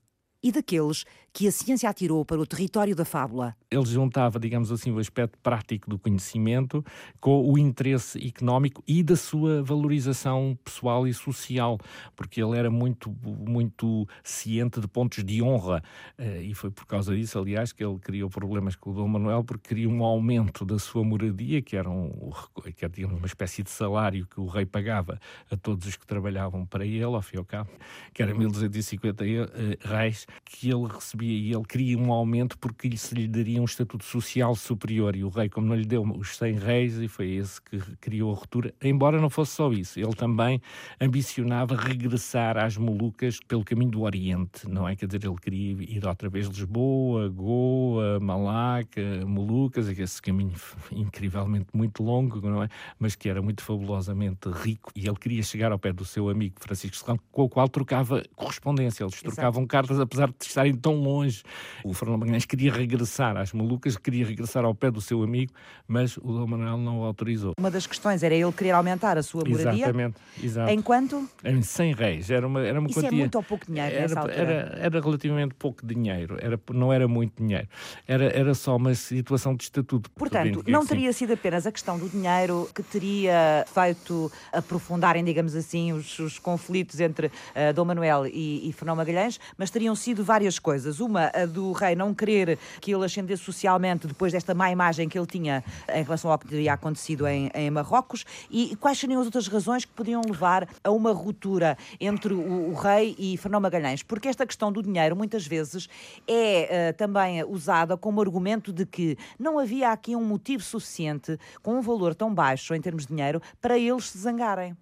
e 0.47 0.51
daqueles 0.51 1.03
que 1.33 1.47
a 1.47 1.51
ciência 1.51 1.88
atirou 1.88 2.25
para 2.25 2.41
o 2.41 2.47
território 2.47 2.95
da 2.95 3.05
fábula. 3.05 3.55
Ele 3.69 3.86
juntava, 3.86 4.39
digamos 4.39 4.71
assim, 4.71 4.89
o 4.89 4.97
aspecto 4.97 5.38
prático 5.38 5.88
do 5.88 5.99
conhecimento 5.99 6.83
com 7.19 7.47
o 7.47 7.60
interesse 7.60 8.17
económico 8.25 8.83
e 8.88 9.03
da 9.03 9.15
sua 9.15 9.62
valorização 9.62 10.57
pessoal 10.63 11.07
e 11.07 11.13
social, 11.13 11.77
porque 12.15 12.41
ele 12.41 12.57
era 12.57 12.71
muito, 12.71 13.15
muito 13.23 14.07
ciente 14.23 14.81
de 14.81 14.88
pontos 14.88 15.23
de 15.23 15.39
honra 15.43 15.83
eh, 16.17 16.41
e 16.41 16.55
foi 16.55 16.71
por 16.71 16.88
causa 16.88 17.15
disso, 17.15 17.38
aliás, 17.38 17.71
que 17.71 17.86
ele 17.86 17.99
criou 17.99 18.31
problemas 18.31 18.75
com 18.75 18.89
o 18.89 18.93
Dom 18.95 19.07
Manuel, 19.07 19.43
porque 19.43 19.69
queria 19.69 19.89
um 19.89 20.03
aumento 20.03 20.65
da 20.65 20.79
sua 20.79 21.03
moradia, 21.03 21.62
que 21.62 21.75
era, 21.75 21.89
um, 21.89 22.31
que 22.75 22.83
era 22.83 22.91
digamos, 22.91 23.17
uma 23.19 23.27
espécie 23.27 23.62
de 23.62 23.69
salário 23.69 24.25
que 24.25 24.39
o 24.39 24.47
rei 24.47 24.65
pagava 24.65 25.19
a 25.51 25.55
todos 25.55 25.88
os 25.88 25.95
que 25.95 26.07
trabalhavam 26.07 26.65
para 26.65 26.83
ele, 26.83 27.03
ao 27.03 27.21
fim 27.21 27.36
e 27.36 27.39
ao 27.39 27.45
cabo, 27.45 27.69
que 28.12 28.23
era 28.23 28.33
1250 28.33 29.23
eh, 29.23 29.77
reis, 29.81 30.25
que 30.45 30.69
ele 30.69 30.88
recebia 30.88 31.38
e 31.38 31.54
ele 31.54 31.63
queria 31.63 31.97
um 31.97 32.12
aumento 32.12 32.58
porque 32.58 32.95
se 32.97 33.13
lhe 33.15 33.28
daria 33.28 33.62
um 33.62 33.65
estatuto 33.65 34.04
social 34.04 34.56
superior 34.56 35.15
e 35.15 35.23
o 35.23 35.30
rei, 35.30 35.50
como 35.50 35.67
não 35.67 35.76
lhe 35.76 35.86
deu 35.86 36.02
os 36.04 36.38
100 36.38 36.54
reis, 36.54 36.97
e 36.97 37.08
foi 37.08 37.32
esse 37.32 37.62
que 37.62 37.80
criou 37.97 38.32
a 38.32 38.36
ruptura, 38.36 38.73
embora 38.82 39.19
não 39.19 39.30
fosse 39.30 39.54
só 39.54 39.71
isso, 39.71 40.00
ele 40.00 40.13
também 40.13 40.62
ambicionava 41.00 41.76
regressar 41.76 42.58
às 42.58 42.78
Molucas 42.78 43.39
pelo 43.47 43.63
caminho 43.63 43.91
do 43.91 44.02
Oriente, 44.02 44.67
não 44.67 44.88
é? 44.88 44.95
Quer 44.95 45.08
dizer, 45.08 45.26
ele 45.26 45.36
queria 45.36 45.84
ir 45.84 46.06
outra 46.06 46.30
vez 46.30 46.47
Lisboa, 46.47 47.30
Goa, 47.30 48.19
Malaca, 48.19 49.02
Molucas, 49.26 49.88
esse 49.88 50.21
caminho 50.21 50.54
incrivelmente 50.91 51.67
muito 51.73 52.04
longo, 52.04 52.41
não 52.41 52.63
é? 52.63 52.69
Mas 53.00 53.15
que 53.15 53.30
era 53.30 53.41
muito 53.41 53.62
fabulosamente 53.63 54.50
rico 54.50 54.91
e 54.95 55.08
ele 55.08 55.17
queria 55.17 55.43
chegar 55.43 55.71
ao 55.71 55.80
pé 55.80 55.91
do 55.91 56.06
seu 56.06 56.30
amigo 56.30 56.56
Francisco 56.60 56.95
Serrano, 56.97 57.19
com 57.32 57.43
o 57.43 57.50
qual 57.50 57.67
trocava 57.67 58.23
correspondência, 58.36 59.04
eles 59.04 59.21
trocavam 59.21 59.62
Exato. 59.62 59.67
cartas 59.67 60.00
apesar 60.00 60.16
de 60.25 60.45
estarem 60.45 60.73
tão 60.73 60.95
longe. 60.95 61.43
O 61.84 61.93
Fernando 61.93 62.19
Magalhães 62.19 62.45
queria 62.45 62.71
regressar 62.71 63.38
às 63.38 63.53
Molucas, 63.53 63.97
queria 63.97 64.25
regressar 64.25 64.65
ao 64.65 64.73
pé 64.73 64.89
do 64.89 65.01
seu 65.01 65.21
amigo, 65.23 65.51
mas 65.88 66.17
o 66.17 66.34
Dom 66.34 66.47
Manuel 66.47 66.77
não 66.77 67.01
o 67.01 67.03
autorizou. 67.03 67.53
Uma 67.60 67.71
das 67.71 67.86
questões 67.86 68.23
era 68.23 68.34
ele 68.34 68.51
querer 68.51 68.71
aumentar 68.71 69.17
a 69.17 69.23
sua 69.23 69.43
moradia. 69.47 69.84
Exatamente, 69.86 70.15
exato. 70.41 70.71
Em 70.71 70.82
quanto? 70.82 71.30
Em 71.43 71.62
100 71.62 71.93
reis. 71.93 72.30
Era 72.30 72.47
uma, 72.47 72.62
era 72.65 72.80
uma 72.80 72.89
Isso 72.89 72.99
quantia... 72.99 73.17
é 73.17 73.19
muito 73.19 73.36
ou 73.36 73.43
pouco 73.43 73.65
dinheiro 73.65 73.93
era, 73.93 74.01
nessa 74.01 74.19
altura? 74.19 74.36
Era, 74.36 74.77
era 74.80 74.99
relativamente 75.01 75.53
pouco 75.53 75.86
dinheiro, 75.86 76.38
era, 76.41 76.60
não 76.73 76.91
era 76.91 77.08
muito 77.08 77.34
dinheiro. 77.41 77.67
Era, 78.08 78.25
era 78.25 78.53
só 78.53 78.75
uma 78.75 78.93
situação 78.95 79.56
de 79.56 79.63
estatuto. 79.63 80.10
Portanto, 80.12 80.63
não 80.67 80.80
assim. 80.80 80.89
teria 80.89 81.13
sido 81.13 81.34
apenas 81.34 81.67
a 81.67 81.71
questão 81.71 81.97
do 81.97 82.10
dinheiro 82.10 82.69
que 82.73 82.82
teria 82.82 83.65
feito 83.73 84.32
aprofundarem, 84.51 85.23
digamos 85.23 85.56
assim, 85.56 85.93
os, 85.93 86.17
os 86.19 86.39
conflitos 86.39 86.99
entre 86.99 87.27
uh, 87.27 87.73
Dom 87.73 87.86
Manuel 87.86 88.25
e, 88.27 88.69
e 88.69 88.73
Fernão 88.73 88.95
Magalhães, 88.95 89.39
mas 89.58 89.69
teriam 89.69 89.95
sido 89.95 90.06
várias 90.13 90.59
coisas. 90.59 90.99
Uma, 90.99 91.31
a 91.33 91.45
do 91.45 91.71
rei 91.71 91.95
não 91.95 92.13
querer 92.13 92.57
que 92.79 92.93
ele 92.93 93.05
ascendesse 93.05 93.43
socialmente 93.43 94.07
depois 94.07 94.31
desta 94.31 94.53
má 94.53 94.71
imagem 94.71 95.07
que 95.09 95.17
ele 95.17 95.27
tinha 95.27 95.63
em 95.93 96.03
relação 96.03 96.31
ao 96.31 96.37
que 96.37 96.47
teria 96.47 96.73
acontecido 96.73 97.27
em, 97.27 97.49
em 97.53 97.69
Marrocos. 97.69 98.25
E 98.49 98.75
quais 98.75 98.99
seriam 98.99 99.19
as 99.19 99.25
outras 99.25 99.47
razões 99.47 99.85
que 99.85 99.91
podiam 99.91 100.21
levar 100.21 100.67
a 100.83 100.91
uma 100.91 101.11
ruptura 101.11 101.77
entre 101.99 102.33
o, 102.33 102.69
o 102.69 102.73
rei 102.73 103.15
e 103.17 103.37
Fernão 103.37 103.59
Magalhães? 103.59 104.03
Porque 104.03 104.27
esta 104.27 104.45
questão 104.45 104.71
do 104.71 104.81
dinheiro 104.81 105.15
muitas 105.15 105.45
vezes 105.45 105.89
é 106.27 106.91
uh, 106.91 106.97
também 106.97 107.43
usada 107.43 107.97
como 107.97 108.21
argumento 108.21 108.71
de 108.71 108.85
que 108.85 109.17
não 109.39 109.59
havia 109.59 109.91
aqui 109.91 110.15
um 110.15 110.23
motivo 110.23 110.63
suficiente 110.63 111.39
com 111.61 111.77
um 111.77 111.81
valor 111.81 112.15
tão 112.15 112.33
baixo 112.33 112.73
em 112.73 112.81
termos 112.81 113.05
de 113.05 113.13
dinheiro 113.13 113.41
para 113.61 113.77
eles 113.77 114.09
se 114.09 114.17
zangarem. 114.17 114.75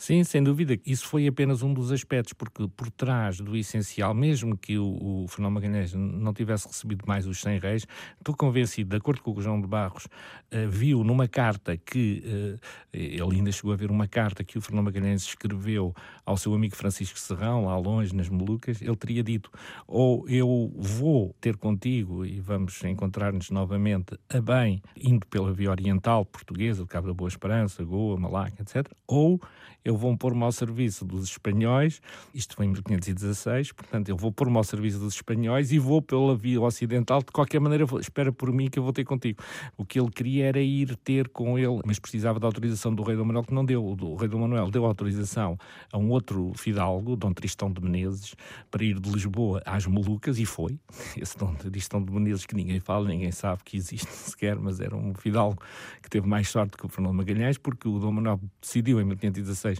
Sim, 0.00 0.24
sem 0.24 0.42
dúvida. 0.42 0.80
Isso 0.86 1.06
foi 1.06 1.26
apenas 1.26 1.62
um 1.62 1.74
dos 1.74 1.92
aspectos, 1.92 2.32
porque 2.32 2.66
por 2.68 2.90
trás 2.90 3.38
do 3.38 3.54
essencial, 3.54 4.14
mesmo 4.14 4.56
que 4.56 4.78
o, 4.78 5.24
o 5.24 5.28
Fernão 5.28 5.50
Magalhães 5.50 5.92
não 5.92 6.32
tivesse 6.32 6.66
recebido 6.66 7.04
mais 7.06 7.26
os 7.26 7.38
100 7.42 7.58
reis, 7.58 7.86
estou 8.16 8.34
convencido, 8.34 8.88
de 8.88 8.96
acordo 8.96 9.20
com 9.20 9.30
o 9.30 9.42
João 9.42 9.60
de 9.60 9.66
Barros, 9.66 10.06
uh, 10.06 10.70
viu 10.70 11.04
numa 11.04 11.28
carta 11.28 11.76
que, 11.76 12.24
uh, 12.24 12.60
ele 12.94 13.36
ainda 13.36 13.52
chegou 13.52 13.74
a 13.74 13.76
ver 13.76 13.90
uma 13.90 14.08
carta 14.08 14.42
que 14.42 14.56
o 14.56 14.62
Fernão 14.62 14.82
Magalhães 14.82 15.20
escreveu 15.20 15.94
ao 16.24 16.38
seu 16.38 16.54
amigo 16.54 16.74
Francisco 16.74 17.18
Serrão, 17.18 17.66
lá 17.66 17.76
longe, 17.76 18.16
nas 18.16 18.30
Molucas, 18.30 18.80
ele 18.80 18.96
teria 18.96 19.22
dito, 19.22 19.50
ou 19.86 20.26
eu 20.30 20.72
vou 20.78 21.36
ter 21.42 21.58
contigo 21.58 22.24
e 22.24 22.40
vamos 22.40 22.82
encontrar-nos 22.84 23.50
novamente 23.50 24.18
a 24.30 24.40
bem, 24.40 24.80
indo 24.96 25.26
pela 25.26 25.52
via 25.52 25.70
oriental 25.70 26.24
portuguesa, 26.24 26.84
de 26.84 26.88
Cabo 26.88 27.08
da 27.08 27.12
Boa 27.12 27.28
Esperança, 27.28 27.84
Goa, 27.84 28.16
Malaca, 28.16 28.62
etc., 28.62 28.90
ou 29.06 29.38
eu 29.84 29.89
vou 29.96 30.16
pôr-me 30.16 30.42
ao 30.42 30.52
serviço 30.52 31.04
dos 31.04 31.24
espanhóis, 31.24 32.00
isto 32.34 32.56
foi 32.56 32.66
em 32.66 32.68
1516, 32.68 33.72
portanto, 33.72 34.08
eu 34.08 34.16
vou 34.16 34.32
pôr-me 34.32 34.56
ao 34.56 34.64
serviço 34.64 34.98
dos 34.98 35.14
espanhóis 35.14 35.72
e 35.72 35.78
vou 35.78 36.02
pela 36.02 36.34
via 36.34 36.60
ocidental, 36.60 37.20
de 37.20 37.32
qualquer 37.32 37.60
maneira, 37.60 37.84
espera 38.00 38.32
por 38.32 38.52
mim 38.52 38.68
que 38.68 38.78
eu 38.78 38.82
vou 38.82 38.92
ter 38.92 39.04
contigo. 39.04 39.42
O 39.76 39.84
que 39.84 39.98
ele 39.98 40.10
queria 40.10 40.46
era 40.46 40.60
ir 40.60 40.96
ter 40.96 41.28
com 41.28 41.58
ele, 41.58 41.80
mas 41.84 41.98
precisava 41.98 42.38
da 42.38 42.46
autorização 42.46 42.94
do 42.94 43.02
rei 43.02 43.16
Dom 43.16 43.24
Manuel, 43.24 43.44
que 43.44 43.54
não 43.54 43.64
deu. 43.64 43.84
O 43.84 44.16
rei 44.16 44.28
Dom 44.28 44.40
Manuel 44.40 44.70
deu 44.70 44.84
autorização 44.84 45.58
a 45.92 45.98
um 45.98 46.10
outro 46.10 46.52
fidalgo, 46.56 47.16
Dom 47.16 47.32
Tristão 47.32 47.72
de 47.72 47.80
Menezes, 47.80 48.34
para 48.70 48.84
ir 48.84 48.98
de 48.98 49.10
Lisboa 49.10 49.62
às 49.64 49.86
Molucas, 49.86 50.38
e 50.38 50.46
foi. 50.46 50.78
Esse 51.16 51.36
Dom 51.36 51.54
Tristão 51.54 52.02
de 52.02 52.12
Menezes, 52.12 52.46
que 52.46 52.54
ninguém 52.54 52.80
fala, 52.80 53.08
ninguém 53.08 53.32
sabe 53.32 53.62
que 53.64 53.76
existe 53.76 54.10
sequer, 54.12 54.58
mas 54.58 54.80
era 54.80 54.96
um 54.96 55.14
fidalgo 55.14 55.60
que 56.02 56.08
teve 56.08 56.26
mais 56.26 56.48
sorte 56.48 56.76
que 56.76 56.86
o 56.86 56.88
Fernando 56.88 57.14
Magalhães, 57.14 57.58
porque 57.58 57.88
o 57.88 57.98
Dom 57.98 58.12
Manuel 58.12 58.40
decidiu 58.60 59.00
em 59.00 59.04
1516 59.04 59.79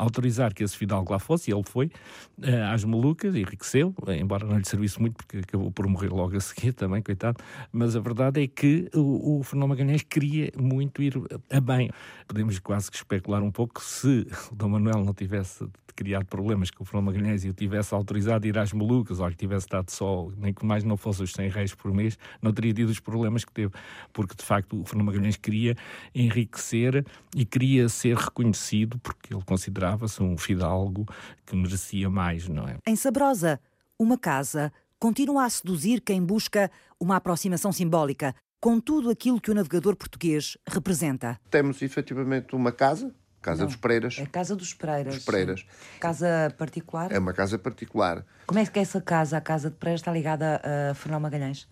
autorizar 0.00 0.54
que 0.54 0.64
esse 0.64 0.76
fidalgo 0.76 1.12
lá 1.12 1.18
fosse, 1.18 1.50
e 1.50 1.54
ele 1.54 1.62
foi, 1.64 1.86
uh, 1.86 2.72
às 2.72 2.84
Molucas, 2.84 3.34
enriqueceu, 3.34 3.94
embora 4.18 4.46
não 4.46 4.58
lhe 4.58 4.64
servisse 4.64 5.00
muito, 5.00 5.16
porque 5.16 5.38
acabou 5.38 5.70
por 5.70 5.86
morrer 5.86 6.08
logo 6.08 6.36
a 6.36 6.40
seguir 6.40 6.72
também, 6.72 7.02
coitado, 7.02 7.42
mas 7.72 7.94
a 7.94 8.00
verdade 8.00 8.42
é 8.42 8.46
que 8.46 8.88
o, 8.94 9.38
o 9.38 9.42
Fernão 9.42 9.68
Magalhães 9.68 10.02
queria 10.02 10.50
muito 10.56 11.02
ir 11.02 11.14
a 11.50 11.60
bem. 11.60 11.90
Podemos 12.26 12.58
quase 12.58 12.90
que 12.90 12.96
especular 12.96 13.42
um 13.42 13.50
pouco 13.50 13.82
se 13.82 14.26
o 14.50 14.54
Dom 14.54 14.70
Manuel 14.70 15.04
não 15.04 15.12
tivesse 15.12 15.68
criado 16.00 16.24
problemas 16.24 16.70
que 16.70 16.80
o 16.80 16.84
Fernão 16.84 17.02
Magalhães 17.02 17.44
e 17.44 17.50
o 17.50 17.52
tivesse 17.52 17.94
autorizado 17.94 18.46
a 18.46 18.48
ir 18.48 18.56
às 18.56 18.72
Molucas, 18.72 19.20
ou 19.20 19.28
que 19.28 19.36
tivesse 19.36 19.68
dado 19.68 19.90
só, 19.90 20.28
nem 20.38 20.54
que 20.54 20.64
mais 20.64 20.82
não 20.82 20.96
fosse 20.96 21.22
os 21.22 21.32
100 21.32 21.48
reis 21.50 21.74
por 21.74 21.92
mês, 21.92 22.18
não 22.40 22.54
teria 22.54 22.72
tido 22.72 22.88
os 22.88 22.98
problemas 22.98 23.44
que 23.44 23.52
teve, 23.52 23.72
porque 24.10 24.34
de 24.34 24.42
facto 24.42 24.80
o 24.80 24.84
Fernão 24.84 25.04
Magalhães 25.04 25.36
queria 25.36 25.76
enriquecer 26.14 27.04
e 27.36 27.44
queria 27.44 27.86
ser 27.88 28.16
reconhecido, 28.16 28.98
porque 29.00 29.34
ele 29.34 29.44
considerava-se 29.90 30.22
um 30.22 30.36
fidalgo 30.36 31.06
que 31.46 31.56
merecia 31.56 32.08
mais, 32.08 32.48
não 32.48 32.68
é? 32.68 32.76
Em 32.86 32.96
Sabrosa, 32.96 33.60
uma 33.98 34.18
casa 34.18 34.72
continua 34.98 35.44
a 35.44 35.50
seduzir 35.50 36.00
quem 36.00 36.22
busca 36.22 36.70
uma 36.98 37.16
aproximação 37.16 37.72
simbólica 37.72 38.34
com 38.60 38.78
tudo 38.78 39.10
aquilo 39.10 39.40
que 39.40 39.50
o 39.50 39.54
navegador 39.54 39.96
português 39.96 40.56
representa. 40.68 41.40
Temos 41.50 41.80
efetivamente 41.82 42.54
uma 42.54 42.70
casa 42.72 43.14
Casa 43.40 43.62
Não, 43.62 43.68
dos 43.68 43.76
Pereiras. 43.76 44.18
É 44.18 44.26
Casa 44.26 44.54
dos 44.54 44.74
Pereiras. 44.74 45.14
Dos 45.14 45.24
Pereiras. 45.24 45.64
Casa 45.98 46.54
particular? 46.58 47.10
É 47.10 47.18
uma 47.18 47.32
casa 47.32 47.58
particular. 47.58 48.22
Como 48.46 48.60
é 48.60 48.66
que 48.66 48.78
essa 48.78 49.00
casa, 49.00 49.38
a 49.38 49.40
Casa 49.40 49.70
de 49.70 49.76
Pereiras, 49.76 50.02
está 50.02 50.12
ligada 50.12 50.60
a 50.62 50.94
Fernão 50.94 51.18
Magalhães? 51.18 51.66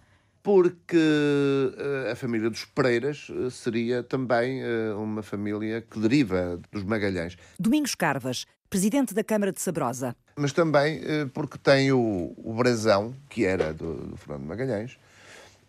Porque 0.48 0.96
uh, 0.96 2.10
a 2.10 2.16
família 2.16 2.48
dos 2.48 2.64
Pereiras 2.64 3.28
uh, 3.28 3.50
seria 3.50 4.02
também 4.02 4.62
uh, 4.64 4.98
uma 4.98 5.22
família 5.22 5.82
que 5.82 6.00
deriva 6.00 6.58
dos 6.72 6.82
Magalhães. 6.84 7.36
Domingos 7.60 7.94
Carvas, 7.94 8.46
presidente 8.70 9.12
da 9.12 9.22
Câmara 9.22 9.52
de 9.52 9.60
Sabrosa. 9.60 10.16
Mas 10.34 10.54
também 10.54 11.02
porque 11.34 11.58
tem 11.58 11.92
o, 11.92 12.32
o 12.38 12.54
brasão, 12.54 13.14
que 13.28 13.44
era 13.44 13.74
do, 13.74 13.92
do 14.06 14.16
Fernando 14.16 14.46
Magalhães, 14.46 14.98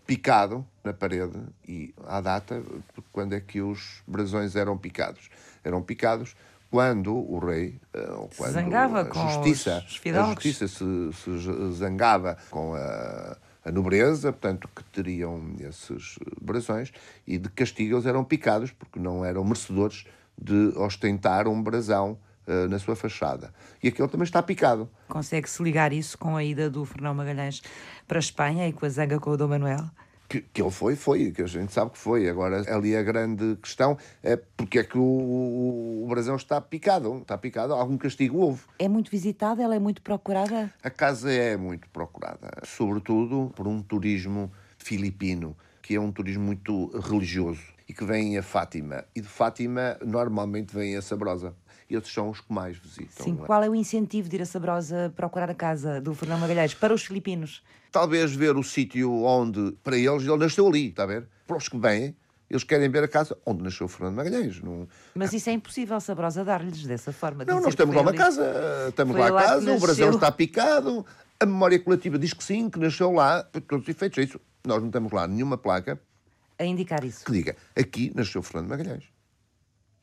picado 0.07 0.65
na 0.82 0.93
parede 0.93 1.38
e 1.67 1.93
à 2.07 2.21
data 2.21 2.63
quando 3.11 3.34
é 3.34 3.41
que 3.41 3.59
os 3.59 4.01
brasões 4.07 4.55
eram 4.55 4.77
picados 4.77 5.30
eram 5.61 5.82
picados 5.82 6.38
quando 6.71 7.13
o 7.13 7.39
rei, 7.39 7.80
eh, 7.93 8.11
ou 8.11 8.30
quando 8.38 8.51
zangava 8.51 9.01
a 9.01 9.32
justiça, 9.32 9.77
a 9.77 10.34
justiça 10.34 10.67
se, 10.67 10.84
se 11.13 11.71
zangava 11.73 12.38
com 12.51 12.75
a, 12.75 13.38
a, 13.64 13.72
nobreza, 13.72 14.32
portanto, 14.32 14.70
que 14.76 14.84
teriam 14.86 15.55
esses 15.60 16.18
brasões, 16.41 16.91
e 17.26 17.38
de 17.38 17.49
castigo 17.49 17.95
eles 17.95 18.05
eram 18.05 18.24
picados, 18.24 18.72
porque 18.72 18.99
não 18.99 19.24
eram 19.24 19.43
merecedores 19.43 20.05
de 20.38 20.74
ostentar 20.78 21.47
um 21.47 21.62
brasão 21.62 22.18
uh, 22.47 22.68
na 22.70 22.80
sua 22.80 22.95
fachada. 22.95 23.53
E 23.84 23.89
aquele 23.89 24.07
também 24.07 24.24
está 24.24 24.41
picado. 24.41 24.89
Consegue-se 25.07 25.62
ligar 25.62 25.91
isso 25.91 26.18
com 26.18 26.36
a 26.36 26.43
ida 26.43 26.70
do 26.70 26.86
Fernão 26.86 27.14
Magalhães 27.14 27.62
para 28.07 28.18
a 28.18 28.20
Espanha 28.20 28.68
e 28.68 28.74
com 28.74 28.86
a 28.86 28.89
zanga 28.89 29.20
com 29.20 29.32
o 29.32 29.38
Dom 29.38 29.49
Manuel? 29.49 29.89
Que, 30.30 30.41
que, 30.41 30.61
ele 30.61 30.69
foi, 30.69 30.95
foi, 30.95 31.32
que 31.32 31.41
a 31.41 31.47
gente 31.47 31.73
sabe 31.73 31.91
que 31.91 31.97
foi. 31.97 32.30
Agora, 32.30 32.63
ali 32.71 32.95
a 32.95 33.01
grande 33.01 33.55
questão 33.55 33.97
é 34.21 34.36
porque 34.36 34.80
é 34.80 34.84
que 34.84 34.97
o, 34.97 35.01
o, 35.01 36.03
o 36.05 36.07
Brasil 36.07 36.36
está 36.36 36.61
picado. 36.61 37.17
Está 37.17 37.36
picado, 37.36 37.73
algum 37.73 37.97
castigo 37.97 38.38
houve. 38.38 38.61
É 38.77 38.88
muito 38.88 39.09
visitada, 39.09 39.63
ela 39.63 39.75
é 39.75 39.80
muito 39.80 40.03
procurada? 40.03 40.71
A 40.84 40.89
casa 40.91 41.32
é 41.32 41.57
muito 41.57 41.89
procurada, 41.89 42.51
sobretudo 42.63 43.51
por 43.55 43.67
um 43.67 43.82
turismo 43.82 44.51
filipino, 44.77 45.57
que 45.82 45.95
é 45.95 45.99
um 45.99 46.11
turismo 46.11 46.43
muito 46.43 46.88
religioso 46.99 47.63
e 47.88 47.93
que 47.93 48.05
vem 48.05 48.38
a 48.38 48.43
Fátima. 48.43 49.03
E 49.15 49.21
de 49.21 49.27
Fátima, 49.27 49.97
normalmente, 50.05 50.75
vem 50.75 50.95
a 50.95 51.01
Sabrosa 51.01 51.55
e 51.89 51.95
esses 51.95 52.13
são 52.13 52.30
os 52.30 52.39
que 52.39 52.53
mais 52.53 52.77
visitam. 52.77 53.25
Sim, 53.25 53.39
é? 53.41 53.45
qual 53.45 53.63
é 53.63 53.69
o 53.69 53.73
incentivo 53.73 54.30
de 54.30 54.36
ir 54.36 54.41
a 54.43 54.45
Sabrosa 54.45 55.11
procurar 55.15 55.49
a 55.49 55.55
casa 55.55 55.99
do 55.99 56.13
Fernando 56.13 56.41
Magalhães 56.41 56.73
para 56.73 56.93
os 56.93 57.03
filipinos? 57.03 57.63
Talvez 57.92 58.34
ver 58.36 58.56
o 58.56 58.64
sítio 58.64 59.24
onde, 59.24 59.72
para 59.84 59.98
eles, 59.98 60.24
ele 60.24 60.38
nasceu 60.38 60.68
ali, 60.68 60.90
está 60.90 61.04
a 61.04 61.08
ver? 61.08 61.28
Para 61.48 61.58
os 61.58 61.68
que 61.68 61.78
vêm, 61.78 62.16
eles 62.50 62.64
querem 62.64 62.90
ver 62.90 63.04
a 63.04 63.08
casa 63.08 63.38
onde 63.46 63.64
nasceu 63.64 63.86
o 63.86 63.90
Fernando 63.90 64.16
Magalhães. 64.16 64.62
Não... 64.62 64.88
Mas 65.16 65.34
isso 65.34 65.50
é 65.50 65.54
impossível, 65.54 66.00
Sabrosa, 66.00 66.44
dar-lhes 66.44 66.84
dessa 66.84 67.12
forma. 67.12 67.46
Não, 67.46 67.62
nós 67.62 67.76
temos 67.76 67.96
lá 67.96 68.02
uma 68.02 68.14
casa, 68.14 68.88
estamos 68.90 69.16
lá 69.16 69.28
a 69.28 69.32
casa, 69.32 69.74
o 69.74 69.80
brasão 69.80 70.12
está 70.12 70.32
picado, 70.32 71.06
a 71.40 71.46
memória 71.46 71.80
coletiva 71.80 72.18
diz 72.18 72.34
que 72.34 72.44
sim, 72.44 72.70
que 72.70 72.80
nasceu 72.80 73.12
lá, 73.12 73.44
por 73.44 73.62
todos 73.62 73.84
os 73.84 73.90
efeitos. 73.90 74.18
É 74.20 74.24
isso. 74.24 74.40
Nós 74.66 74.82
não 74.82 74.92
temos 74.92 75.12
lá 75.12 75.28
nenhuma 75.28 75.58
placa 75.58 76.00
a 76.58 76.66
indicar 76.66 77.04
isso. 77.04 77.24
Que 77.24 77.32
diga, 77.32 77.56
aqui 77.76 78.12
nasceu 78.14 78.44
Fernando 78.44 78.70
Magalhães. 78.70 79.06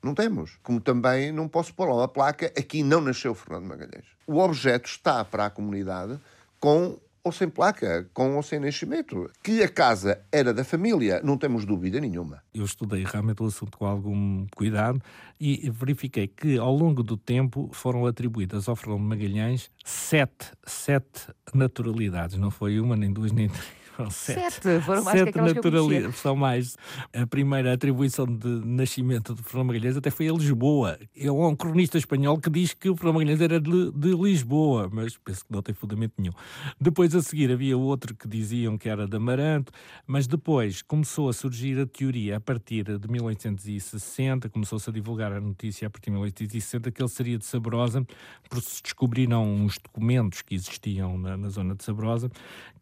Não 0.02 0.14
temos. 0.14 0.58
Como 0.62 0.80
também 0.80 1.32
não 1.32 1.48
posso 1.48 1.74
pôr 1.74 1.88
lá 1.88 1.94
uma 1.96 2.08
placa, 2.08 2.46
aqui 2.58 2.82
não 2.82 3.00
nasceu 3.00 3.34
Fernando 3.34 3.64
Magalhães. 3.64 4.06
O 4.26 4.38
objeto 4.38 4.88
está 4.88 5.24
para 5.24 5.46
a 5.46 5.50
comunidade 5.50 6.18
com 6.58 6.98
ou 7.26 7.32
sem 7.32 7.48
placa, 7.48 8.08
com 8.14 8.36
ou 8.36 8.42
sem 8.42 8.60
nascimento. 8.60 9.28
Que 9.42 9.60
a 9.60 9.68
casa 9.68 10.20
era 10.30 10.54
da 10.54 10.62
família, 10.62 11.20
não 11.24 11.36
temos 11.36 11.64
dúvida 11.64 11.98
nenhuma. 12.00 12.40
Eu 12.54 12.64
estudei 12.64 13.04
realmente 13.04 13.42
o 13.42 13.46
assunto 13.46 13.76
com 13.76 13.84
algum 13.84 14.46
cuidado 14.54 15.02
e 15.40 15.68
verifiquei 15.70 16.28
que 16.28 16.56
ao 16.56 16.72
longo 16.72 17.02
do 17.02 17.16
tempo 17.16 17.68
foram 17.72 18.06
atribuídas 18.06 18.68
ao 18.68 18.76
Fernando 18.76 19.00
Magalhães 19.00 19.68
sete, 19.84 20.52
sete 20.64 21.26
naturalidades. 21.52 22.36
Não 22.36 22.50
foi 22.52 22.78
uma, 22.78 22.94
nem 22.94 23.12
duas, 23.12 23.32
nem 23.32 23.48
três 23.48 23.85
sete. 24.10 24.40
Sete, 24.40 24.80
foram 24.84 25.02
mais 25.02 25.18
sete 25.18 25.32
que 25.32 25.40
naturali... 25.40 26.12
São 26.12 26.36
mais. 26.36 26.76
A 27.12 27.26
primeira 27.26 27.72
atribuição 27.72 28.26
de 28.26 28.48
nascimento 28.64 29.34
de 29.34 29.42
Fernão 29.42 29.64
Magalhães 29.64 29.96
até 29.96 30.10
foi 30.10 30.28
a 30.28 30.32
Lisboa. 30.32 30.98
É 31.16 31.30
um 31.30 31.54
cronista 31.54 31.98
espanhol 31.98 32.38
que 32.38 32.50
diz 32.50 32.74
que 32.74 32.88
o 32.88 32.96
Fernão 32.96 33.14
Magalhães 33.14 33.40
era 33.40 33.60
de, 33.60 33.90
de, 33.92 34.14
Lisboa, 34.14 34.88
mas 34.92 35.16
penso 35.16 35.44
que 35.44 35.52
não 35.52 35.62
tem 35.62 35.74
fundamento 35.74 36.14
nenhum. 36.18 36.32
Depois 36.80 37.14
a 37.14 37.22
seguir 37.22 37.50
havia 37.50 37.76
outro 37.76 38.14
que 38.14 38.28
diziam 38.28 38.76
que 38.78 38.88
era 38.88 39.06
de 39.06 39.16
Amaranto, 39.16 39.72
mas 40.06 40.26
depois 40.26 40.82
começou 40.82 41.28
a 41.28 41.32
surgir 41.32 41.78
a 41.78 41.86
teoria 41.86 42.36
a 42.36 42.40
partir 42.40 42.98
de 42.98 43.08
1860, 43.08 44.48
começou-se 44.48 44.88
a 44.88 44.92
divulgar 44.92 45.32
a 45.32 45.40
notícia 45.40 45.86
a 45.86 45.90
partir 45.90 46.10
de 46.10 46.16
1860 46.16 46.90
que 46.90 47.02
ele 47.02 47.08
seria 47.08 47.38
de 47.38 47.44
Sabrosa, 47.44 48.06
porque 48.48 48.68
se 48.68 48.82
descobriram 48.82 49.44
uns 49.44 49.78
documentos 49.78 50.42
que 50.42 50.54
existiam 50.54 51.18
na, 51.18 51.36
na 51.36 51.48
zona 51.48 51.74
de 51.74 51.84
Sabrosa 51.84 52.30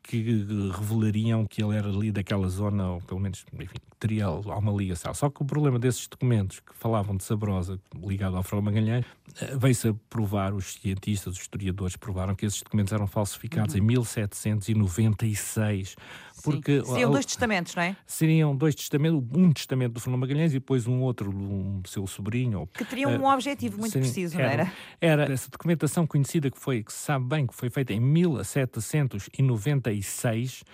que 0.06 0.46
revelariam 0.70 1.46
que 1.46 1.64
ele 1.64 1.74
era 1.74 1.88
ali 1.88 2.12
daquela 2.12 2.46
zona, 2.48 2.90
ou 2.90 3.00
pelo 3.00 3.18
menos, 3.18 3.46
enfim, 3.54 3.78
teria 3.98 4.26
alguma 4.26 4.70
ligação. 4.70 5.14
Só 5.14 5.30
que 5.30 5.42
o 5.42 5.46
problema 5.46 5.78
desses 5.78 6.06
documentos 6.06 6.60
que 6.60 6.74
falavam 6.74 7.16
de 7.16 7.24
Sabrosa, 7.24 7.80
ligado 7.96 8.36
ao 8.36 8.42
Fernando 8.42 8.66
Magalhães, 8.66 9.06
eh, 9.40 9.56
veio-se 9.56 9.88
a 9.88 9.94
provar, 10.10 10.52
os 10.52 10.74
cientistas, 10.74 11.32
os 11.34 11.40
historiadores 11.40 11.96
provaram 11.96 12.34
que 12.34 12.44
esses 12.44 12.62
documentos 12.62 12.92
eram 12.92 13.06
falsificados 13.06 13.74
uhum. 13.74 13.80
em 13.80 13.84
1796 13.84 15.96
Porque, 16.44 16.84
Seriam 16.84 17.10
dois 17.10 17.24
testamentos, 17.24 17.74
não 17.74 17.82
é? 17.82 17.96
Seriam 18.06 18.54
dois 18.54 18.74
testamentos, 18.74 19.24
um 19.34 19.50
testamento 19.52 19.94
do 19.94 20.00
Fernando 20.00 20.20
Magalhães 20.20 20.52
e 20.52 20.54
depois 20.54 20.86
um 20.86 21.00
outro 21.00 21.32
do 21.32 21.88
seu 21.88 22.06
sobrinho. 22.06 22.68
Que 22.74 22.84
teriam 22.84 23.16
uh, 23.16 23.22
um 23.22 23.26
objetivo 23.26 23.78
muito 23.78 23.92
seriam, 23.92 24.10
preciso, 24.10 24.36
não 24.36 24.44
era? 24.44 24.70
Era 25.00 25.32
essa 25.32 25.48
documentação 25.50 26.06
conhecida 26.06 26.50
que 26.50 26.58
foi, 26.58 26.82
que 26.82 26.92
se 26.92 26.98
sabe 26.98 27.24
bem, 27.26 27.46
que 27.46 27.54
foi 27.54 27.70
feita 27.70 27.92
em 27.92 28.00
1796 28.00 30.64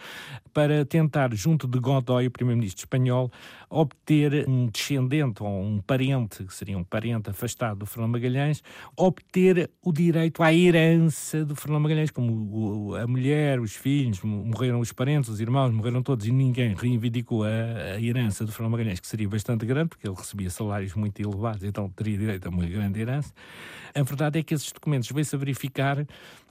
para 0.53 0.85
tentar, 0.85 1.33
junto 1.35 1.69
de 1.69 1.79
Godoy, 1.79 2.27
o 2.27 2.31
primeiro-ministro 2.31 2.83
espanhol, 2.83 3.31
obter 3.69 4.49
um 4.49 4.67
descendente 4.67 5.43
ou 5.43 5.63
um 5.63 5.81
parente, 5.81 6.45
que 6.45 6.55
seria 6.55 6.77
um 6.77 6.85
parente 6.85 7.31
afastado 7.31 7.79
do 7.79 7.87
Fernando 7.87 8.13
Magalhães, 8.13 8.63
obter 8.97 9.71
o 9.83 9.93
direito 9.93 10.43
à 10.43 10.53
herança 10.53 11.45
do 11.45 11.55
Fernando 11.55 11.83
Magalhães, 11.83 12.11
como 12.11 12.97
a 12.97 13.07
mulher, 13.07 13.61
os 13.61 13.75
filhos, 13.75 14.21
morreram 14.23 14.81
os 14.81 14.93
parentes, 14.93 15.31
os 15.31 15.41
irmãos, 15.41 15.60
morreram 15.69 16.03
todos 16.03 16.27
e 16.27 16.33
ninguém 16.33 16.75
reivindicou 16.75 17.45
a, 17.45 17.49
a 17.95 18.01
herança 18.01 18.45
do 18.45 18.53
Fernando 18.53 18.73
Magalhães, 18.73 19.01
que 19.01 19.07
seria 19.07 19.29
bastante 19.29 19.67
grande, 19.67 19.91
porque 19.91 20.07
ele 20.07 20.17
recebia 20.17 20.49
salários 20.51 20.95
muito 20.95 21.21
elevados, 21.21 21.63
então 21.65 21.89
teria 21.91 22.17
direito 22.17 22.47
a 22.47 22.51
uma 22.51 22.65
grande 22.67 23.01
herança. 23.01 23.33
A 23.95 24.03
verdade 24.03 24.39
é 24.39 24.43
que 24.43 24.55
esses 24.55 24.73
documentos 24.73 25.11
veio-se 25.11 25.35
a 25.35 25.39
verificar 25.39 26.07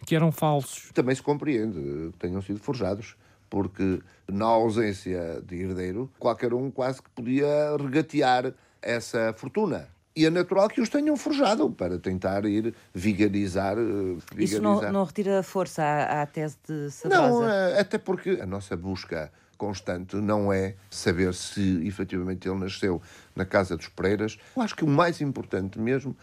que 0.06 0.16
eram 0.16 0.32
falsos. 0.32 0.92
Também 0.94 1.16
se 1.16 1.22
compreende 1.22 1.80
que 2.12 2.18
tenham 2.20 2.42
sido 2.42 2.60
forjados 2.60 3.16
porque 3.50 4.00
na 4.28 4.46
ausência 4.46 5.42
de 5.42 5.64
herdeiro, 5.64 6.10
qualquer 6.20 6.54
um 6.54 6.70
quase 6.70 7.02
que 7.02 7.10
podia 7.10 7.76
regatear 7.78 8.54
essa 8.82 9.34
fortuna. 9.34 9.90
E 10.16 10.26
é 10.26 10.30
natural 10.30 10.68
que 10.68 10.82
os 10.82 10.90
tenham 10.90 11.16
forjado 11.16 11.70
para 11.70 11.98
tentar 12.00 12.44
ir 12.46 12.74
vigarizar. 12.94 13.78
Eh, 13.78 14.18
vigarizar. 14.32 14.40
Isso 14.40 14.62
não, 14.62 14.92
não 14.92 15.04
retira 15.04 15.42
força 15.44 15.84
à, 15.84 16.24
à 16.24 16.26
tese 16.26 16.58
de 16.68 16.92
Sabrosa? 16.92 17.22
Não, 17.22 17.50
eh, 17.50 17.80
até 17.80 17.98
porque 17.98 18.40
a 18.42 18.46
nossa 18.46 18.76
busca 18.76 19.32
constante 19.58 20.16
não 20.16 20.52
é 20.52 20.76
saber 20.90 21.34
se 21.34 21.86
efetivamente 21.86 22.48
ele 22.48 22.58
nasceu 22.58 23.02
na 23.36 23.46
Casa 23.46 23.78
dos 23.78 23.90
Pereiras. 23.90 24.40
Eu 24.56 24.64
acho 24.64 24.76
que 24.76 24.84
o 24.84 24.88
mais 24.88 25.22
importante 25.22 25.78
mesmo 25.78 26.16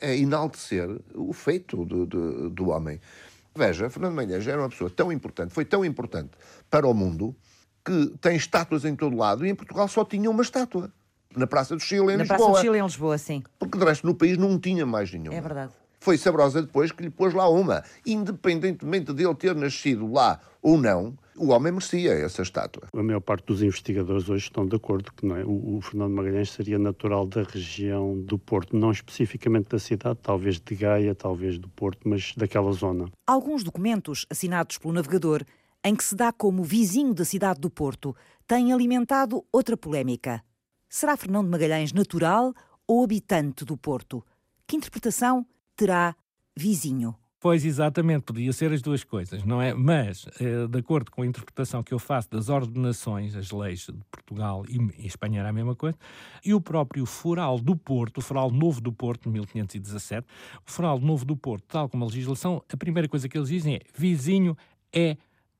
é 0.00 0.16
enaltecer 0.16 0.88
o 1.14 1.32
feito 1.32 1.84
do, 1.84 2.06
do, 2.06 2.50
do 2.50 2.68
homem. 2.68 3.00
Veja, 3.54 3.90
Fernando 3.90 4.14
Mendes 4.14 4.46
era 4.46 4.60
uma 4.60 4.68
pessoa 4.68 4.90
tão 4.90 5.12
importante, 5.12 5.52
foi 5.52 5.64
tão 5.64 5.84
importante 5.84 6.30
para 6.70 6.86
o 6.86 6.94
mundo, 6.94 7.36
que 7.84 8.14
tem 8.20 8.36
estátuas 8.36 8.84
em 8.84 8.96
todo 8.96 9.16
lado 9.16 9.44
e 9.44 9.50
em 9.50 9.54
Portugal 9.54 9.86
só 9.88 10.04
tinha 10.04 10.30
uma 10.30 10.42
estátua. 10.42 10.90
Na 11.36 11.46
Praça 11.46 11.74
do 11.74 11.82
Chile, 11.82 12.12
em 12.12 12.16
na 12.16 12.22
Lisboa. 12.22 12.38
Na 12.38 12.44
Praça 12.44 12.52
do 12.52 12.60
Chile, 12.60 12.78
em 12.78 12.82
Lisboa, 12.82 13.18
sim. 13.18 13.42
Porque 13.58 13.78
de 13.78 13.84
resto 13.84 14.06
no 14.06 14.14
país 14.14 14.36
não 14.38 14.58
tinha 14.58 14.86
mais 14.86 15.12
nenhuma. 15.12 15.34
É 15.34 15.40
verdade. 15.40 15.72
Foi 16.00 16.18
Sabrosa 16.18 16.60
depois 16.60 16.92
que 16.92 17.02
lhe 17.02 17.08
pôs 17.08 17.32
lá 17.32 17.48
uma. 17.48 17.82
Independentemente 18.06 19.12
de 19.12 19.24
ele 19.24 19.34
ter 19.34 19.54
nascido 19.54 20.12
lá 20.12 20.38
ou 20.60 20.76
não, 20.76 21.16
o 21.36 21.48
homem 21.48 21.72
merecia 21.72 22.12
essa 22.12 22.42
estátua. 22.42 22.88
A 22.92 23.02
maior 23.02 23.20
parte 23.20 23.46
dos 23.46 23.62
investigadores 23.62 24.28
hoje 24.28 24.44
estão 24.44 24.66
de 24.66 24.76
acordo 24.76 25.10
que 25.12 25.26
não 25.26 25.36
é? 25.36 25.44
o, 25.44 25.76
o 25.76 25.80
Fernando 25.80 26.12
Magalhães 26.12 26.50
seria 26.50 26.78
natural 26.78 27.26
da 27.26 27.42
região 27.42 28.20
do 28.20 28.38
Porto, 28.38 28.76
não 28.76 28.90
especificamente 28.90 29.70
da 29.70 29.78
cidade, 29.78 30.18
talvez 30.22 30.60
de 30.60 30.74
Gaia, 30.74 31.14
talvez 31.14 31.58
do 31.58 31.68
Porto, 31.68 32.08
mas 32.08 32.34
daquela 32.36 32.70
zona. 32.72 33.10
Alguns 33.26 33.64
documentos 33.64 34.26
assinados 34.30 34.78
pelo 34.78 34.94
navegador, 34.94 35.42
em 35.82 35.96
que 35.96 36.04
se 36.04 36.14
dá 36.14 36.32
como 36.32 36.62
vizinho 36.62 37.14
da 37.14 37.24
cidade 37.24 37.60
do 37.60 37.70
Porto, 37.70 38.14
têm 38.46 38.72
alimentado 38.72 39.44
outra 39.50 39.76
polémica. 39.76 40.42
Será 40.96 41.16
Fernando 41.16 41.50
Magalhães 41.50 41.92
natural 41.92 42.54
ou 42.86 43.02
habitante 43.02 43.64
do 43.64 43.76
Porto? 43.76 44.24
Que 44.64 44.76
interpretação 44.76 45.44
terá 45.74 46.14
vizinho. 46.56 47.16
Pois, 47.40 47.64
exatamente, 47.64 48.22
podia 48.22 48.52
ser 48.52 48.70
as 48.70 48.80
duas 48.80 49.02
coisas, 49.02 49.42
não 49.42 49.60
é? 49.60 49.74
Mas, 49.74 50.24
eh, 50.38 50.68
de 50.68 50.78
acordo 50.78 51.10
com 51.10 51.22
a 51.22 51.26
interpretação 51.26 51.82
que 51.82 51.92
eu 51.92 51.98
faço 51.98 52.30
das 52.30 52.48
ordenações, 52.48 53.34
as 53.34 53.50
leis 53.50 53.80
de 53.80 54.04
Portugal 54.08 54.64
e 54.68 55.04
Espanha 55.04 55.40
era 55.40 55.48
a 55.48 55.52
mesma 55.52 55.74
coisa, 55.74 55.98
e 56.44 56.54
o 56.54 56.60
próprio 56.60 57.04
Foral 57.06 57.58
do 57.58 57.74
Porto, 57.74 58.18
o 58.18 58.22
Foral 58.22 58.52
Novo 58.52 58.80
do 58.80 58.92
Porto, 58.92 59.24
de 59.24 59.30
1517, 59.30 60.24
o 60.64 60.70
Foral 60.70 61.00
Novo 61.00 61.24
do 61.24 61.36
Porto, 61.36 61.64
tal 61.66 61.88
como 61.88 62.04
a 62.04 62.06
legislação, 62.06 62.62
a 62.72 62.76
primeira 62.76 63.08
coisa 63.08 63.28
que 63.28 63.36
eles 63.36 63.48
dizem 63.48 63.74
é 63.74 63.80
vizinho 63.98 64.56
é 64.92 65.16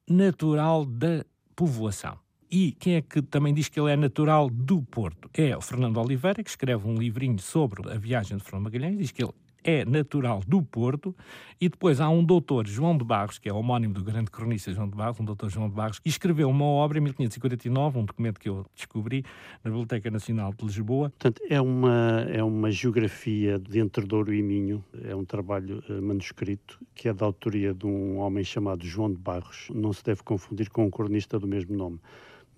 natural 0.08 0.84
da 0.84 1.24
povoação. 1.56 2.23
E 2.50 2.72
quem 2.72 2.96
é 2.96 3.02
que 3.02 3.22
também 3.22 3.52
diz 3.52 3.68
que 3.68 3.78
ele 3.80 3.90
é 3.90 3.96
natural 3.96 4.48
do 4.50 4.82
Porto? 4.82 5.30
É 5.34 5.56
o 5.56 5.60
Fernando 5.60 5.98
Oliveira, 5.98 6.42
que 6.42 6.50
escreve 6.50 6.86
um 6.86 6.94
livrinho 6.94 7.38
sobre 7.38 7.90
a 7.90 7.98
viagem 7.98 8.36
de 8.36 8.44
Fernando 8.44 8.64
Magalhães, 8.64 8.98
diz 8.98 9.10
que 9.10 9.22
ele 9.22 9.32
é 9.64 9.84
natural 9.84 10.42
do 10.46 10.62
Porto, 10.62 11.16
e 11.58 11.68
depois 11.68 12.00
há 12.00 12.08
um 12.08 12.22
doutor, 12.22 12.66
João 12.66 12.96
de 12.96 13.02
Barros, 13.02 13.38
que 13.38 13.48
é 13.48 13.52
homónimo 13.52 13.94
do 13.94 14.04
grande 14.04 14.30
cronista 14.30 14.70
João 14.70 14.88
de 14.88 14.94
Barros, 14.94 15.18
um 15.18 15.24
doutor 15.24 15.48
João 15.48 15.68
de 15.68 15.74
Barros, 15.74 15.98
que 15.98 16.08
escreveu 16.08 16.50
uma 16.50 16.66
obra 16.66 16.98
em 16.98 17.00
1549, 17.00 17.98
um 17.98 18.04
documento 18.04 18.38
que 18.38 18.48
eu 18.48 18.66
descobri 18.74 19.24
na 19.64 19.70
Biblioteca 19.70 20.10
Nacional 20.10 20.52
de 20.52 20.66
Lisboa. 20.66 21.08
Portanto, 21.10 21.42
é 21.48 21.60
uma, 21.60 22.26
é 22.28 22.44
uma 22.44 22.70
geografia 22.70 23.58
de 23.58 23.78
entre 23.78 24.04
Douro 24.04 24.34
e 24.34 24.42
Minho, 24.42 24.84
é 25.02 25.16
um 25.16 25.24
trabalho 25.24 25.82
uh, 25.88 26.02
manuscrito, 26.02 26.78
que 26.94 27.08
é 27.08 27.14
da 27.14 27.24
autoria 27.24 27.72
de 27.72 27.86
um 27.86 28.18
homem 28.18 28.44
chamado 28.44 28.84
João 28.84 29.10
de 29.10 29.18
Barros, 29.18 29.68
não 29.74 29.92
se 29.94 30.04
deve 30.04 30.22
confundir 30.22 30.68
com 30.68 30.84
um 30.84 30.90
cronista 30.90 31.38
do 31.38 31.48
mesmo 31.48 31.74
nome 31.74 31.98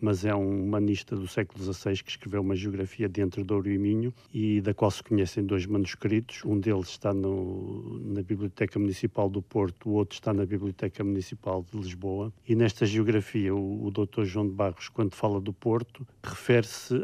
mas 0.00 0.24
é 0.24 0.34
um 0.34 0.64
humanista 0.64 1.16
do 1.16 1.26
século 1.26 1.62
XVI 1.62 2.02
que 2.02 2.10
escreveu 2.10 2.40
uma 2.40 2.54
geografia 2.54 3.08
de 3.08 3.20
entre 3.20 3.42
Douro 3.42 3.70
e 3.70 3.78
Minho 3.78 4.12
e 4.32 4.60
da 4.60 4.74
qual 4.74 4.90
se 4.90 5.02
conhecem 5.02 5.44
dois 5.44 5.66
manuscritos. 5.66 6.44
Um 6.44 6.58
deles 6.58 6.88
está 6.88 7.12
no, 7.12 7.98
na 8.04 8.22
Biblioteca 8.22 8.78
Municipal 8.78 9.28
do 9.28 9.40
Porto, 9.42 9.88
o 9.88 9.92
outro 9.92 10.14
está 10.14 10.32
na 10.32 10.44
Biblioteca 10.44 11.02
Municipal 11.02 11.64
de 11.70 11.78
Lisboa. 11.78 12.32
E 12.46 12.54
nesta 12.54 12.84
geografia, 12.86 13.54
o, 13.54 13.86
o 13.86 13.90
Dr. 13.90 14.24
João 14.24 14.46
de 14.46 14.52
Barros, 14.52 14.88
quando 14.88 15.14
fala 15.14 15.40
do 15.40 15.52
Porto, 15.52 16.06
refere-se 16.22 16.94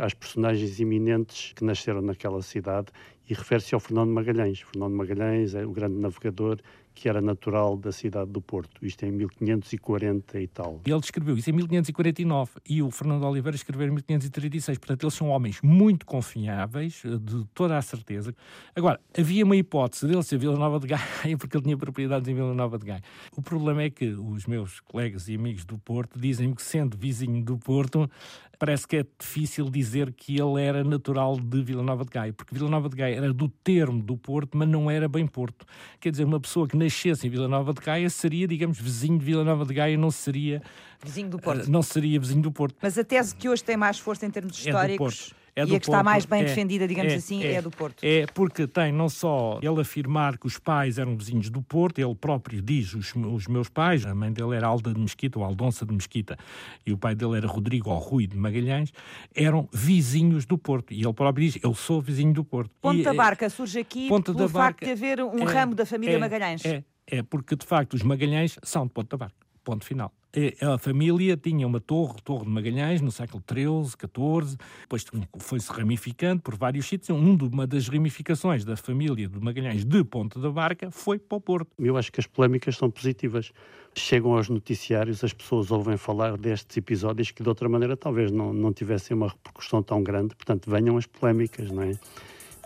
às 0.00 0.14
personagens 0.14 0.80
eminentes 0.80 1.52
que 1.52 1.64
nasceram 1.64 2.00
naquela 2.00 2.42
cidade 2.42 2.88
e 3.28 3.34
refere-se 3.34 3.74
ao 3.74 3.80
Fernando 3.80 4.10
Magalhães. 4.10 4.60
Fernando 4.60 4.94
Magalhães 4.94 5.54
é 5.54 5.64
o 5.64 5.70
grande 5.70 5.96
navegador 5.96 6.58
que 6.98 7.08
era 7.08 7.20
natural 7.20 7.76
da 7.76 7.92
cidade 7.92 8.28
do 8.32 8.40
Porto, 8.40 8.84
isto 8.84 9.06
em 9.06 9.12
1540 9.12 10.40
e 10.40 10.48
tal. 10.48 10.80
Ele 10.84 10.96
escreveu 10.96 11.36
isso 11.36 11.48
em 11.48 11.52
1549 11.52 12.50
e 12.68 12.82
o 12.82 12.90
Fernando 12.90 13.22
Oliveira 13.22 13.54
escreveu 13.54 13.86
em 13.86 13.90
1536, 13.90 14.78
portanto 14.78 15.04
eles 15.04 15.14
são 15.14 15.28
homens 15.28 15.60
muito 15.62 16.04
confiáveis, 16.04 17.02
de 17.04 17.44
toda 17.54 17.78
a 17.78 17.82
certeza. 17.82 18.34
Agora, 18.74 18.98
havia 19.16 19.44
uma 19.44 19.54
hipótese 19.54 20.08
dele 20.08 20.24
ser 20.24 20.38
Vila 20.38 20.56
Nova 20.56 20.80
de 20.80 20.88
Gaia, 20.88 21.38
porque 21.38 21.56
ele 21.56 21.64
tinha 21.64 21.76
propriedades 21.76 22.28
em 22.28 22.34
Vila 22.34 22.52
Nova 22.52 22.76
de 22.76 22.86
Gaia. 22.86 23.02
O 23.36 23.42
problema 23.42 23.82
é 23.82 23.90
que 23.90 24.08
os 24.08 24.46
meus 24.46 24.80
colegas 24.80 25.28
e 25.28 25.36
amigos 25.36 25.64
do 25.64 25.78
Porto 25.78 26.18
dizem-me 26.18 26.56
que 26.56 26.62
sendo 26.62 26.96
vizinho 26.96 27.44
do 27.44 27.56
Porto, 27.56 28.10
parece 28.58 28.86
que 28.86 28.96
é 28.96 29.06
difícil 29.18 29.70
dizer 29.70 30.12
que 30.12 30.38
ele 30.40 30.60
era 30.60 30.82
natural 30.82 31.38
de 31.38 31.62
Vila 31.62 31.82
Nova 31.82 32.04
de 32.04 32.10
Gaia, 32.10 32.32
porque 32.32 32.54
Vila 32.54 32.68
Nova 32.68 32.88
de 32.88 32.96
Gaia 32.96 33.16
era 33.16 33.32
do 33.32 33.48
termo 33.48 34.02
do 34.02 34.16
Porto, 34.16 34.56
mas 34.58 34.68
não 34.68 34.90
era 34.90 35.08
bem 35.08 35.26
Porto. 35.26 35.64
Quer 36.00 36.10
dizer, 36.10 36.24
uma 36.24 36.40
pessoa 36.40 36.66
que 36.66 36.76
nascesse 36.76 37.26
em 37.26 37.30
Vila 37.30 37.48
Nova 37.48 37.72
de 37.72 37.80
Gaia 37.80 38.10
seria, 38.10 38.48
digamos, 38.48 38.80
vizinho 38.80 39.18
de 39.18 39.24
Vila 39.24 39.44
Nova 39.44 39.64
de 39.64 39.74
Gaia, 39.74 39.96
não 39.96 40.10
seria 40.10 40.60
vizinho 41.02 41.28
do 41.28 41.38
Porto. 41.38 41.70
Não 41.70 41.82
seria 41.82 42.18
vizinho 42.18 42.42
do 42.42 42.52
Porto. 42.52 42.76
Mas 42.82 42.98
a 42.98 43.04
tese 43.04 43.34
que 43.34 43.48
hoje 43.48 43.62
tem 43.62 43.76
mais 43.76 43.98
força 43.98 44.26
em 44.26 44.30
termos 44.30 44.58
históricos 44.58 45.32
é 45.32 45.47
é 45.58 45.64
e 45.64 45.74
a 45.74 45.80
que 45.80 45.86
está 45.86 46.04
mais 46.04 46.24
bem 46.24 46.42
é, 46.42 46.44
defendida, 46.44 46.86
digamos 46.86 47.12
é, 47.12 47.16
assim, 47.16 47.42
é, 47.42 47.54
é, 47.54 47.62
do 47.62 47.70
Porto. 47.70 48.04
É 48.04 48.26
porque 48.26 48.66
tem 48.66 48.92
não 48.92 49.08
só 49.08 49.58
ele 49.60 49.80
afirmar 49.80 50.38
que 50.38 50.46
os 50.46 50.56
pais 50.56 50.98
eram 50.98 51.16
vizinhos 51.16 51.50
do 51.50 51.60
Porto, 51.60 51.98
ele 51.98 52.14
próprio 52.14 52.62
diz 52.62 52.94
os, 52.94 53.12
os 53.14 53.48
meus 53.48 53.68
pais, 53.68 54.06
a 54.06 54.14
mãe 54.14 54.32
dele 54.32 54.54
era 54.54 54.68
Alda 54.68 54.94
de 54.94 55.00
Mesquita 55.00 55.38
ou 55.38 55.44
Aldonça 55.44 55.84
de 55.84 55.92
Mesquita 55.92 56.38
e 56.86 56.92
o 56.92 56.96
pai 56.96 57.14
dele 57.14 57.36
era 57.36 57.48
Rodrigo 57.48 57.90
ou 57.90 57.98
Rui 57.98 58.26
de 58.28 58.36
Magalhães, 58.36 58.92
eram 59.34 59.68
vizinhos 59.72 60.46
do 60.46 60.56
Porto. 60.56 60.94
E 60.94 61.02
ele 61.02 61.12
próprio 61.12 61.44
diz, 61.44 61.58
eu 61.62 61.74
sou 61.74 62.00
vizinho 62.00 62.32
do 62.32 62.44
Porto. 62.44 62.70
Ponta 62.80 63.00
e, 63.00 63.02
da 63.02 63.12
Barca 63.12 63.50
surge 63.50 63.80
aqui 63.80 64.08
Ponta 64.08 64.32
pelo 64.32 64.48
facto 64.48 64.84
de 64.84 64.92
haver 64.92 65.20
um 65.20 65.44
ramo 65.44 65.74
da 65.74 65.84
família 65.84 66.18
Magalhães. 66.18 66.64
É, 66.64 66.84
é 67.06 67.22
porque 67.22 67.56
de 67.56 67.66
facto 67.66 67.94
os 67.94 68.02
Magalhães 68.02 68.58
são 68.62 68.86
de 68.86 68.92
Ponta 68.92 69.16
da 69.16 69.24
Barca. 69.24 69.36
Ponto 69.64 69.84
final. 69.84 70.12
A 70.60 70.76
família 70.76 71.38
tinha 71.38 71.66
uma 71.66 71.80
torre, 71.80 72.20
Torre 72.22 72.44
de 72.44 72.50
Magalhães, 72.50 73.00
no 73.00 73.10
século 73.10 73.42
XIII, 73.50 73.96
XIV, 73.98 74.58
depois 74.82 75.04
foi-se 75.38 75.72
ramificando 75.72 76.42
por 76.42 76.54
vários 76.54 76.86
sítios. 76.86 77.18
Um, 77.18 77.34
uma 77.50 77.66
das 77.66 77.88
ramificações 77.88 78.62
da 78.62 78.76
família 78.76 79.26
de 79.26 79.40
Magalhães 79.40 79.86
de 79.86 80.04
Ponte 80.04 80.38
da 80.38 80.50
Barca 80.50 80.90
foi 80.90 81.18
para 81.18 81.38
o 81.38 81.40
Porto. 81.40 81.68
Eu 81.78 81.96
acho 81.96 82.12
que 82.12 82.20
as 82.20 82.26
polémicas 82.26 82.76
são 82.76 82.90
positivas. 82.90 83.52
Chegam 83.94 84.36
aos 84.36 84.50
noticiários, 84.50 85.24
as 85.24 85.32
pessoas 85.32 85.70
ouvem 85.70 85.96
falar 85.96 86.36
destes 86.36 86.76
episódios 86.76 87.30
que 87.30 87.42
de 87.42 87.48
outra 87.48 87.68
maneira 87.68 87.96
talvez 87.96 88.30
não, 88.30 88.52
não 88.52 88.72
tivessem 88.72 89.16
uma 89.16 89.28
repercussão 89.28 89.82
tão 89.82 90.02
grande. 90.02 90.36
Portanto, 90.36 90.70
venham 90.70 90.98
as 90.98 91.06
polémicas, 91.06 91.70
não 91.70 91.82
é? 91.82 91.92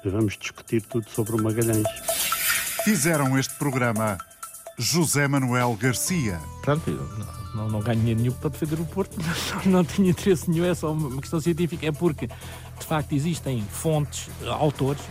Vamos 0.04 0.36
discutir 0.36 0.82
tudo 0.82 1.08
sobre 1.08 1.36
o 1.36 1.42
Magalhães. 1.42 1.86
Fizeram 2.84 3.38
este 3.38 3.54
programa 3.54 4.18
José 4.76 5.28
Manuel 5.28 5.76
Garcia. 5.80 6.40
Pronto, 6.62 6.90
não, 7.54 7.68
não 7.68 7.80
ganho 7.80 7.98
dinheiro 7.98 8.20
nenhum 8.20 8.32
para 8.32 8.50
defender 8.50 8.80
o 8.80 8.84
Porto, 8.84 9.16
não, 9.66 9.72
não 9.72 9.84
tenho 9.84 10.10
interesse 10.10 10.50
nenhum, 10.50 10.64
é 10.64 10.74
só 10.74 10.92
uma 10.92 11.20
questão 11.20 11.40
científica. 11.40 11.86
É 11.86 11.92
porque, 11.92 12.26
de 12.26 12.86
facto, 12.86 13.12
existem 13.12 13.62
fontes, 13.62 14.28
autores, 14.46 15.02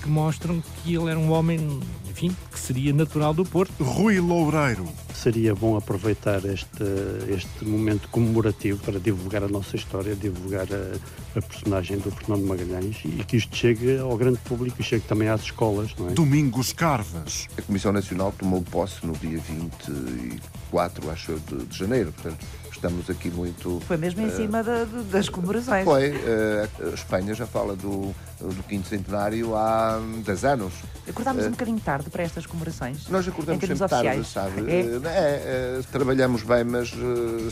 que 0.00 0.08
mostram 0.08 0.62
que 0.82 0.94
ele 0.94 1.10
era 1.10 1.18
um 1.18 1.30
homem, 1.30 1.80
enfim, 2.08 2.34
que 2.50 2.58
seria 2.58 2.92
natural 2.92 3.34
do 3.34 3.44
Porto. 3.44 3.72
Rui 3.82 4.18
Loureiro. 4.20 4.88
Seria 5.14 5.54
bom 5.54 5.76
aproveitar 5.76 6.44
este, 6.46 6.84
este 7.28 7.64
momento 7.64 8.08
comemorativo 8.08 8.82
para 8.82 8.98
divulgar 8.98 9.44
a 9.44 9.48
nossa 9.48 9.76
história, 9.76 10.16
divulgar 10.16 10.66
a, 10.72 11.38
a 11.38 11.42
personagem 11.42 11.98
do 11.98 12.10
Fernando 12.10 12.46
Magalhães 12.46 12.96
e 13.04 13.22
que 13.24 13.36
isto 13.36 13.54
chegue 13.54 13.98
ao 13.98 14.16
grande 14.16 14.38
público 14.38 14.80
e 14.80 14.84
chegue 14.84 15.04
também 15.06 15.28
às 15.28 15.42
escolas. 15.42 15.94
Não 15.98 16.08
é? 16.08 16.12
Domingos 16.12 16.72
Carvas. 16.72 17.48
A 17.58 17.62
Comissão 17.62 17.92
Nacional 17.92 18.32
tomou 18.32 18.62
posse 18.62 19.06
no 19.06 19.12
dia 19.14 19.38
24, 19.38 21.10
acho, 21.10 21.40
de, 21.48 21.66
de 21.66 21.78
janeiro, 21.78 22.12
portanto 22.12 22.44
estamos 22.80 23.10
aqui 23.10 23.30
muito. 23.30 23.80
Foi 23.86 23.98
mesmo 23.98 24.22
em 24.22 24.26
uh, 24.26 24.36
cima 24.36 24.62
da, 24.62 24.84
das 25.10 25.28
comemorações. 25.28 25.84
Foi. 25.84 26.10
Uh, 26.10 26.90
a 26.90 26.94
Espanha 26.94 27.34
já 27.34 27.46
fala 27.46 27.76
do, 27.76 28.14
do 28.40 28.62
quinto 28.66 28.88
centenário 28.88 29.54
há 29.54 30.00
10 30.24 30.44
anos. 30.46 30.72
Acordámos 31.06 31.44
uh, 31.44 31.48
um 31.48 31.50
bocadinho 31.50 31.80
tarde 31.80 32.08
para 32.08 32.22
estas 32.22 32.46
comemorações? 32.46 33.06
Nós 33.08 33.28
acordamos 33.28 33.60
sempre 33.60 33.84
oficiais. 33.84 34.32
tarde, 34.32 34.56
sabe? 34.56 34.70
É? 34.72 35.00
é 35.04 35.80
trabalhamos 35.92 36.42
bem, 36.42 36.64
mas 36.64 36.90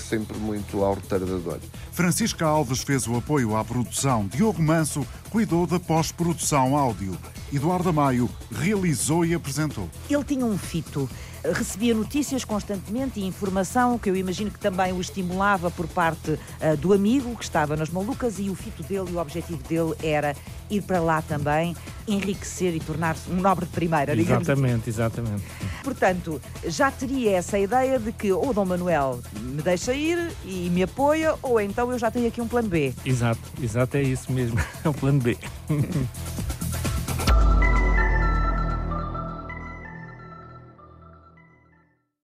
sempre 0.01 0.39
muito 0.39 0.83
ao 0.83 0.95
retardador. 0.95 1.59
Francisca 1.93 2.47
Alves 2.47 2.83
fez 2.83 3.07
o 3.07 3.17
apoio 3.17 3.55
à 3.57 3.65
produção. 3.65 4.27
Diogo 4.27 4.63
Manso 4.63 5.07
cuidou 5.31 5.67
da 5.67 5.79
pós-produção 5.79 6.77
áudio. 6.77 7.17
Eduardo 7.53 7.93
Maio 7.93 8.29
realizou 8.51 9.25
e 9.25 9.35
apresentou. 9.35 9.89
Ele 10.09 10.25
tinha 10.25 10.45
um 10.45 10.57
fito 10.57 11.09
recebia 11.45 11.95
notícias 11.95 12.45
constantemente 12.45 13.21
e 13.21 13.25
informação 13.25 13.99
que 13.99 14.11
eu 14.11 14.17
imagino 14.17 14.51
que 14.51 14.59
também 14.59 14.93
o 14.93 15.01
estimulava 15.01 15.71
por 15.71 15.87
parte 15.87 16.33
uh, 16.33 16.77
do 16.79 16.93
amigo 16.93 17.35
que 17.37 17.45
estava 17.45 17.77
nas 17.77 17.91
malucas 17.91 18.39
e 18.39 18.51
o 18.51 18.55
fito 18.55 18.83
dele 18.83 19.11
e 19.11 19.15
o 19.15 19.19
objetivo 19.19 19.63
dele 19.69 19.95
era 20.03 20.35
ir 20.71 20.83
para 20.83 21.01
lá 21.01 21.23
também, 21.23 21.75
enriquecer 22.07 22.75
e 22.75 22.81
tornar-se 22.81 23.31
um 23.31 23.37
nobre 23.41 23.65
de 23.65 23.73
primeira, 23.73 24.15
digamos 24.15 24.49
assim. 24.49 24.61
Exatamente, 24.61 24.91
exatamente. 24.91 25.45
Portanto, 25.83 26.41
já 26.67 26.91
teria 26.91 27.37
essa 27.37 27.59
ideia 27.59 27.99
de 27.99 28.13
que 28.13 28.33
ou 28.33 28.53
Dom 28.53 28.67
Manuel 28.67 29.21
me 29.41 29.63
deixa 29.63 29.95
ir 29.95 30.33
e 30.45 30.69
me 30.71 30.83
apoia, 30.83 31.35
ou 31.43 31.61
então 31.61 31.91
eu 31.91 31.99
já 31.99 32.11
tenho 32.11 32.29
aqui 32.29 32.41
um 32.41 32.49
plano 32.49 32.69
B. 32.69 32.93
Exato, 33.05 33.41
exato, 33.63 33.97
é 33.97 34.03
isso 34.03 34.31
mesmo, 34.31 34.59
é 34.85 34.89
o 34.89 34.95
plano 34.95 35.21
B. 35.21 35.37